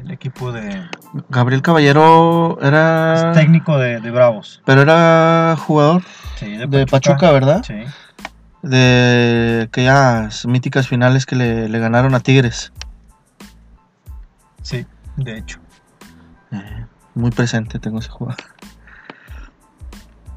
el 0.02 0.10
equipo 0.10 0.52
de 0.52 0.86
Gabriel 1.28 1.62
Caballero 1.62 2.58
era. 2.62 3.30
es 3.32 3.36
técnico 3.36 3.78
de, 3.78 4.00
de 4.00 4.10
Bravos. 4.10 4.62
Pero 4.64 4.82
era 4.82 5.56
jugador 5.58 6.02
Sí, 6.36 6.56
de 6.56 6.86
Pachuca, 6.86 7.30
¿verdad? 7.32 7.64
Sí. 7.66 7.74
De 8.62 9.66
aquellas 9.68 10.46
míticas 10.46 10.88
finales 10.88 11.26
que 11.26 11.36
le, 11.36 11.68
le 11.68 11.78
ganaron 11.78 12.14
a 12.14 12.20
Tigres. 12.20 12.72
Sí, 14.62 14.86
de 15.16 15.38
hecho. 15.38 15.58
Eh, 16.52 16.86
muy 17.14 17.30
presente 17.30 17.78
tengo 17.78 17.98
ese 17.98 18.08
jugador. 18.10 18.42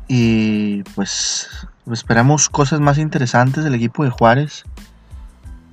Y 0.07 0.83
pues 0.95 1.67
esperamos 1.91 2.49
cosas 2.49 2.79
más 2.79 2.97
interesantes 2.97 3.63
del 3.63 3.75
equipo 3.75 4.03
de 4.03 4.09
Juárez. 4.09 4.65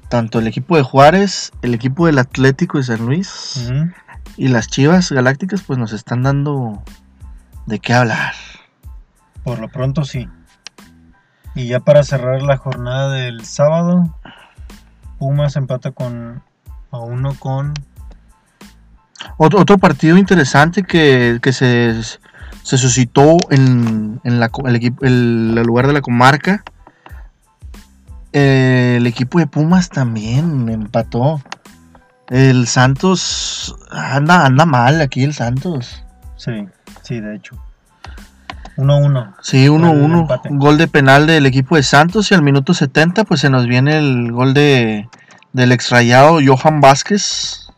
Tanto 0.08 0.38
el 0.38 0.46
equipo 0.46 0.76
de 0.76 0.82
Juárez, 0.82 1.52
el 1.62 1.74
equipo 1.74 2.06
del 2.06 2.18
Atlético 2.18 2.78
de 2.78 2.84
San 2.84 3.04
Luis 3.04 3.70
y 4.36 4.48
las 4.48 4.68
Chivas 4.68 5.12
Galácticas 5.12 5.62
pues 5.66 5.78
nos 5.78 5.92
están 5.92 6.22
dando 6.22 6.82
de 7.66 7.78
qué 7.78 7.92
hablar. 7.92 8.32
Por 9.44 9.58
lo 9.58 9.68
pronto 9.68 10.04
sí. 10.04 10.28
Y 11.54 11.66
ya 11.66 11.80
para 11.80 12.02
cerrar 12.04 12.40
la 12.42 12.56
jornada 12.56 13.12
del 13.12 13.44
sábado, 13.44 14.14
Pumas 15.18 15.56
empata 15.56 15.90
con 15.90 16.42
a 16.90 16.98
uno 16.98 17.34
con 17.38 17.74
Otro, 19.36 19.60
otro 19.60 19.76
partido 19.76 20.16
interesante 20.16 20.84
que, 20.84 21.38
que 21.42 21.52
se, 21.52 22.00
se 22.62 22.78
suscitó 22.78 23.36
en, 23.50 24.20
en 24.24 24.40
la, 24.40 24.48
co- 24.48 24.66
el, 24.68 24.76
equipo, 24.76 25.04
el, 25.04 25.54
el 25.58 25.66
lugar 25.66 25.86
de 25.86 25.92
la 25.92 26.00
comarca. 26.00 26.62
Eh, 28.32 28.96
el 28.98 29.06
equipo 29.06 29.38
de 29.38 29.46
Pumas 29.46 29.88
también 29.88 30.68
empató. 30.68 31.42
El 32.28 32.66
Santos 32.66 33.74
anda, 33.90 34.44
anda 34.44 34.66
mal 34.66 35.00
aquí 35.00 35.24
el 35.24 35.32
Santos. 35.34 36.04
sí, 36.36 36.66
sí, 37.02 37.20
de 37.20 37.36
hecho. 37.36 37.56
1-1. 38.76 39.34
Sí, 39.42 39.64
el 39.64 39.72
1-1. 39.72 40.20
empate. 40.20 40.48
Gol 40.52 40.78
de 40.78 40.86
penal 40.86 41.26
del 41.26 41.46
equipo 41.46 41.76
de 41.76 41.82
Santos 41.82 42.30
y 42.30 42.34
al 42.34 42.42
minuto 42.42 42.74
70 42.74 43.24
pues 43.24 43.40
se 43.40 43.50
nos 43.50 43.66
viene 43.66 43.98
el 43.98 44.30
gol 44.30 44.54
de 44.54 45.08
del 45.52 45.72
exrayado 45.72 46.38
Johan 46.44 46.80
Vázquez 46.80 47.68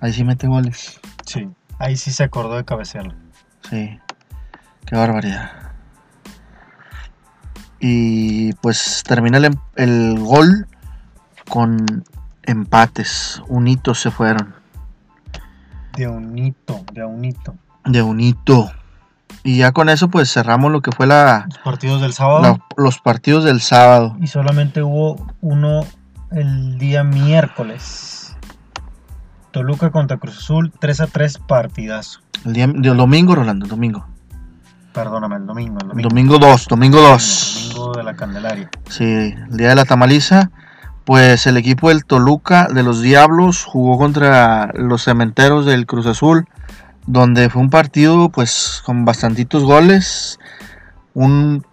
Ahí 0.00 0.12
sí 0.12 0.24
mete 0.24 0.46
goles. 0.46 0.98
Sí, 1.26 1.48
ahí 1.78 1.96
sí 1.96 2.10
se 2.10 2.24
acordó 2.24 2.56
de 2.56 2.64
cabecearla. 2.64 3.14
Sí. 3.68 3.98
Qué 4.86 4.96
barbaridad. 4.96 5.69
Y 7.80 8.52
pues 8.54 9.02
termina 9.06 9.38
el, 9.38 9.46
em- 9.46 9.54
el 9.76 10.18
gol 10.20 10.66
con 11.48 12.04
empates. 12.42 13.42
Unitos 13.48 14.00
se 14.00 14.10
fueron. 14.10 14.54
De 15.96 16.06
un 16.08 16.36
hito, 16.38 16.84
de 16.92 17.04
un 17.04 17.24
hito. 17.24 17.54
De 17.84 18.02
unito. 18.02 18.70
Y 19.42 19.58
ya 19.58 19.72
con 19.72 19.88
eso 19.88 20.08
pues 20.08 20.30
cerramos 20.32 20.70
lo 20.70 20.82
que 20.82 20.92
fue 20.92 21.06
la, 21.06 21.46
Los 21.48 21.58
partidos 21.58 22.00
del 22.02 22.12
sábado. 22.12 22.40
la- 22.42 22.60
los 22.76 23.00
partidos 23.00 23.44
del 23.44 23.60
sábado. 23.60 24.16
Y 24.20 24.26
solamente 24.26 24.82
hubo 24.82 25.26
uno 25.40 25.86
el 26.30 26.78
día 26.78 27.02
miércoles. 27.04 28.36
Toluca 29.50 29.90
contra 29.90 30.18
Cruz 30.18 30.38
Azul, 30.38 30.72
3 30.78 31.00
a 31.00 31.06
3 31.08 31.38
partidazo. 31.38 32.20
El, 32.44 32.52
día, 32.52 32.64
el 32.66 32.82
domingo, 32.96 33.34
Rolando, 33.34 33.64
el 33.64 33.70
domingo. 33.70 34.06
Perdóname, 34.92 35.36
el 35.36 35.46
domingo. 35.46 35.78
El 35.82 35.88
domingo, 35.88 36.08
domingo 36.08 36.38
2, 36.38 36.66
domingo 36.68 37.00
2. 37.00 37.72
domingo 37.74 37.92
de 37.96 38.02
la 38.02 38.14
Candelaria. 38.16 38.70
Sí, 38.88 39.04
el 39.04 39.56
día 39.56 39.68
de 39.68 39.74
la 39.76 39.84
tamaliza. 39.84 40.50
Pues 41.04 41.46
el 41.46 41.56
equipo 41.56 41.88
del 41.88 42.04
Toluca 42.04 42.68
de 42.72 42.82
los 42.82 43.00
Diablos 43.00 43.64
jugó 43.64 43.98
contra 43.98 44.70
los 44.74 45.04
Cementeros 45.04 45.64
del 45.66 45.86
Cruz 45.86 46.06
Azul, 46.06 46.46
donde 47.06 47.48
fue 47.50 47.62
un 47.62 47.70
partido 47.70 48.28
pues 48.28 48.82
con 48.84 49.04
bastantitos 49.04 49.64
goles, 49.64 50.38
un 51.14 51.64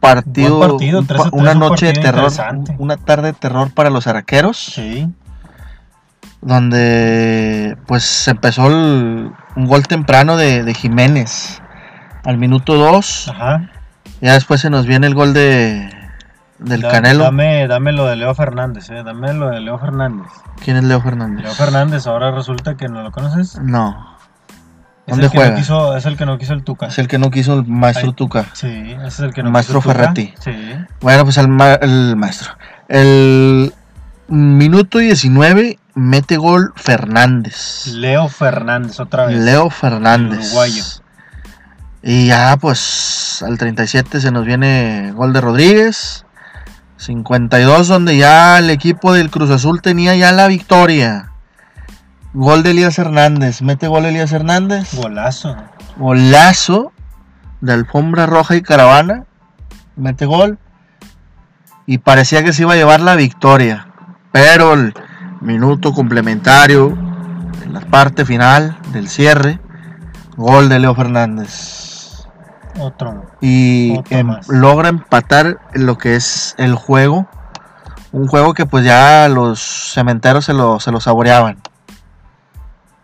partido, 0.00 0.56
Buen 0.58 0.70
partido, 0.70 1.00
un 1.00 1.06
3 1.06 1.20
a 1.20 1.24
pa- 1.24 1.30
3, 1.30 1.40
una 1.42 1.52
un 1.52 1.58
noche 1.58 1.86
de 1.86 1.92
terror, 1.92 2.32
una 2.78 2.96
tarde 2.96 3.28
de 3.28 3.32
terror 3.34 3.70
para 3.72 3.90
los 3.90 4.06
arqueros, 4.06 4.56
Sí. 4.58 5.08
donde 6.40 7.76
pues 7.86 8.02
se 8.04 8.30
empezó 8.30 8.66
el- 8.68 9.30
un 9.56 9.66
gol 9.66 9.86
temprano 9.86 10.36
de, 10.36 10.64
de 10.64 10.74
Jiménez 10.74 11.60
al 12.24 12.38
minuto 12.38 12.74
2, 12.76 13.28
Ajá. 13.28 13.70
ya 14.20 14.34
después 14.34 14.60
se 14.60 14.70
nos 14.70 14.86
viene 14.86 15.06
el 15.06 15.14
gol 15.14 15.32
de 15.34 15.90
del 16.58 16.82
Da- 16.82 16.90
Canelo. 16.90 17.24
Dame, 17.24 17.66
dame 17.68 17.92
lo 17.92 18.06
de 18.06 18.16
Leo 18.16 18.34
Fernández, 18.34 18.90
eh. 18.90 19.02
Dame 19.02 19.32
lo 19.32 19.48
de 19.48 19.60
Leo 19.60 19.78
Fernández. 19.78 20.26
¿Quién 20.62 20.76
es 20.76 20.84
Leo 20.84 21.00
Fernández? 21.00 21.44
Leo 21.44 21.54
Fernández, 21.54 22.06
ahora 22.06 22.30
resulta 22.32 22.76
que 22.76 22.88
no 22.88 23.02
lo 23.02 23.10
conoces. 23.12 23.58
No, 23.62 24.16
Es 25.06 25.12
¿Dónde 25.12 25.24
el 25.26 25.30
que 25.32 25.38
juega? 25.38 25.50
No 25.52 25.56
quiso, 25.56 25.96
es 25.96 26.04
el 26.06 26.16
que 26.18 26.26
no 26.26 26.36
quiso 26.38 26.52
el 26.52 26.62
Tuca. 26.62 26.86
es 26.86 26.98
el 26.98 27.08
que 27.08 27.18
no 27.18 27.30
quiso 27.30 27.54
el 27.54 27.66
maestro 27.66 28.08
Ay. 28.08 28.14
Tuca. 28.14 28.44
Sí, 28.52 28.68
ese 28.68 29.06
es 29.06 29.20
el 29.20 29.32
que 29.32 29.42
no 29.42 29.48
El 29.48 29.52
maestro 29.54 29.80
quiso 29.80 29.92
Tuca. 29.94 30.12
Sí. 30.14 30.52
Bueno, 31.00 31.24
pues 31.24 31.38
el, 31.38 31.48
ma- 31.48 31.74
el 31.80 32.14
maestro. 32.16 32.52
El 32.88 33.72
minuto 34.28 34.98
19 34.98 35.78
mete 35.94 36.36
gol 36.36 36.72
Fernández. 36.76 37.86
Leo 37.86 38.28
Fernández, 38.28 39.00
otra 39.00 39.26
vez. 39.26 39.38
Leo 39.38 39.70
Fernández. 39.70 40.38
El 40.40 40.46
uruguayo. 40.46 40.84
Y 42.02 42.28
ya 42.28 42.56
pues 42.58 43.42
al 43.46 43.58
37 43.58 44.20
se 44.20 44.30
nos 44.30 44.46
viene 44.46 45.12
gol 45.14 45.32
de 45.32 45.40
Rodríguez. 45.40 46.24
52 46.96 47.88
donde 47.88 48.16
ya 48.16 48.58
el 48.58 48.70
equipo 48.70 49.12
del 49.12 49.30
Cruz 49.30 49.50
Azul 49.50 49.80
tenía 49.82 50.14
ya 50.16 50.32
la 50.32 50.48
victoria. 50.48 51.32
Gol 52.32 52.62
de 52.62 52.70
Elías 52.70 52.98
Hernández. 52.98 53.62
Mete 53.62 53.88
gol 53.88 54.04
Elías 54.04 54.32
Hernández. 54.32 54.94
Golazo. 54.94 55.56
Golazo 55.96 56.92
de 57.60 57.72
alfombra 57.72 58.26
roja 58.26 58.56
y 58.56 58.62
caravana. 58.62 59.24
Mete 59.96 60.26
gol. 60.26 60.58
Y 61.86 61.98
parecía 61.98 62.44
que 62.44 62.52
se 62.52 62.62
iba 62.62 62.74
a 62.74 62.76
llevar 62.76 63.00
la 63.00 63.16
victoria. 63.16 63.88
Pero 64.32 64.74
el 64.74 64.94
minuto 65.40 65.92
complementario, 65.92 66.96
en 67.64 67.72
la 67.72 67.80
parte 67.80 68.24
final 68.24 68.78
del 68.92 69.08
cierre, 69.08 69.58
gol 70.36 70.68
de 70.68 70.78
Leo 70.78 70.94
Fernández. 70.94 71.89
Otro. 72.78 73.26
Y 73.40 73.96
Otro 73.98 74.16
em- 74.18 74.36
logra 74.48 74.88
empatar 74.88 75.58
lo 75.74 75.98
que 75.98 76.14
es 76.16 76.54
el 76.58 76.74
juego. 76.74 77.26
Un 78.12 78.26
juego 78.26 78.54
que 78.54 78.66
pues 78.66 78.84
ya 78.84 79.28
los 79.28 79.60
cementeros 79.60 80.44
se 80.44 80.52
lo, 80.54 80.80
se 80.80 80.90
lo 80.92 81.00
saboreaban. 81.00 81.58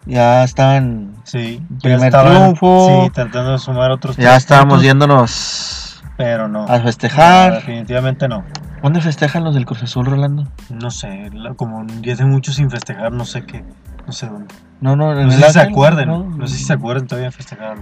Ya 0.04 0.44
estaban 0.44 1.16
Sí. 1.24 1.60
ya 1.68 1.78
Primer 1.80 2.04
estaban, 2.06 2.32
triunfo. 2.32 3.02
Sí, 3.04 3.10
tratando 3.10 3.52
de 3.52 3.58
sumar 3.58 3.90
otros. 3.90 4.16
Ya 4.16 4.36
estábamos 4.36 4.82
yéndonos 4.82 6.02
Pero 6.16 6.46
no. 6.48 6.64
a 6.68 6.78
No, 6.78 6.84
festejar. 6.84 7.54
definitivamente 7.54 8.28
no. 8.28 8.44
¿Dónde 8.82 9.00
festejan 9.00 9.42
los 9.42 9.54
del 9.54 9.66
Cruz 9.66 9.82
Azul, 9.82 10.06
Rolando? 10.06 10.46
No 10.70 10.90
sé, 10.92 11.30
como 11.56 11.84
ya 12.02 12.12
hace 12.14 12.24
mucho 12.24 12.52
sin 12.52 12.70
festejar, 12.70 13.10
no 13.12 13.24
sé 13.24 13.44
qué. 13.44 13.64
No 14.06 14.12
sé 14.12 14.26
dónde. 14.28 14.54
No, 14.80 14.94
no, 14.94 15.12
No 15.14 15.30
sé 15.32 15.42
si 15.46 15.52
se 15.54 15.60
acuerden. 15.60 16.08
¿no? 16.08 16.22
No 16.24 16.46
sé 16.46 16.56
si 16.56 16.64
se 16.64 16.72
acuerdan 16.74 17.08
todavía 17.08 17.28
de 17.30 17.32
festejar. 17.32 17.78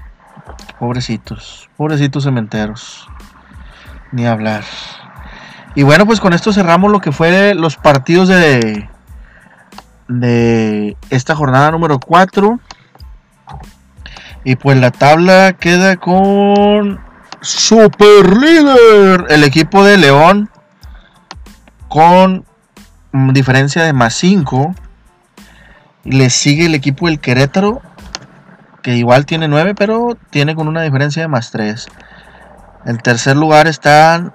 Pobrecitos, 0.78 1.68
pobrecitos 1.76 2.24
cementeros. 2.24 3.09
Ni 4.12 4.26
hablar. 4.26 4.64
Y 5.74 5.82
bueno, 5.82 6.07
pues 6.07 6.20
con 6.20 6.32
esto 6.32 6.53
cerramos 6.53 6.90
lo 6.90 7.01
que 7.01 7.12
fue 7.12 7.55
los 7.55 7.76
partidos 7.76 8.28
de 8.28 8.88
de 10.09 10.97
esta 11.11 11.34
jornada 11.34 11.70
número 11.70 11.99
4. 11.99 12.59
Y 14.45 14.57
pues 14.57 14.78
la 14.78 14.90
tabla 14.90 15.55
queda 15.55 15.97
con 15.97 17.01
super 17.40 18.36
líder 18.36 19.26
el 19.30 19.45
equipo 19.45 19.84
de 19.84 19.97
León 19.97 20.51
con 21.88 22.45
diferencia 23.12 23.82
de 23.84 23.92
más 23.92 24.14
5. 24.14 24.74
Le 26.05 26.28
sigue 26.28 26.66
el 26.66 26.74
equipo 26.74 27.07
del 27.07 27.20
Querétaro 27.20 27.80
que 28.85 28.95
igual 28.95 29.24
tiene 29.24 29.49
9, 29.49 29.74
pero 29.74 30.16
tiene 30.28 30.55
con 30.55 30.68
una 30.68 30.82
diferencia 30.82 31.22
de 31.22 31.28
más 31.28 31.51
3. 31.51 31.87
En 32.85 32.99
tercer 32.99 33.35
lugar 33.35 33.66
están 33.66 34.35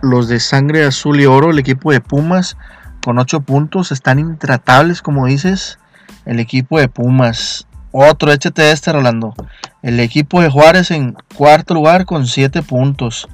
los 0.00 0.28
de 0.28 0.38
sangre 0.38 0.84
azul 0.84 1.20
y 1.20 1.26
oro, 1.26 1.50
el 1.50 1.58
equipo 1.58 1.90
de 1.90 2.00
Pumas, 2.00 2.56
con 3.04 3.18
8 3.18 3.40
puntos. 3.40 3.90
Están 3.90 4.20
intratables, 4.20 5.02
como 5.02 5.26
dices, 5.26 5.80
el 6.24 6.38
equipo 6.38 6.78
de 6.78 6.86
Pumas. 6.86 7.66
Otro, 7.90 8.30
échate 8.32 8.70
este, 8.70 8.92
Rolando. 8.92 9.34
El 9.82 9.98
equipo 9.98 10.40
de 10.40 10.50
Juárez 10.50 10.92
en 10.92 11.16
cuarto 11.34 11.74
lugar 11.74 12.04
con 12.04 12.28
7 12.28 12.62
puntos. 12.62 13.28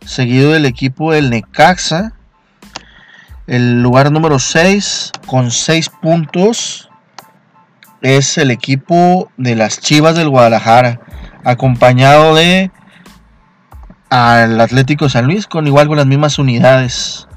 Seguido 0.00 0.52
del 0.52 0.64
equipo 0.64 1.12
del 1.12 1.28
Necaxa. 1.28 2.14
El 3.46 3.82
lugar 3.82 4.10
número 4.10 4.38
6 4.38 5.12
con 5.26 5.50
6 5.50 5.90
puntos 6.00 6.89
es 8.02 8.38
el 8.38 8.50
equipo 8.50 9.30
de 9.36 9.54
las 9.54 9.80
Chivas 9.80 10.16
del 10.16 10.28
Guadalajara, 10.28 11.00
acompañado 11.44 12.34
de 12.34 12.70
al 14.08 14.60
Atlético 14.60 15.08
San 15.08 15.26
Luis 15.26 15.46
con 15.46 15.66
igual 15.66 15.86
con 15.86 15.96
las 15.96 16.06
mismas 16.06 16.38
unidades. 16.38 17.28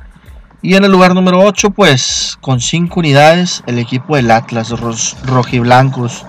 Y 0.62 0.76
en 0.76 0.86
el 0.86 0.92
lugar 0.92 1.14
número 1.14 1.40
8, 1.40 1.72
pues 1.72 2.38
con 2.40 2.62
5 2.62 3.00
unidades, 3.00 3.64
el 3.68 3.80
equipo 3.80 4.16
del 4.16 4.32
Atlas, 4.32 4.70
los 4.70 5.18
rojiblancos. 5.24 6.26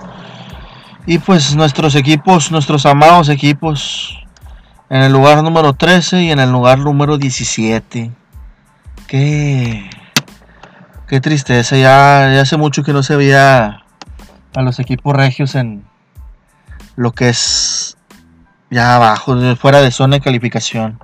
Y 1.05 1.19
pues 1.19 1.55
nuestros 1.55 1.95
equipos, 1.95 2.51
nuestros 2.51 2.85
amados 2.85 3.29
equipos, 3.29 4.19
en 4.89 5.01
el 5.01 5.13
lugar 5.13 5.41
número 5.41 5.73
13 5.73 6.23
y 6.23 6.31
en 6.31 6.39
el 6.39 6.51
lugar 6.51 6.79
número 6.79 7.17
17. 7.17 8.11
Qué, 9.07 9.89
qué 11.07 11.21
tristeza, 11.21 11.77
ya, 11.77 12.31
ya 12.33 12.41
hace 12.41 12.57
mucho 12.57 12.83
que 12.83 12.91
no 12.91 13.03
se 13.03 13.15
veía 13.15 13.84
a 14.55 14.61
los 14.61 14.79
equipos 14.79 15.15
regios 15.15 15.55
en 15.55 15.83
lo 16.95 17.11
que 17.11 17.29
es 17.29 17.97
ya 18.69 18.95
abajo, 18.95 19.35
fuera 19.55 19.81
de 19.81 19.91
zona 19.91 20.15
de 20.17 20.21
calificación. 20.21 20.99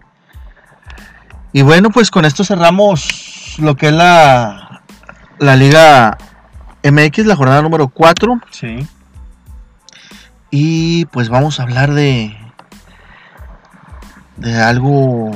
Y 1.54 1.62
bueno, 1.64 1.90
pues 1.90 2.12
con 2.12 2.26
esto 2.26 2.44
cerramos 2.44 3.56
lo 3.60 3.76
que 3.76 3.88
es 3.88 3.94
la, 3.94 4.82
la 5.40 5.56
Liga 5.56 6.18
MX, 6.84 7.26
la 7.26 7.36
jornada 7.36 7.62
número 7.62 7.90
4. 7.90 8.40
Sí. 8.52 8.88
Y 10.50 11.06
pues 11.08 11.30
vamos 11.30 11.60
a 11.60 11.64
hablar 11.64 11.94
de, 11.94 12.36
de 14.38 14.62
algo 14.62 15.32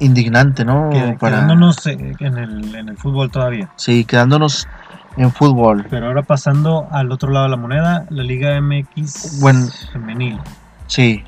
indignante, 0.00 0.64
¿no? 0.64 0.90
Para- 1.18 1.36
Quedándonos 1.36 1.86
en 1.86 2.14
el, 2.36 2.74
en 2.74 2.88
el 2.88 2.96
fútbol 2.96 3.30
todavía. 3.30 3.70
Sí, 3.76 4.04
quedándonos 4.04 4.68
en 5.16 5.32
fútbol. 5.32 5.86
Pero 5.90 6.06
ahora 6.06 6.22
pasando 6.22 6.88
al 6.92 7.10
otro 7.12 7.30
lado 7.30 7.44
de 7.46 7.50
la 7.50 7.56
moneda, 7.56 8.06
la 8.10 8.22
Liga 8.22 8.60
MX 8.60 9.40
Bueno. 9.40 9.66
femenil. 9.92 10.38
Sí. 10.86 11.24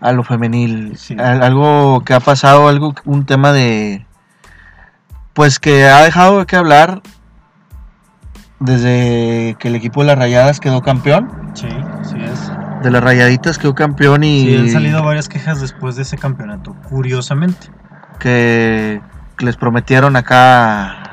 A 0.00 0.12
lo 0.12 0.22
femenil. 0.24 0.96
Sí. 0.96 1.16
Al- 1.18 1.42
algo 1.42 2.02
que 2.04 2.14
ha 2.14 2.20
pasado, 2.20 2.68
algo, 2.68 2.94
un 3.04 3.24
tema 3.26 3.52
de. 3.52 4.06
Pues 5.32 5.58
que 5.58 5.86
ha 5.86 6.02
dejado 6.02 6.38
de 6.40 6.46
que 6.46 6.56
hablar 6.56 7.02
desde 8.58 9.56
que 9.58 9.68
el 9.68 9.74
equipo 9.74 10.00
de 10.00 10.06
las 10.08 10.18
Rayadas 10.18 10.60
quedó 10.60 10.82
campeón. 10.82 11.30
Sí, 11.54 11.68
sí 12.02 12.16
es. 12.20 12.50
De 12.82 12.90
las 12.90 13.02
Rayaditas 13.02 13.58
quedó 13.58 13.74
campeón 13.74 14.24
y 14.24 14.44
Sí, 14.46 14.56
han 14.56 14.70
salido 14.70 15.02
varias 15.02 15.28
quejas 15.28 15.60
después 15.60 15.96
de 15.96 16.02
ese 16.02 16.16
campeonato, 16.18 16.74
curiosamente. 16.88 17.68
que 18.18 19.02
les 19.40 19.56
prometieron 19.58 20.16
acá 20.16 21.05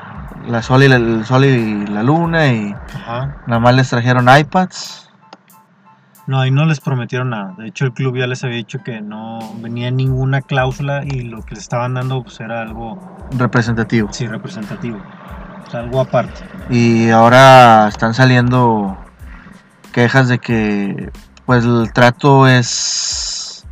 la 0.46 0.62
sol 0.62 0.82
y 0.82 0.88
la, 0.88 0.96
el 0.96 1.24
sol 1.24 1.44
y 1.44 1.86
la 1.86 2.02
luna 2.02 2.46
y 2.48 2.74
Ajá. 2.94 3.36
nada 3.46 3.60
más 3.60 3.74
les 3.74 3.88
trajeron 3.90 4.28
iPads. 4.28 5.10
No, 6.26 6.40
ahí 6.40 6.50
no 6.50 6.64
les 6.64 6.80
prometieron 6.80 7.30
nada. 7.30 7.54
De 7.58 7.66
hecho, 7.68 7.84
el 7.84 7.92
club 7.92 8.16
ya 8.16 8.26
les 8.26 8.42
había 8.44 8.56
dicho 8.56 8.82
que 8.82 9.02
no 9.02 9.38
venía 9.60 9.90
ninguna 9.90 10.40
cláusula 10.40 11.02
y 11.04 11.22
lo 11.22 11.42
que 11.42 11.54
les 11.54 11.64
estaban 11.64 11.94
dando 11.94 12.22
pues, 12.22 12.40
era 12.40 12.62
algo, 12.62 12.98
representativo. 13.36 14.08
sí, 14.12 14.26
representativo. 14.26 14.98
O 15.66 15.70
sea, 15.70 15.80
algo 15.80 16.00
aparte. 16.00 16.44
Y 16.70 17.10
ahora 17.10 17.88
están 17.88 18.14
saliendo 18.14 18.96
quejas 19.92 20.28
de 20.28 20.38
que 20.38 21.10
pues 21.44 21.64
el 21.64 21.92
trato 21.92 22.46
es 22.48 23.66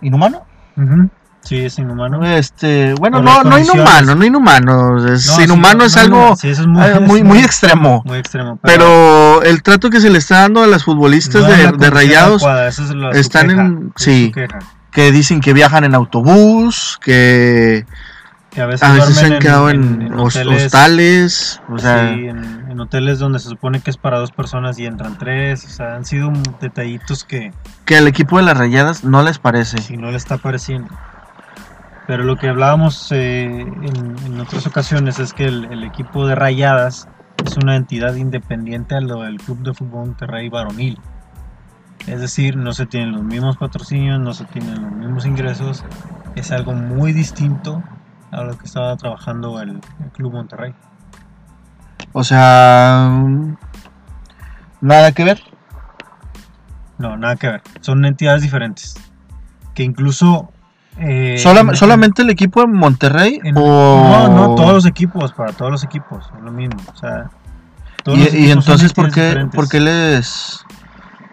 inhumano. 0.00 0.44
Ujú. 0.78 1.10
Sí, 1.44 1.58
es 1.64 1.78
inhumano. 1.78 2.24
Este, 2.24 2.94
bueno, 2.94 3.20
no, 3.22 3.42
no 3.44 3.58
inhumano, 3.58 4.14
no 4.14 4.24
inhumano. 4.24 4.96
Es, 5.06 5.26
No, 5.26 5.36
sí, 5.36 5.42
inhumano 5.42 5.78
no, 5.80 5.84
es 5.84 5.94
no, 5.96 6.02
algo 6.02 6.16
no, 6.30 6.36
sí, 6.36 6.48
eso 6.48 6.62
es 6.62 6.66
muy, 6.66 6.82
eh, 6.84 7.00
muy, 7.06 7.22
muy 7.22 7.38
extremo. 7.40 8.02
muy 8.06 8.18
extremo. 8.18 8.58
Pero 8.62 9.42
el 9.42 9.62
trato 9.62 9.90
que 9.90 10.00
se 10.00 10.08
le 10.08 10.18
está 10.18 10.40
dando 10.40 10.62
a 10.62 10.66
las 10.66 10.84
futbolistas 10.84 11.46
de, 11.46 11.90
rayados, 11.90 12.42
es 12.68 12.80
están 13.14 13.48
queja, 13.48 13.60
en- 13.62 13.92
sí. 13.96 14.32
que 14.90 15.12
dicen 15.12 15.40
que 15.40 15.52
viajan 15.52 15.84
en 15.84 15.94
autobús, 15.94 16.98
que 17.02 17.84
Que 18.50 18.62
a 18.62 18.66
veces, 18.66 18.82
a 18.88 18.92
veces 18.92 19.16
se 19.16 19.26
han 19.26 19.38
quedado 19.38 19.68
en, 19.68 20.00
en 20.02 20.14
hos- 20.14 20.36
hoteles, 20.36 20.64
hostales, 20.66 21.60
o 21.68 21.78
sea, 21.78 22.08
sí, 22.14 22.26
en, 22.26 22.80
hoteles 22.80 23.18
donde 23.18 23.38
se 23.38 23.48
supone 23.48 23.80
que 23.80 23.90
es 23.90 23.96
para 23.96 24.18
dos 24.18 24.30
personas 24.32 24.78
y 24.78 24.86
entran 24.86 25.16
tres. 25.18 25.64
O 25.64 25.68
sea, 25.68 25.94
han 25.94 26.04
sido 26.04 26.32
detallitos 26.60 27.22
que 27.24 27.52
que 27.84 27.96
al 27.96 28.08
equipo 28.08 28.36
de 28.38 28.44
las 28.44 28.56
rayadas 28.56 29.04
no 29.04 29.22
les 29.22 29.38
parece. 29.38 29.78
si 29.78 29.96
no 29.96 30.10
le 30.10 30.16
está 30.16 30.38
pareciendo. 30.38 30.88
Pero 32.06 32.22
lo 32.24 32.36
que 32.36 32.48
hablábamos 32.48 33.10
eh, 33.12 33.60
en, 33.60 34.16
en 34.26 34.40
otras 34.40 34.66
ocasiones 34.66 35.18
es 35.18 35.32
que 35.32 35.46
el, 35.46 35.64
el 35.66 35.84
equipo 35.84 36.26
de 36.26 36.34
Rayadas 36.34 37.08
es 37.44 37.56
una 37.56 37.76
entidad 37.76 38.14
independiente 38.14 38.94
a 38.94 39.00
lo 39.00 39.22
del 39.22 39.38
Club 39.38 39.58
de 39.58 39.74
Fútbol 39.74 40.06
Monterrey 40.08 40.48
varonil. 40.48 40.98
Es 42.06 42.20
decir, 42.20 42.56
no 42.56 42.72
se 42.72 42.86
tienen 42.86 43.12
los 43.12 43.22
mismos 43.22 43.56
patrocinios, 43.56 44.20
no 44.20 44.34
se 44.34 44.44
tienen 44.44 44.82
los 44.82 44.92
mismos 44.92 45.26
ingresos. 45.26 45.84
Es 46.34 46.52
algo 46.52 46.74
muy 46.74 47.12
distinto 47.12 47.82
a 48.30 48.42
lo 48.42 48.58
que 48.58 48.66
estaba 48.66 48.96
trabajando 48.96 49.60
el, 49.60 49.80
el 50.02 50.10
Club 50.12 50.32
Monterrey. 50.32 50.74
O 52.12 52.22
sea, 52.22 53.08
mm, 53.10 53.56
nada 54.80 55.12
que 55.12 55.24
ver. 55.24 55.40
No, 56.98 57.16
nada 57.16 57.36
que 57.36 57.48
ver. 57.48 57.62
Son 57.80 58.04
entidades 58.04 58.42
diferentes. 58.42 58.94
Que 59.74 59.82
incluso... 59.82 60.50
eh, 60.98 61.36
Solam- 61.38 61.70
en- 61.70 61.76
solamente 61.76 62.22
el 62.22 62.30
equipo 62.30 62.60
de 62.60 62.66
Monterrey 62.68 63.40
en- 63.42 63.56
o 63.56 63.60
No, 63.62 64.28
no, 64.28 64.54
todos 64.54 64.72
los 64.72 64.86
equipos, 64.86 65.32
para 65.32 65.52
todos 65.52 65.70
los 65.70 65.84
equipos, 65.84 66.30
es 66.36 66.42
lo 66.42 66.50
mismo. 66.52 66.76
O 66.92 66.96
sea, 66.96 67.30
y, 68.06 68.50
entonces 68.50 68.92
por 68.92 69.10
qué 69.10 69.48
por 69.52 69.68
qué 69.68 69.80
les 69.80 70.64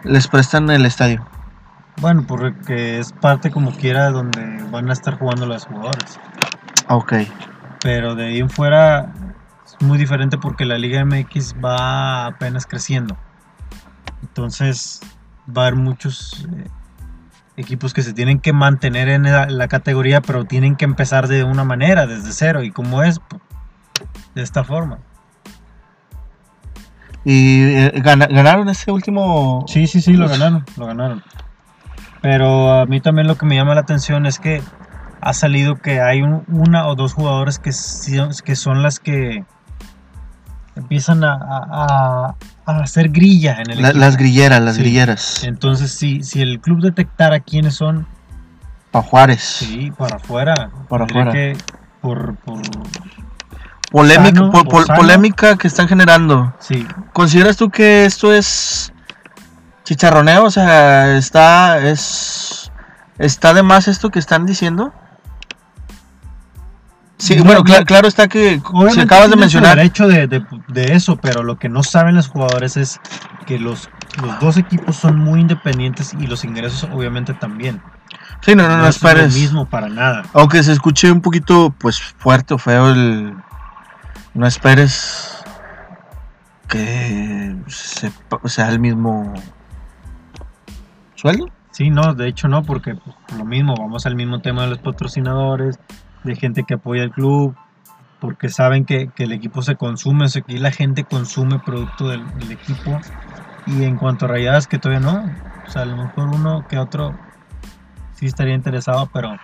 les 0.03 0.28
prestan 0.28 0.70
el 0.70 0.86
estadio? 0.86 1.26
Bueno, 1.99 2.24
porque 2.28 2.97
es 2.99 3.12
parte 3.14 3.51
como 3.51 3.72
quiera 3.72 4.09
donde 4.09 4.64
van 4.72 4.89
a 4.89 4.93
estar 4.93 5.20
jugando 5.20 5.45
los 5.45 5.66
jugadores. 5.66 6.20
Ok. 6.88 7.14
Pero 7.84 8.16
de 8.16 8.28
ahí 8.28 8.39
en 8.39 8.49
fuera 8.49 9.14
es 9.66 9.86
muy 9.86 9.97
diferente 9.99 10.38
porque 10.38 10.66
la 10.66 10.78
Liga 10.80 11.03
MX 11.05 11.55
va 11.64 12.26
apenas 12.28 12.66
creciendo. 12.66 13.18
Entonces 14.24 15.01
va 15.47 15.64
a 15.64 15.68
haber 15.68 15.80
muchos 15.80 16.47
eh, 16.55 16.68
equipos 17.57 17.93
que 17.93 18.01
se 18.01 18.13
tienen 18.13 18.39
que 18.39 18.53
mantener 18.53 19.09
en 19.09 19.23
la, 19.23 19.47
la 19.47 19.67
categoría, 19.67 20.21
pero 20.21 20.45
tienen 20.45 20.75
que 20.75 20.85
empezar 20.85 21.27
de 21.27 21.43
una 21.43 21.63
manera, 21.63 22.07
desde 22.07 22.31
cero. 22.31 22.63
¿Y 22.63 22.71
cómo 22.71 23.03
es? 23.03 23.19
De 24.35 24.41
esta 24.41 24.63
forma. 24.63 24.99
Y 27.23 27.63
eh, 27.73 27.91
gana- 28.03 28.27
ganaron 28.27 28.67
ese 28.69 28.91
último 28.91 29.65
Sí, 29.67 29.85
sí, 29.87 30.01
sí, 30.01 30.13
lo 30.13 30.27
ganaron, 30.27 30.65
lo 30.77 30.87
ganaron. 30.87 31.23
Pero 32.21 32.71
a 32.71 32.85
mí 32.85 32.99
también 33.01 33.27
lo 33.27 33.35
que 33.37 33.45
me 33.45 33.55
llama 33.55 33.75
la 33.75 33.81
atención 33.81 34.25
es 34.25 34.39
que 34.39 34.61
ha 35.21 35.33
salido 35.33 35.75
que 35.75 36.01
hay 36.01 36.21
un- 36.23 36.43
una 36.47 36.87
o 36.87 36.95
dos 36.95 37.13
jugadores 37.13 37.59
que, 37.59 37.71
que 38.43 38.55
son 38.55 38.81
las 38.81 38.99
que 38.99 39.43
empiezan 40.76 41.24
a, 41.24 41.34
a- 41.34 42.36
a 42.65 42.78
hacer 42.80 43.09
grilla 43.09 43.57
en 43.61 43.72
el 43.72 43.82
La- 43.82 43.93
las 43.93 44.17
grilleras, 44.17 44.61
las 44.61 44.76
Sí. 44.76 44.82
grilleras. 44.82 45.43
Entonces, 45.43 45.91
si, 45.91 46.24
si 46.24 46.41
el 46.41 46.59
club 46.61 46.82
detectara 46.82 47.39
quiénes 47.41 47.76
son, 47.76 48.07
Pa' 48.91 49.01
Juárez. 49.01 49.41
sí, 49.41 49.91
para 49.97 50.17
afuera. 50.17 50.69
Para 50.89 51.05
afuera. 51.05 51.32
que 51.32 51.57
por, 52.01 52.36
por- 52.38 52.61
Polémica, 53.91 54.36
Sano, 54.38 54.51
po- 54.51 54.63
por 54.63 54.69
po- 54.69 54.86
sano. 54.86 54.99
polémica 54.99 55.57
que 55.57 55.67
están 55.67 55.88
generando. 55.88 56.53
sí, 56.59 56.88
¿Consideras 57.11 57.57
tú 57.57 57.69
que 57.69 58.05
esto 58.05 58.34
es 58.34 58.93
chicharroneo? 59.84 60.45
O 60.45 60.51
sea, 60.51 61.17
está 61.17 61.78
es 61.80 62.72
está 63.17 63.53
de 63.53 63.63
más 63.63 63.88
esto 63.89 64.09
que 64.09 64.19
están 64.19 64.45
diciendo. 64.45 64.93
Sí, 67.22 67.36
No, 67.36 67.43
bueno, 67.43 67.59
no. 67.59 67.65
cla- 67.65 67.86
claro 67.86 68.07
está 68.07 68.28
que 68.28 68.59
si 68.93 68.99
acabas 68.99 69.30
de 69.30 69.36
mencionar 69.36 69.78
derecho 69.78 70.07
de, 70.07 70.26
de- 70.26 70.43
de 70.69 70.93
eso, 70.93 71.17
pero 71.17 71.43
lo 71.43 71.59
que 71.59 71.69
no 71.69 71.84
saben 71.84 72.15
los 72.15 72.28
jugadores 72.28 72.78
es 72.78 72.99
que 73.45 73.59
los, 73.59 73.89
los 74.24 74.39
dos 74.39 74.57
equipos 74.57 74.95
son 74.95 75.19
muy 75.19 75.39
independientes 75.41 76.15
y 76.19 76.26
los 76.26 76.43
ingresos 76.43 76.89
obviamente 76.91 77.36
también. 77.36 77.80
Sí, 78.41 78.55
no, 78.55 78.67
no, 78.67 78.78
no, 78.78 78.88
es 78.88 78.95
esperes. 78.95 79.34
lo 79.36 79.39
mismo 79.39 79.65
para 79.69 79.88
nada. 79.88 80.24
Aunque 80.34 80.63
se 80.63 80.72
escuche 80.72 81.11
un 81.11 81.22
poquito 81.22 81.76
pues 81.78 82.01
fuerte 82.01 82.55
o 82.55 82.57
feo 82.57 82.89
el 82.89 83.36
no 84.34 84.47
esperes 84.47 85.43
que 86.67 87.55
sepa- 87.67 88.47
sea 88.49 88.69
el 88.69 88.80
mismo 88.80 89.34
sueldo. 91.15 91.49
Sí, 91.72 91.89
no, 91.89 92.13
de 92.15 92.28
hecho 92.28 92.47
no, 92.47 92.63
porque 92.63 92.95
pues, 92.95 93.15
por 93.28 93.38
lo 93.38 93.45
mismo, 93.45 93.76
vamos 93.78 94.05
al 94.05 94.15
mismo 94.15 94.41
tema 94.41 94.63
de 94.63 94.69
los 94.69 94.80
patrocinadores, 94.80 95.80
de 96.24 96.36
gente 96.36 96.63
que 96.63 96.76
apoya 96.76 97.03
el 97.03 97.11
club, 97.11 97.55
porque 98.19 98.49
saben 98.49 98.86
que, 98.86 99.09
que 99.15 99.24
el 99.24 99.32
equipo 99.32 99.61
se 99.61 99.76
consume, 99.76 100.26
o 100.26 100.28
sea, 100.30 100.41
que 100.41 100.59
la 100.59 100.72
gente 100.72 101.03
consume 101.03 101.59
producto 101.59 102.07
del, 102.07 102.24
del 102.38 102.51
equipo. 102.51 102.99
Y 103.67 103.84
en 103.84 103.97
cuanto 103.97 104.26
a 104.26 104.30
rayadas, 104.30 104.67
que 104.67 104.80
todavía 104.80 105.05
no, 105.05 105.32
o 105.67 105.69
sea, 105.69 105.84
a 105.84 105.86
lo 105.86 105.97
mejor 105.97 106.30
uno 106.30 106.65
que 106.67 106.78
otro 106.78 107.15
sí 108.15 108.26
estaría 108.26 108.55
interesado, 108.55 109.09
pero 109.13 109.38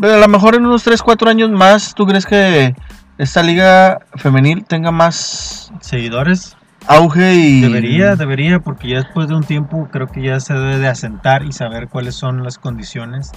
Pero 0.00 0.14
a 0.14 0.18
lo 0.18 0.28
mejor 0.28 0.54
en 0.54 0.66
unos 0.66 0.82
3, 0.84 1.02
4 1.02 1.30
años 1.30 1.50
más, 1.50 1.94
¿tú 1.94 2.06
crees 2.06 2.26
que 2.26 2.74
esta 3.18 3.42
liga 3.42 4.00
femenil 4.16 4.64
tenga 4.64 4.90
más 4.90 5.72
seguidores 5.80 6.56
auge 6.86 7.34
y... 7.34 7.60
Debería, 7.60 8.16
debería, 8.16 8.60
porque 8.60 8.88
ya 8.88 8.96
después 8.98 9.28
de 9.28 9.34
un 9.34 9.44
tiempo 9.44 9.88
creo 9.90 10.06
que 10.06 10.22
ya 10.22 10.40
se 10.40 10.54
debe 10.54 10.78
de 10.78 10.88
asentar 10.88 11.44
y 11.44 11.52
saber 11.52 11.88
cuáles 11.88 12.14
son 12.14 12.42
las 12.42 12.58
condiciones 12.58 13.32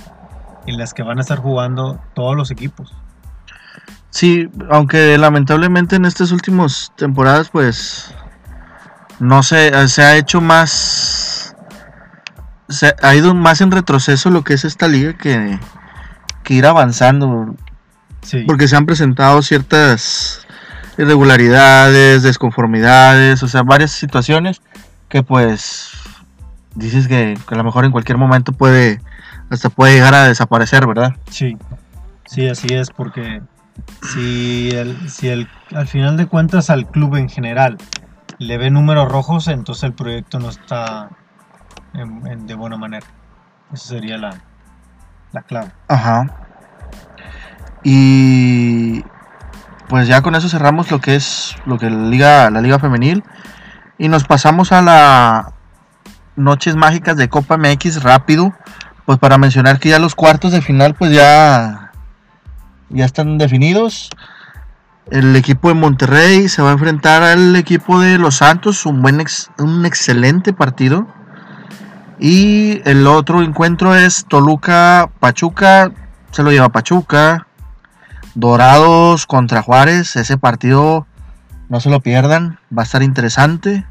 en 0.66 0.78
las 0.78 0.94
que 0.94 1.04
van 1.04 1.18
a 1.18 1.22
estar 1.22 1.40
jugando 1.40 2.00
todos 2.14 2.36
los 2.36 2.52
equipos. 2.52 2.96
Sí, 4.10 4.50
aunque 4.70 5.18
lamentablemente 5.18 5.96
en 5.96 6.06
estas 6.06 6.32
últimas 6.32 6.92
temporadas 6.96 7.50
pues 7.50 8.14
no 9.20 9.44
sé, 9.44 9.72
se 9.90 10.02
ha 10.02 10.16
hecho 10.18 10.42
más... 10.42 11.56
Se 12.70 12.96
ha 13.02 13.16
ido 13.16 13.34
más 13.34 13.62
en 13.62 13.72
retroceso 13.72 14.30
lo 14.30 14.44
que 14.44 14.54
es 14.54 14.64
esta 14.64 14.88
liga 14.88 15.18
que, 15.18 15.60
que 16.44 16.54
ir 16.54 16.66
avanzando. 16.66 17.56
Sí, 18.22 18.44
Porque 18.46 18.68
se 18.68 18.76
han 18.76 18.86
presentado 18.86 19.42
ciertas 19.42 20.46
irregularidades, 20.98 22.22
desconformidades, 22.22 23.42
o 23.42 23.48
sea, 23.48 23.64
varias 23.64 23.92
situaciones 23.92 24.62
que 25.08 25.24
pues 25.24 25.92
dices 26.76 27.08
que, 27.08 27.38
que 27.48 27.56
a 27.56 27.58
lo 27.58 27.64
mejor 27.64 27.86
en 27.86 27.92
cualquier 27.92 28.18
momento 28.18 28.52
puede 28.52 29.02
hasta 29.50 29.70
puede 29.70 29.94
llegar 29.96 30.14
a 30.14 30.26
desaparecer, 30.28 30.86
¿verdad? 30.88 31.16
sí, 31.30 31.58
sí, 32.26 32.48
así 32.48 32.68
es, 32.74 32.90
porque 32.92 33.42
si, 34.14 34.70
el, 34.72 35.10
si 35.10 35.30
el, 35.30 35.48
al 35.76 35.88
final 35.88 36.18
de 36.18 36.28
cuentas 36.28 36.70
al 36.70 36.86
club 36.88 37.16
en 37.16 37.30
general 37.30 37.78
le 38.38 38.58
ve 38.58 38.70
números 38.70 39.10
rojos, 39.12 39.48
entonces 39.48 39.84
el 39.84 39.94
proyecto 39.94 40.40
no 40.40 40.50
está 40.50 41.10
en- 41.94 42.26
en- 42.28 42.48
de 42.48 42.54
buena 42.56 42.78
manera. 42.78 43.06
Esa 43.74 43.88
sería 43.90 44.18
la, 44.18 44.36
la 45.32 45.42
clave. 45.42 45.72
Ajá. 45.88 46.26
Y 47.84 49.04
pues 49.88 50.08
ya 50.08 50.22
con 50.22 50.36
eso 50.36 50.50
cerramos 50.50 50.92
lo 50.92 51.00
que 51.00 51.16
es 51.16 51.56
lo 51.66 51.78
que 51.78 51.90
la 51.90 52.08
liga 52.10 52.50
la 52.52 52.62
liga 52.62 52.78
femenil 52.80 53.24
y 53.98 54.08
nos 54.08 54.24
pasamos 54.26 54.72
a 54.72 54.82
la 54.82 55.54
noches 56.36 56.76
mágicas 56.76 57.18
de 57.18 57.28
Copa 57.30 57.58
MX 57.58 58.04
rápido, 58.04 58.54
pues 59.10 59.18
para 59.18 59.40
mencionar 59.40 59.80
que 59.80 59.90
ya 59.90 59.98
los 59.98 60.14
cuartos 60.14 60.52
de 60.52 60.62
final 60.62 60.94
pues 60.94 61.12
ya 61.12 61.94
ya 62.90 63.06
están 63.06 63.40
definidos. 63.40 64.12
El 65.10 65.36
equipo 65.36 65.70
de 65.70 65.74
Monterrey 65.74 66.48
se 66.48 66.62
va 66.62 66.70
a 66.70 66.74
enfrentar 66.74 67.24
al 67.24 67.56
equipo 67.56 68.00
de 68.00 68.20
Los 68.20 68.36
Santos, 68.36 68.86
un 68.86 69.02
buen 69.02 69.20
un 69.58 69.86
excelente 69.88 70.54
partido. 70.54 71.08
Y 72.20 72.88
el 72.88 73.08
otro 73.08 73.42
encuentro 73.42 73.96
es 73.96 74.26
Toluca 74.28 75.10
Pachuca, 75.20 75.90
se 76.30 76.44
lo 76.44 76.52
lleva 76.52 76.70
Pachuca. 76.70 77.48
Dorados 78.36 79.26
contra 79.26 79.64
Juárez, 79.64 80.18
ese 80.18 80.38
partido 80.38 81.08
no 81.68 81.80
se 81.80 81.90
lo 81.90 82.00
pierdan, 82.02 82.60
va 82.72 82.84
a 82.84 82.86
estar 82.86 83.02
interesante. 83.02 83.88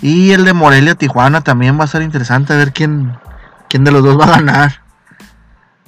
Y 0.00 0.30
el 0.30 0.46
de 0.46 0.54
Morelia 0.54 0.94
Tijuana 0.94 1.42
también 1.42 1.76
va 1.76 1.82
a 1.82 1.84
estar 1.84 2.00
interesante 2.00 2.54
a 2.54 2.56
ver 2.56 2.72
quién, 2.72 3.12
quién 3.72 3.84
de 3.84 3.90
los 3.90 4.04
dos 4.04 4.20
va 4.20 4.24
a 4.26 4.30
ganar. 4.38 4.72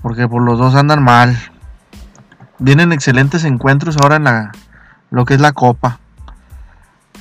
Porque 0.00 0.26
por 0.26 0.42
los 0.42 0.58
dos 0.58 0.74
andan 0.74 1.02
mal. 1.02 1.36
Vienen 2.58 2.92
excelentes 2.92 3.44
encuentros 3.44 3.96
ahora 4.02 4.16
en 4.16 4.24
la, 4.24 4.52
lo 5.10 5.24
que 5.26 5.34
es 5.34 5.40
la 5.40 5.52
Copa. 5.52 5.98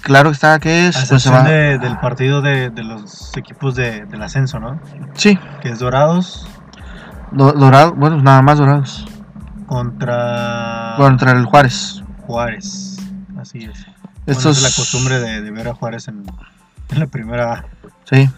Claro 0.02 0.30
está 0.30 0.60
que 0.60 0.88
es. 0.88 0.96
A 0.98 1.06
pues, 1.10 1.30
va- 1.32 1.44
de- 1.44 1.78
del 1.80 1.98
partido 2.00 2.42
de, 2.42 2.70
de 2.70 2.84
los 2.84 3.36
equipos 3.38 3.76
de- 3.76 4.06
del 4.06 4.22
ascenso, 4.22 4.60
¿no? 4.60 4.80
Sí, 5.14 5.38
Que 5.62 5.70
es 5.70 5.80
Dorados 5.80 6.48
do- 7.32 7.52
Dorados, 7.54 7.94
bueno, 7.98 8.22
nada 8.22 8.42
más 8.42 8.58
Dorados. 8.58 9.06
contra 9.68 10.94
Contra 10.98 11.32
el 11.32 11.46
Juárez. 11.46 12.04
Juárez. 12.26 12.98
Así 13.40 13.60
es. 13.66 13.86
Bueno, 13.86 14.14
Estos, 14.28 14.58
es 14.58 14.64
la 14.64 14.70
costumbre 14.70 15.20
de, 15.20 15.42
de 15.42 15.52
ver 15.52 15.68
a 15.68 15.74
Juárez 15.74 16.08
en, 16.08 16.24
en 16.92 17.00
la 17.00 17.08
primera. 17.08 17.66
Sí. 18.06 18.30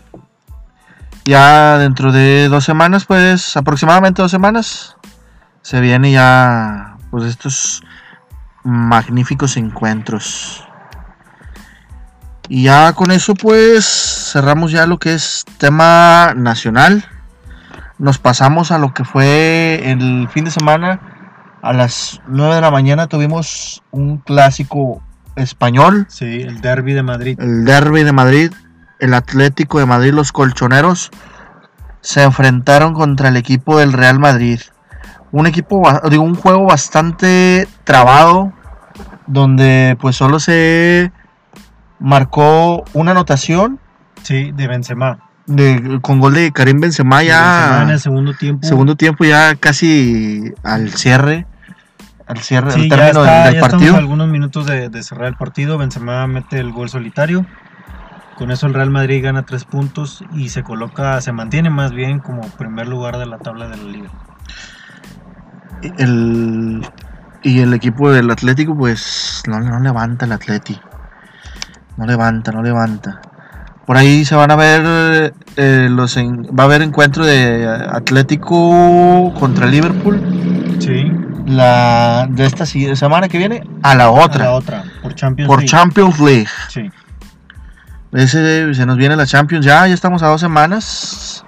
Ya 1.25 1.77
dentro 1.79 2.11
de 2.11 2.47
dos 2.49 2.63
semanas, 2.63 3.05
pues 3.05 3.57
aproximadamente 3.57 4.21
dos 4.21 4.31
semanas, 4.31 4.95
se 5.63 5.81
viene 5.81 6.11
ya 6.11 6.97
pues 7.09 7.25
estos 7.25 7.83
magníficos 8.63 9.57
encuentros. 9.57 10.67
Y 12.47 12.63
ya 12.63 12.93
con 12.93 13.09
eso 13.09 13.33
pues 13.33 13.85
cerramos 14.31 14.71
ya 14.71 14.85
lo 14.85 14.99
que 14.99 15.13
es 15.13 15.45
tema 15.57 16.33
nacional. 16.35 17.05
Nos 17.97 18.19
pasamos 18.19 18.71
a 18.71 18.77
lo 18.77 18.93
que 18.93 19.03
fue 19.03 19.81
el 19.89 20.27
fin 20.29 20.45
de 20.45 20.51
semana. 20.51 20.99
A 21.63 21.73
las 21.73 22.21
9 22.27 22.55
de 22.55 22.61
la 22.61 22.69
mañana 22.69 23.07
tuvimos 23.07 23.81
un 23.89 24.17
clásico 24.17 25.01
español 25.35 26.05
Sí, 26.09 26.41
el 26.43 26.61
derby 26.61 26.93
de 26.93 27.01
Madrid. 27.01 27.39
el 27.39 27.65
Derby 27.65 28.03
de 28.03 28.11
Madrid, 28.11 28.51
el 28.99 29.13
Atlético 29.13 29.79
de 29.79 29.85
Madrid, 29.85 30.13
los 30.13 30.31
colchoneros 30.31 31.11
se 32.01 32.23
enfrentaron 32.23 32.93
contra 32.93 33.29
el 33.29 33.37
equipo 33.37 33.79
del 33.79 33.93
Real 33.93 34.19
Madrid. 34.19 34.59
Un 35.31 35.47
equipo, 35.47 35.83
digo, 36.09 36.23
un 36.23 36.35
juego 36.35 36.65
bastante 36.65 37.67
trabado, 37.83 38.53
donde 39.27 39.97
pues 39.99 40.15
solo 40.15 40.39
se 40.39 41.11
marcó 41.99 42.83
una 42.93 43.11
anotación 43.11 43.79
Sí, 44.23 44.51
de 44.53 44.67
Benzema. 44.67 45.19
de, 45.45 45.99
con 46.01 46.19
gol 46.19 46.33
de 46.33 46.51
Karim 46.51 46.79
Benzema 46.79 47.21
ya 47.23 47.81
en 47.83 47.89
el 47.89 47.99
segundo 47.99 48.33
tiempo. 48.33 48.65
segundo 48.67 48.95
tiempo 48.95 49.23
ya 49.25 49.55
casi 49.55 50.51
al 50.63 50.89
cierre, 50.91 51.45
al 52.27 52.37
cierre, 52.39 52.71
Sí, 52.71 52.81
al 52.83 52.89
ya, 52.89 52.95
término 52.95 53.21
está, 53.25 53.33
del, 53.35 53.43
del 53.43 53.53
ya 53.53 53.59
estamos 53.59 53.69
partido. 53.71 53.95
a 53.95 53.99
algunos 53.99 54.27
minutos 54.29 54.65
de, 54.65 54.89
de 54.89 55.03
cerrar 55.03 55.27
el 55.27 55.35
partido. 55.35 55.77
Benzema 55.77 56.25
mete 56.27 56.59
el 56.59 56.71
gol 56.71 56.89
solitario. 56.89 57.45
Con 58.37 58.51
eso 58.51 58.67
el 58.67 58.73
Real 58.73 58.89
Madrid 58.89 59.23
gana 59.23 59.43
tres 59.43 59.63
puntos 59.63 60.23
y 60.33 60.49
se 60.49 60.61
coloca, 60.63 61.21
se 61.21 61.31
mantiene 61.31 61.69
más 61.69 61.91
bien 61.91 62.19
como 62.19 62.41
primer 62.49 62.87
lugar 62.87 63.17
de 63.17 63.25
la 63.25 63.37
tabla 63.37 63.67
de 63.69 63.77
la 63.77 63.83
liga. 63.83 64.09
el, 65.97 66.85
y 67.43 67.59
el 67.61 67.73
equipo 67.73 68.11
del 68.11 68.29
Atlético, 68.31 68.75
pues 68.75 69.43
no, 69.47 69.59
no 69.59 69.79
levanta 69.79 70.25
el 70.25 70.31
Atleti. 70.31 70.79
No 71.97 72.05
levanta, 72.05 72.51
no 72.51 72.61
levanta. 72.61 73.21
Por 73.85 73.97
ahí 73.97 74.25
se 74.25 74.35
van 74.35 74.51
a 74.51 74.55
ver 74.55 75.33
eh, 75.57 75.87
los 75.91 76.17
en- 76.17 76.43
va 76.57 76.63
a 76.63 76.65
haber 76.65 76.81
encuentro 76.81 77.23
de 77.23 77.67
Atlético 77.91 79.31
contra 79.39 79.67
Liverpool 79.67 80.19
Sí, 80.79 81.11
la 81.45 82.27
de 82.29 82.45
esta 82.47 82.65
semana 82.65 83.29
que 83.29 83.37
viene 83.37 83.63
a 83.83 83.93
la 83.95 84.05
a 84.05 84.11
otra 84.11 84.45
la 84.45 84.51
otra, 84.53 84.83
por 85.03 85.13
Champions 85.13 85.47
por 85.47 85.59
League. 85.59 85.69
Champions 85.69 86.19
League. 86.19 86.47
Sí, 86.69 86.89
Ese, 88.15 88.73
se 88.73 88.85
nos 88.85 88.95
viene 88.95 89.17
la 89.17 89.25
Champions 89.25 89.65
ya, 89.65 89.85
ya 89.87 89.93
estamos 89.93 90.23
a 90.23 90.27
dos 90.27 90.39
semanas. 90.39 91.43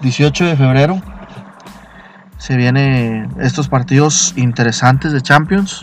18 0.00 0.46
de 0.46 0.56
febrero. 0.56 1.02
Se 2.38 2.56
vienen 2.56 3.28
estos 3.40 3.68
partidos 3.68 4.32
interesantes 4.36 5.12
de 5.12 5.20
Champions. 5.20 5.82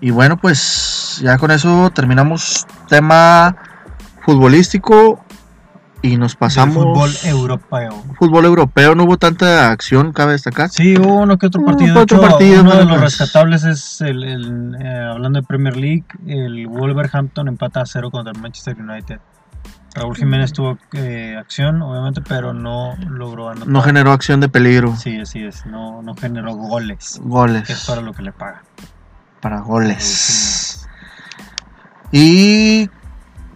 Y 0.00 0.10
bueno, 0.10 0.38
pues 0.38 1.20
ya 1.22 1.36
con 1.36 1.50
eso 1.50 1.90
terminamos 1.90 2.66
tema 2.88 3.54
futbolístico 4.22 5.22
y 6.02 6.16
nos 6.16 6.32
Del 6.32 6.38
pasamos 6.38 6.74
fútbol 6.74 7.10
europeo. 7.24 8.04
fútbol 8.18 8.44
europeo. 8.44 8.94
No 8.94 9.04
hubo 9.04 9.16
tanta 9.16 9.70
acción, 9.70 10.12
cabe 10.12 10.32
destacar. 10.32 10.70
Sí, 10.70 10.96
hubo 10.96 11.14
uno 11.20 11.38
que 11.38 11.46
otro 11.46 11.64
partido. 11.64 12.00
otro 12.00 12.18
hecho, 12.18 12.28
partido, 12.28 12.62
uno 12.62 12.76
de 12.76 12.84
los 12.84 13.00
rescatables 13.00 13.64
es, 13.64 14.00
el, 14.00 14.22
el, 14.24 14.76
eh, 14.80 15.08
hablando 15.12 15.40
de 15.40 15.46
Premier 15.46 15.76
League, 15.76 16.04
el 16.26 16.66
Wolverhampton 16.68 17.48
empata 17.48 17.80
a 17.80 17.86
cero 17.86 18.10
contra 18.10 18.32
el 18.32 18.40
Manchester 18.40 18.76
United. 18.80 19.18
Raúl 19.94 20.14
Jiménez 20.14 20.52
tuvo 20.52 20.78
eh, 20.92 21.34
acción, 21.36 21.82
obviamente, 21.82 22.20
pero 22.20 22.52
no 22.52 22.94
logró 23.08 23.48
anotar. 23.48 23.68
No 23.68 23.82
generó 23.82 24.12
acción 24.12 24.38
de 24.40 24.48
peligro. 24.48 24.94
Sí, 24.96 25.18
así 25.18 25.42
es, 25.42 25.66
no, 25.66 26.02
no 26.02 26.14
generó 26.14 26.54
goles, 26.54 27.14
que 27.18 27.24
es 27.24 27.28
Goles. 27.28 27.84
para 27.88 28.00
lo 28.02 28.12
que 28.12 28.22
le 28.22 28.32
pagan. 28.32 28.62
Para 29.40 29.60
goles. 29.60 30.86
Y 32.12 32.88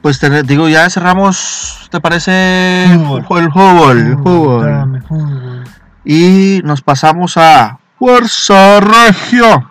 pues 0.03 0.19
te 0.19 0.43
digo, 0.43 0.69
ya 0.69 0.91
cerramos, 0.91 1.89
¿te 1.91 2.01
parece? 2.01 2.87
Fútbol. 2.95 3.25
El 3.41 3.53
fútbol, 3.53 3.99
el 3.99 4.17
fútbol. 4.19 4.67
Dame 4.67 5.01
fútbol. 5.01 5.65
Y 6.05 6.61
nos 6.65 6.83
pasamos 6.83 7.37
a 7.37 7.79
Fuerza 7.99 8.81
Regio. 8.81 9.69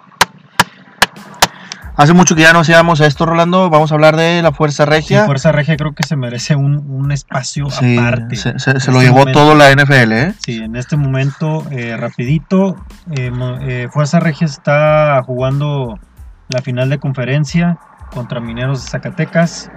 Hace 1.98 2.14
mucho 2.14 2.36
que 2.36 2.42
ya 2.42 2.54
no 2.54 2.60
hacíamos 2.62 3.00
esto, 3.02 3.26
Rolando. 3.26 3.70
Vamos 3.70 3.92
a 3.92 3.96
hablar 3.96 4.16
de 4.16 4.42
la 4.42 4.52
Fuerza 4.54 4.86
Sí, 4.86 4.90
Regia. 4.90 5.26
Fuerza 5.26 5.52
Regia 5.52 5.76
creo 5.76 5.94
que 5.94 6.04
se 6.04 6.16
merece 6.16 6.56
un, 6.56 6.78
un 6.90 7.12
espacio 7.12 7.70
Sí, 7.70 7.98
aparte. 7.98 8.38
se, 8.38 8.58
se- 8.58 8.80
se 8.80 8.88
En 8.90 8.94
lo 8.94 9.02
este 9.02 9.12
llevó 9.12 9.20
momento. 9.20 9.40
todo 9.40 9.56
la 9.56 9.70
NFL, 9.72 10.12
¿eh? 10.14 10.34
Sí, 10.44 10.58
en 10.64 10.76
este 10.78 10.96
momento, 10.96 11.64
eh, 11.70 11.98
rapidito, 11.98 12.78
eh, 13.12 13.32
eh, 13.62 13.88
Fuerza 13.92 14.20
Regia 14.20 14.46
está 14.48 15.22
jugando 15.26 16.00
la 16.48 16.62
final 16.62 16.90
de 16.90 16.98
conferencia 16.98 17.78
contra 18.14 18.40
Mineros 18.40 18.84
de 18.86 18.90
Zacatecas. 18.90 19.70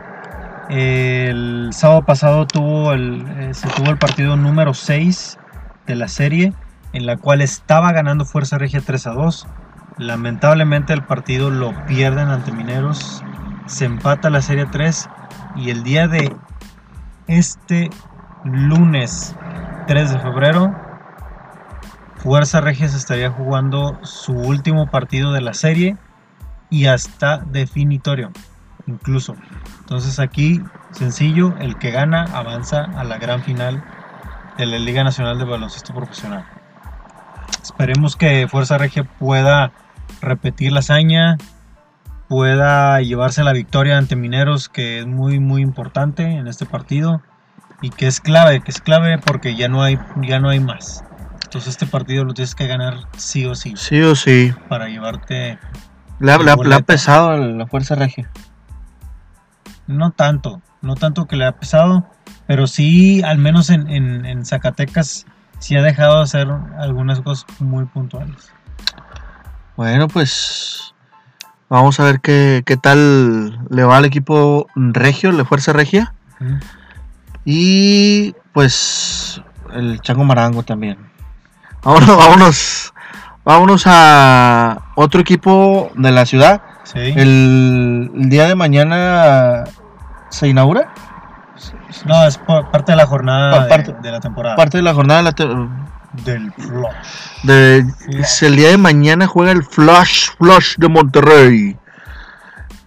El 0.70 1.70
sábado 1.72 2.04
pasado 2.04 2.46
tuvo 2.46 2.92
el, 2.92 3.26
eh, 3.38 3.54
se 3.54 3.68
tuvo 3.68 3.90
el 3.90 3.98
partido 3.98 4.36
número 4.36 4.72
6 4.72 5.38
de 5.86 5.94
la 5.94 6.08
serie, 6.08 6.54
en 6.92 7.06
la 7.06 7.16
cual 7.16 7.42
estaba 7.42 7.92
ganando 7.92 8.24
Fuerza 8.24 8.56
Regia 8.56 8.80
3 8.80 9.06
a 9.08 9.10
2. 9.12 9.46
Lamentablemente 9.98 10.92
el 10.92 11.02
partido 11.02 11.50
lo 11.50 11.72
pierden 11.86 12.28
ante 12.28 12.50
Mineros, 12.50 13.22
se 13.66 13.84
empata 13.84 14.30
la 14.30 14.42
serie 14.42 14.66
3 14.66 15.08
y 15.56 15.70
el 15.70 15.82
día 15.84 16.08
de 16.08 16.34
este 17.26 17.90
lunes 18.44 19.36
3 19.86 20.12
de 20.12 20.18
febrero, 20.18 20.74
Fuerza 22.16 22.60
Regia 22.60 22.88
se 22.88 22.96
estaría 22.96 23.30
jugando 23.30 23.98
su 24.02 24.32
último 24.32 24.90
partido 24.90 25.32
de 25.32 25.42
la 25.42 25.52
serie 25.52 25.96
y 26.70 26.86
hasta 26.86 27.38
definitorio, 27.38 28.32
incluso. 28.86 29.36
Entonces 29.80 30.18
aquí, 30.18 30.62
sencillo, 30.92 31.54
el 31.58 31.76
que 31.78 31.90
gana 31.90 32.24
avanza 32.32 32.84
a 32.96 33.04
la 33.04 33.18
gran 33.18 33.42
final 33.42 33.82
de 34.58 34.66
la 34.66 34.78
Liga 34.78 35.04
Nacional 35.04 35.38
de 35.38 35.44
Baloncesto 35.44 35.94
Profesional. 35.94 36.44
Esperemos 37.62 38.16
que 38.16 38.46
Fuerza 38.48 38.78
Regia 38.78 39.04
pueda 39.04 39.72
repetir 40.20 40.72
la 40.72 40.80
hazaña, 40.80 41.38
pueda 42.28 43.00
llevarse 43.00 43.42
la 43.42 43.52
victoria 43.52 43.98
ante 43.98 44.16
Mineros, 44.16 44.68
que 44.68 45.00
es 45.00 45.06
muy 45.06 45.40
muy 45.40 45.62
importante 45.62 46.22
en 46.22 46.46
este 46.46 46.66
partido 46.66 47.22
y 47.82 47.90
que 47.90 48.06
es 48.06 48.20
clave, 48.20 48.60
que 48.60 48.70
es 48.70 48.80
clave 48.80 49.18
porque 49.18 49.56
ya 49.56 49.68
no 49.68 49.82
hay 49.82 49.98
ya 50.22 50.40
no 50.40 50.48
hay 50.48 50.60
más. 50.60 51.04
Entonces 51.44 51.70
este 51.70 51.86
partido 51.86 52.24
lo 52.24 52.34
tienes 52.34 52.54
que 52.54 52.66
ganar 52.66 52.94
sí 53.16 53.46
o 53.46 53.54
sí 53.54 53.74
Sí 53.76 54.00
o 54.02 54.16
sí. 54.16 54.52
para 54.68 54.88
llevarte 54.88 55.58
Le 56.18 56.32
ha, 56.32 56.80
pesado 56.80 57.36
la 57.36 57.66
Fuerza 57.66 57.94
Regia. 57.94 58.30
No 59.86 60.10
tanto, 60.10 60.60
no 60.82 60.94
tanto 60.94 61.26
que 61.26 61.36
le 61.36 61.46
ha 61.46 61.52
pesado, 61.52 62.06
pero 62.46 62.66
sí 62.66 63.22
al 63.22 63.38
menos 63.38 63.70
en, 63.70 63.88
en, 63.88 64.26
en 64.26 64.44
Zacatecas 64.44 65.26
sí 65.58 65.76
ha 65.76 65.82
dejado 65.82 66.18
de 66.18 66.22
hacer 66.24 66.48
algunas 66.78 67.20
cosas 67.20 67.46
muy 67.60 67.84
puntuales. 67.86 68.52
Bueno, 69.76 70.08
pues 70.08 70.94
vamos 71.68 71.98
a 71.98 72.04
ver 72.04 72.20
qué, 72.20 72.62
qué 72.64 72.76
tal 72.76 73.58
le 73.70 73.84
va 73.84 73.96
al 73.96 74.04
equipo 74.04 74.66
Regio, 74.76 75.32
la 75.32 75.44
Fuerza 75.44 75.72
Regia. 75.72 76.14
Y 77.44 78.34
pues 78.52 79.42
el 79.72 80.00
Chango 80.00 80.24
Marango 80.24 80.62
también. 80.62 80.98
Vámonos, 81.82 82.16
vámonos, 82.16 82.94
vámonos 83.44 83.82
a 83.86 84.82
otro 84.94 85.20
equipo 85.20 85.90
de 85.96 86.10
la 86.12 86.26
ciudad. 86.26 86.62
Sí. 86.84 86.98
El, 86.98 88.10
el 88.14 88.28
día 88.28 88.46
de 88.46 88.54
mañana 88.54 89.64
se 90.30 90.48
inaugura. 90.48 90.92
No, 92.06 92.24
es 92.26 92.38
por- 92.38 92.70
parte 92.70 92.92
de 92.92 92.96
la 92.96 93.06
jornada 93.06 93.50
Pa- 93.52 93.62
de- 93.64 93.68
parte- 93.68 93.94
de, 94.02 94.10
la 94.10 94.20
temporada. 94.20 94.56
Parte 94.56 94.76
de 94.78 94.82
la 94.82 94.94
jornada 94.94 95.20
de 95.20 95.24
la 95.24 95.32
te- 95.32 96.30
Del 96.30 96.52
Flush. 96.52 96.92
De, 97.44 97.84
es 98.10 98.42
el 98.42 98.56
día 98.56 98.68
de 98.70 98.76
mañana 98.78 99.26
juega 99.26 99.52
el 99.52 99.62
Flush, 99.64 100.30
Flush 100.38 100.76
de 100.78 100.88
Monterrey 100.88 101.76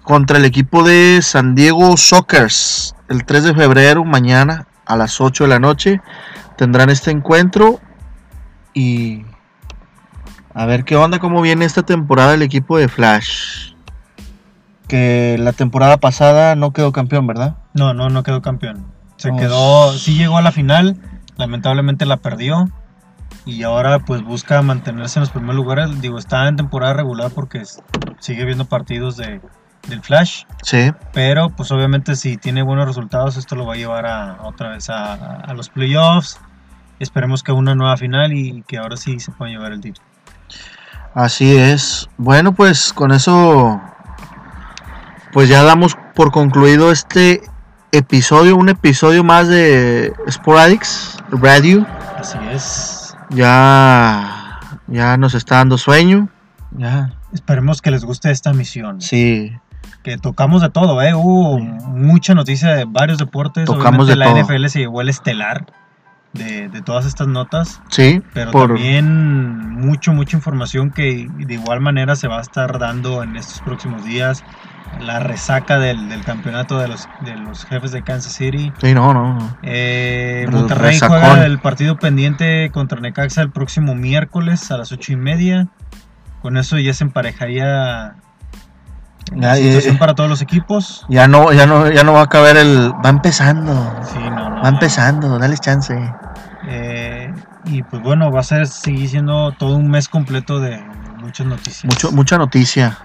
contra 0.03 0.37
el 0.37 0.45
equipo 0.45 0.83
de 0.83 1.19
San 1.21 1.55
Diego 1.55 1.97
Sockers. 1.97 2.95
El 3.09 3.25
3 3.25 3.43
de 3.45 3.53
febrero, 3.55 4.03
mañana 4.05 4.67
a 4.85 4.95
las 4.95 5.19
8 5.19 5.45
de 5.45 5.49
la 5.49 5.59
noche, 5.59 6.01
tendrán 6.55 6.89
este 6.89 7.11
encuentro. 7.11 7.79
Y 8.73 9.25
a 10.53 10.65
ver 10.65 10.83
qué 10.85 10.95
onda, 10.95 11.19
cómo 11.19 11.41
viene 11.41 11.65
esta 11.65 11.83
temporada 11.83 12.33
el 12.35 12.41
equipo 12.41 12.77
de 12.77 12.87
Flash. 12.87 13.73
Que 14.87 15.37
la 15.39 15.51
temporada 15.53 15.97
pasada 15.97 16.55
no 16.55 16.71
quedó 16.71 16.91
campeón, 16.91 17.27
¿verdad? 17.27 17.55
No, 17.73 17.93
no, 17.93 18.09
no 18.09 18.23
quedó 18.23 18.41
campeón. 18.41 18.85
Se 19.17 19.31
Oh. 19.31 19.35
quedó, 19.37 19.93
sí 19.93 20.15
llegó 20.15 20.37
a 20.37 20.41
la 20.41 20.51
final, 20.51 20.95
lamentablemente 21.37 22.05
la 22.05 22.17
perdió. 22.17 22.69
Y 23.45 23.63
ahora 23.63 23.99
pues 23.99 24.23
busca 24.23 24.61
mantenerse 24.61 25.19
en 25.19 25.21
los 25.21 25.29
primeros 25.31 25.55
lugares. 25.55 26.01
Digo, 26.01 26.17
está 26.19 26.47
en 26.47 26.55
temporada 26.55 26.93
regular 26.93 27.31
porque 27.33 27.63
sigue 28.19 28.45
viendo 28.45 28.65
partidos 28.65 29.17
de, 29.17 29.41
del 29.87 30.01
Flash. 30.01 30.43
Sí. 30.63 30.91
Pero 31.13 31.49
pues 31.49 31.71
obviamente 31.71 32.15
si 32.15 32.37
tiene 32.37 32.61
buenos 32.63 32.85
resultados 32.85 33.37
esto 33.37 33.55
lo 33.55 33.65
va 33.65 33.73
a 33.73 33.77
llevar 33.77 34.05
a, 34.05 34.37
otra 34.43 34.69
vez 34.69 34.89
a, 34.89 35.13
a 35.13 35.53
los 35.53 35.69
playoffs. 35.69 36.39
Esperemos 36.99 37.43
que 37.43 37.51
una 37.51 37.75
nueva 37.75 37.95
final 37.97 38.33
y 38.33 38.63
que 38.63 38.77
ahora 38.77 38.97
sí 38.97 39.19
se 39.19 39.31
pueda 39.31 39.51
llevar 39.51 39.71
el 39.71 39.81
título. 39.81 40.05
Así 41.13 41.55
es. 41.55 42.09
Bueno, 42.17 42.53
pues 42.53 42.91
con 42.93 43.11
eso, 43.11 43.81
pues 45.37 45.49
ya 45.49 45.61
damos 45.61 45.95
por 46.15 46.31
concluido 46.31 46.91
este 46.91 47.43
episodio, 47.91 48.55
un 48.55 48.69
episodio 48.69 49.23
más 49.23 49.47
de 49.47 50.11
Sporadix 50.31 51.15
Radio. 51.29 51.85
Así 52.17 52.39
es. 52.51 53.15
Ya, 53.29 54.59
ya 54.87 55.15
nos 55.17 55.35
está 55.35 55.57
dando 55.57 55.77
sueño. 55.77 56.29
Ya, 56.71 57.13
Esperemos 57.33 57.83
que 57.83 57.91
les 57.91 58.03
guste 58.03 58.31
esta 58.31 58.51
misión. 58.51 58.99
sí, 58.99 59.55
Que 60.01 60.17
tocamos 60.17 60.63
de 60.63 60.71
todo, 60.71 60.99
¿eh? 61.03 61.13
Hubo 61.13 61.59
Sí. 61.59 61.65
mucha 61.85 62.33
noticia 62.33 62.69
de 62.73 62.85
varios 62.85 63.19
deportes. 63.19 63.65
Tocamos 63.65 64.07
Obviamente 64.07 64.11
de 64.13 64.15
la 64.15 64.25
todo. 64.25 64.55
NFL 64.55 64.69
se 64.69 64.79
llevó 64.79 65.01
el 65.01 65.09
estelar 65.09 65.67
de, 66.37 66.69
de 66.69 66.81
todas 66.81 67.05
estas 67.05 67.27
notas. 67.27 67.81
sí, 67.89 68.21
Pero 68.33 68.51
por, 68.51 68.67
también 68.73 69.69
mucho, 69.71 70.13
mucha 70.13 70.37
información 70.37 70.91
que 70.91 71.27
de 71.37 71.53
igual 71.53 71.81
manera 71.81 72.15
se 72.15 72.27
va 72.27 72.37
a 72.39 72.41
estar 72.41 72.79
dando 72.79 73.23
en 73.23 73.35
estos 73.35 73.61
próximos 73.61 74.03
días. 74.05 74.43
La 75.01 75.19
resaca 75.19 75.79
del, 75.79 76.07
del 76.07 76.23
campeonato 76.23 76.79
de 76.79 76.87
los, 76.87 77.09
de 77.19 77.35
los 77.35 77.65
jefes 77.65 77.91
de 77.91 78.03
Kansas 78.03 78.31
City. 78.33 78.71
sí, 78.81 78.93
no, 78.93 79.13
no. 79.13 79.57
Eh, 79.61 80.47
Monterrey 80.49 80.91
resacón. 80.93 81.19
juega 81.19 81.45
el 81.45 81.59
partido 81.59 81.97
pendiente 81.99 82.69
contra 82.71 82.99
Necaxa 83.01 83.41
el 83.41 83.51
próximo 83.51 83.95
miércoles 83.95 84.71
a 84.71 84.77
las 84.77 84.91
ocho 84.93 85.11
y 85.11 85.17
media. 85.17 85.67
Con 86.41 86.55
eso 86.55 86.79
ya 86.79 86.93
se 86.93 87.03
emparejaría 87.03 88.15
Ya, 89.35 89.55
para 89.99 90.15
todos 90.15 90.29
los 90.29 90.41
equipos. 90.41 91.05
ya 91.09 91.27
no, 91.27 91.51
ya 91.53 91.65
no, 91.65 91.89
ya 91.91 92.03
no 92.03 92.13
va 92.13 92.21
a 92.23 92.27
caber 92.27 92.57
el, 92.57 92.91
va 93.05 93.09
empezando, 93.09 93.73
Sí, 94.11 94.19
no, 94.19 94.49
no, 94.49 94.61
va 94.61 94.69
empezando, 94.69 95.37
dale 95.39 95.57
chance. 95.57 95.95
Eh, 96.67 97.33
y 97.65 97.83
pues 97.83 98.01
bueno, 98.01 98.31
va 98.31 98.39
a 98.41 98.43
ser 98.43 98.67
seguir 98.67 99.09
siendo 99.09 99.51
todo 99.53 99.75
un 99.77 99.89
mes 99.89 100.07
completo 100.09 100.59
de 100.59 100.81
muchas 101.19 101.45
noticias. 101.47 101.85
Mucho, 101.85 102.11
mucha 102.11 102.37
noticia. 102.37 102.97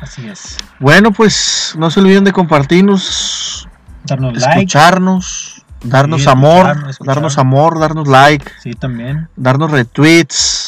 Así 0.00 0.28
es. 0.28 0.56
Bueno, 0.78 1.10
pues 1.10 1.74
no 1.78 1.90
se 1.90 2.00
olviden 2.00 2.24
de 2.24 2.32
compartirnos, 2.32 3.68
Darnos 4.04 4.34
like. 4.34 4.48
escucharnos, 4.60 5.64
darnos 5.82 6.22
Sí, 6.22 6.28
amor, 6.28 6.76
escuchar. 6.88 7.14
darnos 7.14 7.38
amor, 7.38 7.78
darnos 7.80 8.06
like, 8.08 8.50
Sí, 8.62 8.72
también. 8.72 9.28
darnos 9.36 9.70
retweets, 9.70 10.67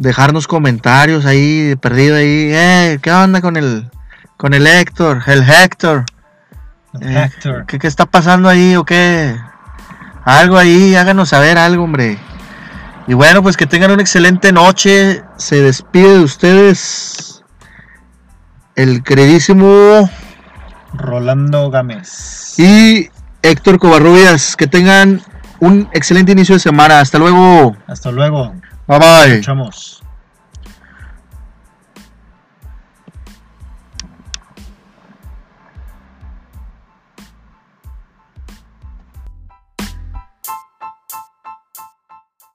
dejarnos 0.00 0.46
comentarios 0.46 1.26
ahí, 1.26 1.76
perdido 1.76 2.16
ahí, 2.16 2.48
eh, 2.52 2.98
¿qué 3.02 3.12
onda 3.12 3.42
con 3.42 3.56
el 3.58 3.90
con 4.38 4.54
el 4.54 4.66
Héctor, 4.66 5.22
el 5.26 5.42
Héctor? 5.48 6.06
Eh, 7.02 7.28
Hector. 7.28 7.66
¿Qué, 7.66 7.78
qué 7.78 7.86
está 7.86 8.06
pasando 8.06 8.48
ahí 8.48 8.74
o 8.76 8.84
qué? 8.84 9.36
Algo 10.24 10.56
ahí, 10.56 10.96
háganos 10.96 11.28
saber 11.28 11.58
algo, 11.58 11.84
hombre. 11.84 12.18
Y 13.06 13.14
bueno, 13.14 13.42
pues 13.42 13.58
que 13.58 13.66
tengan 13.66 13.90
una 13.90 14.00
excelente 14.00 14.52
noche. 14.52 15.22
Se 15.36 15.60
despide 15.60 16.14
de 16.14 16.20
ustedes 16.20 17.42
el 18.76 19.02
queridísimo 19.02 20.08
Rolando 20.94 21.70
Gámez. 21.70 22.58
y 22.58 23.10
Héctor 23.42 23.78
Covarrubias. 23.78 24.56
Que 24.56 24.66
tengan 24.66 25.20
un 25.58 25.88
excelente 25.92 26.32
inicio 26.32 26.54
de 26.54 26.60
semana. 26.60 27.00
Hasta 27.00 27.18
luego. 27.18 27.76
Hasta 27.86 28.10
luego. 28.10 28.54
Bye 28.90 28.98
bye. 28.98 29.99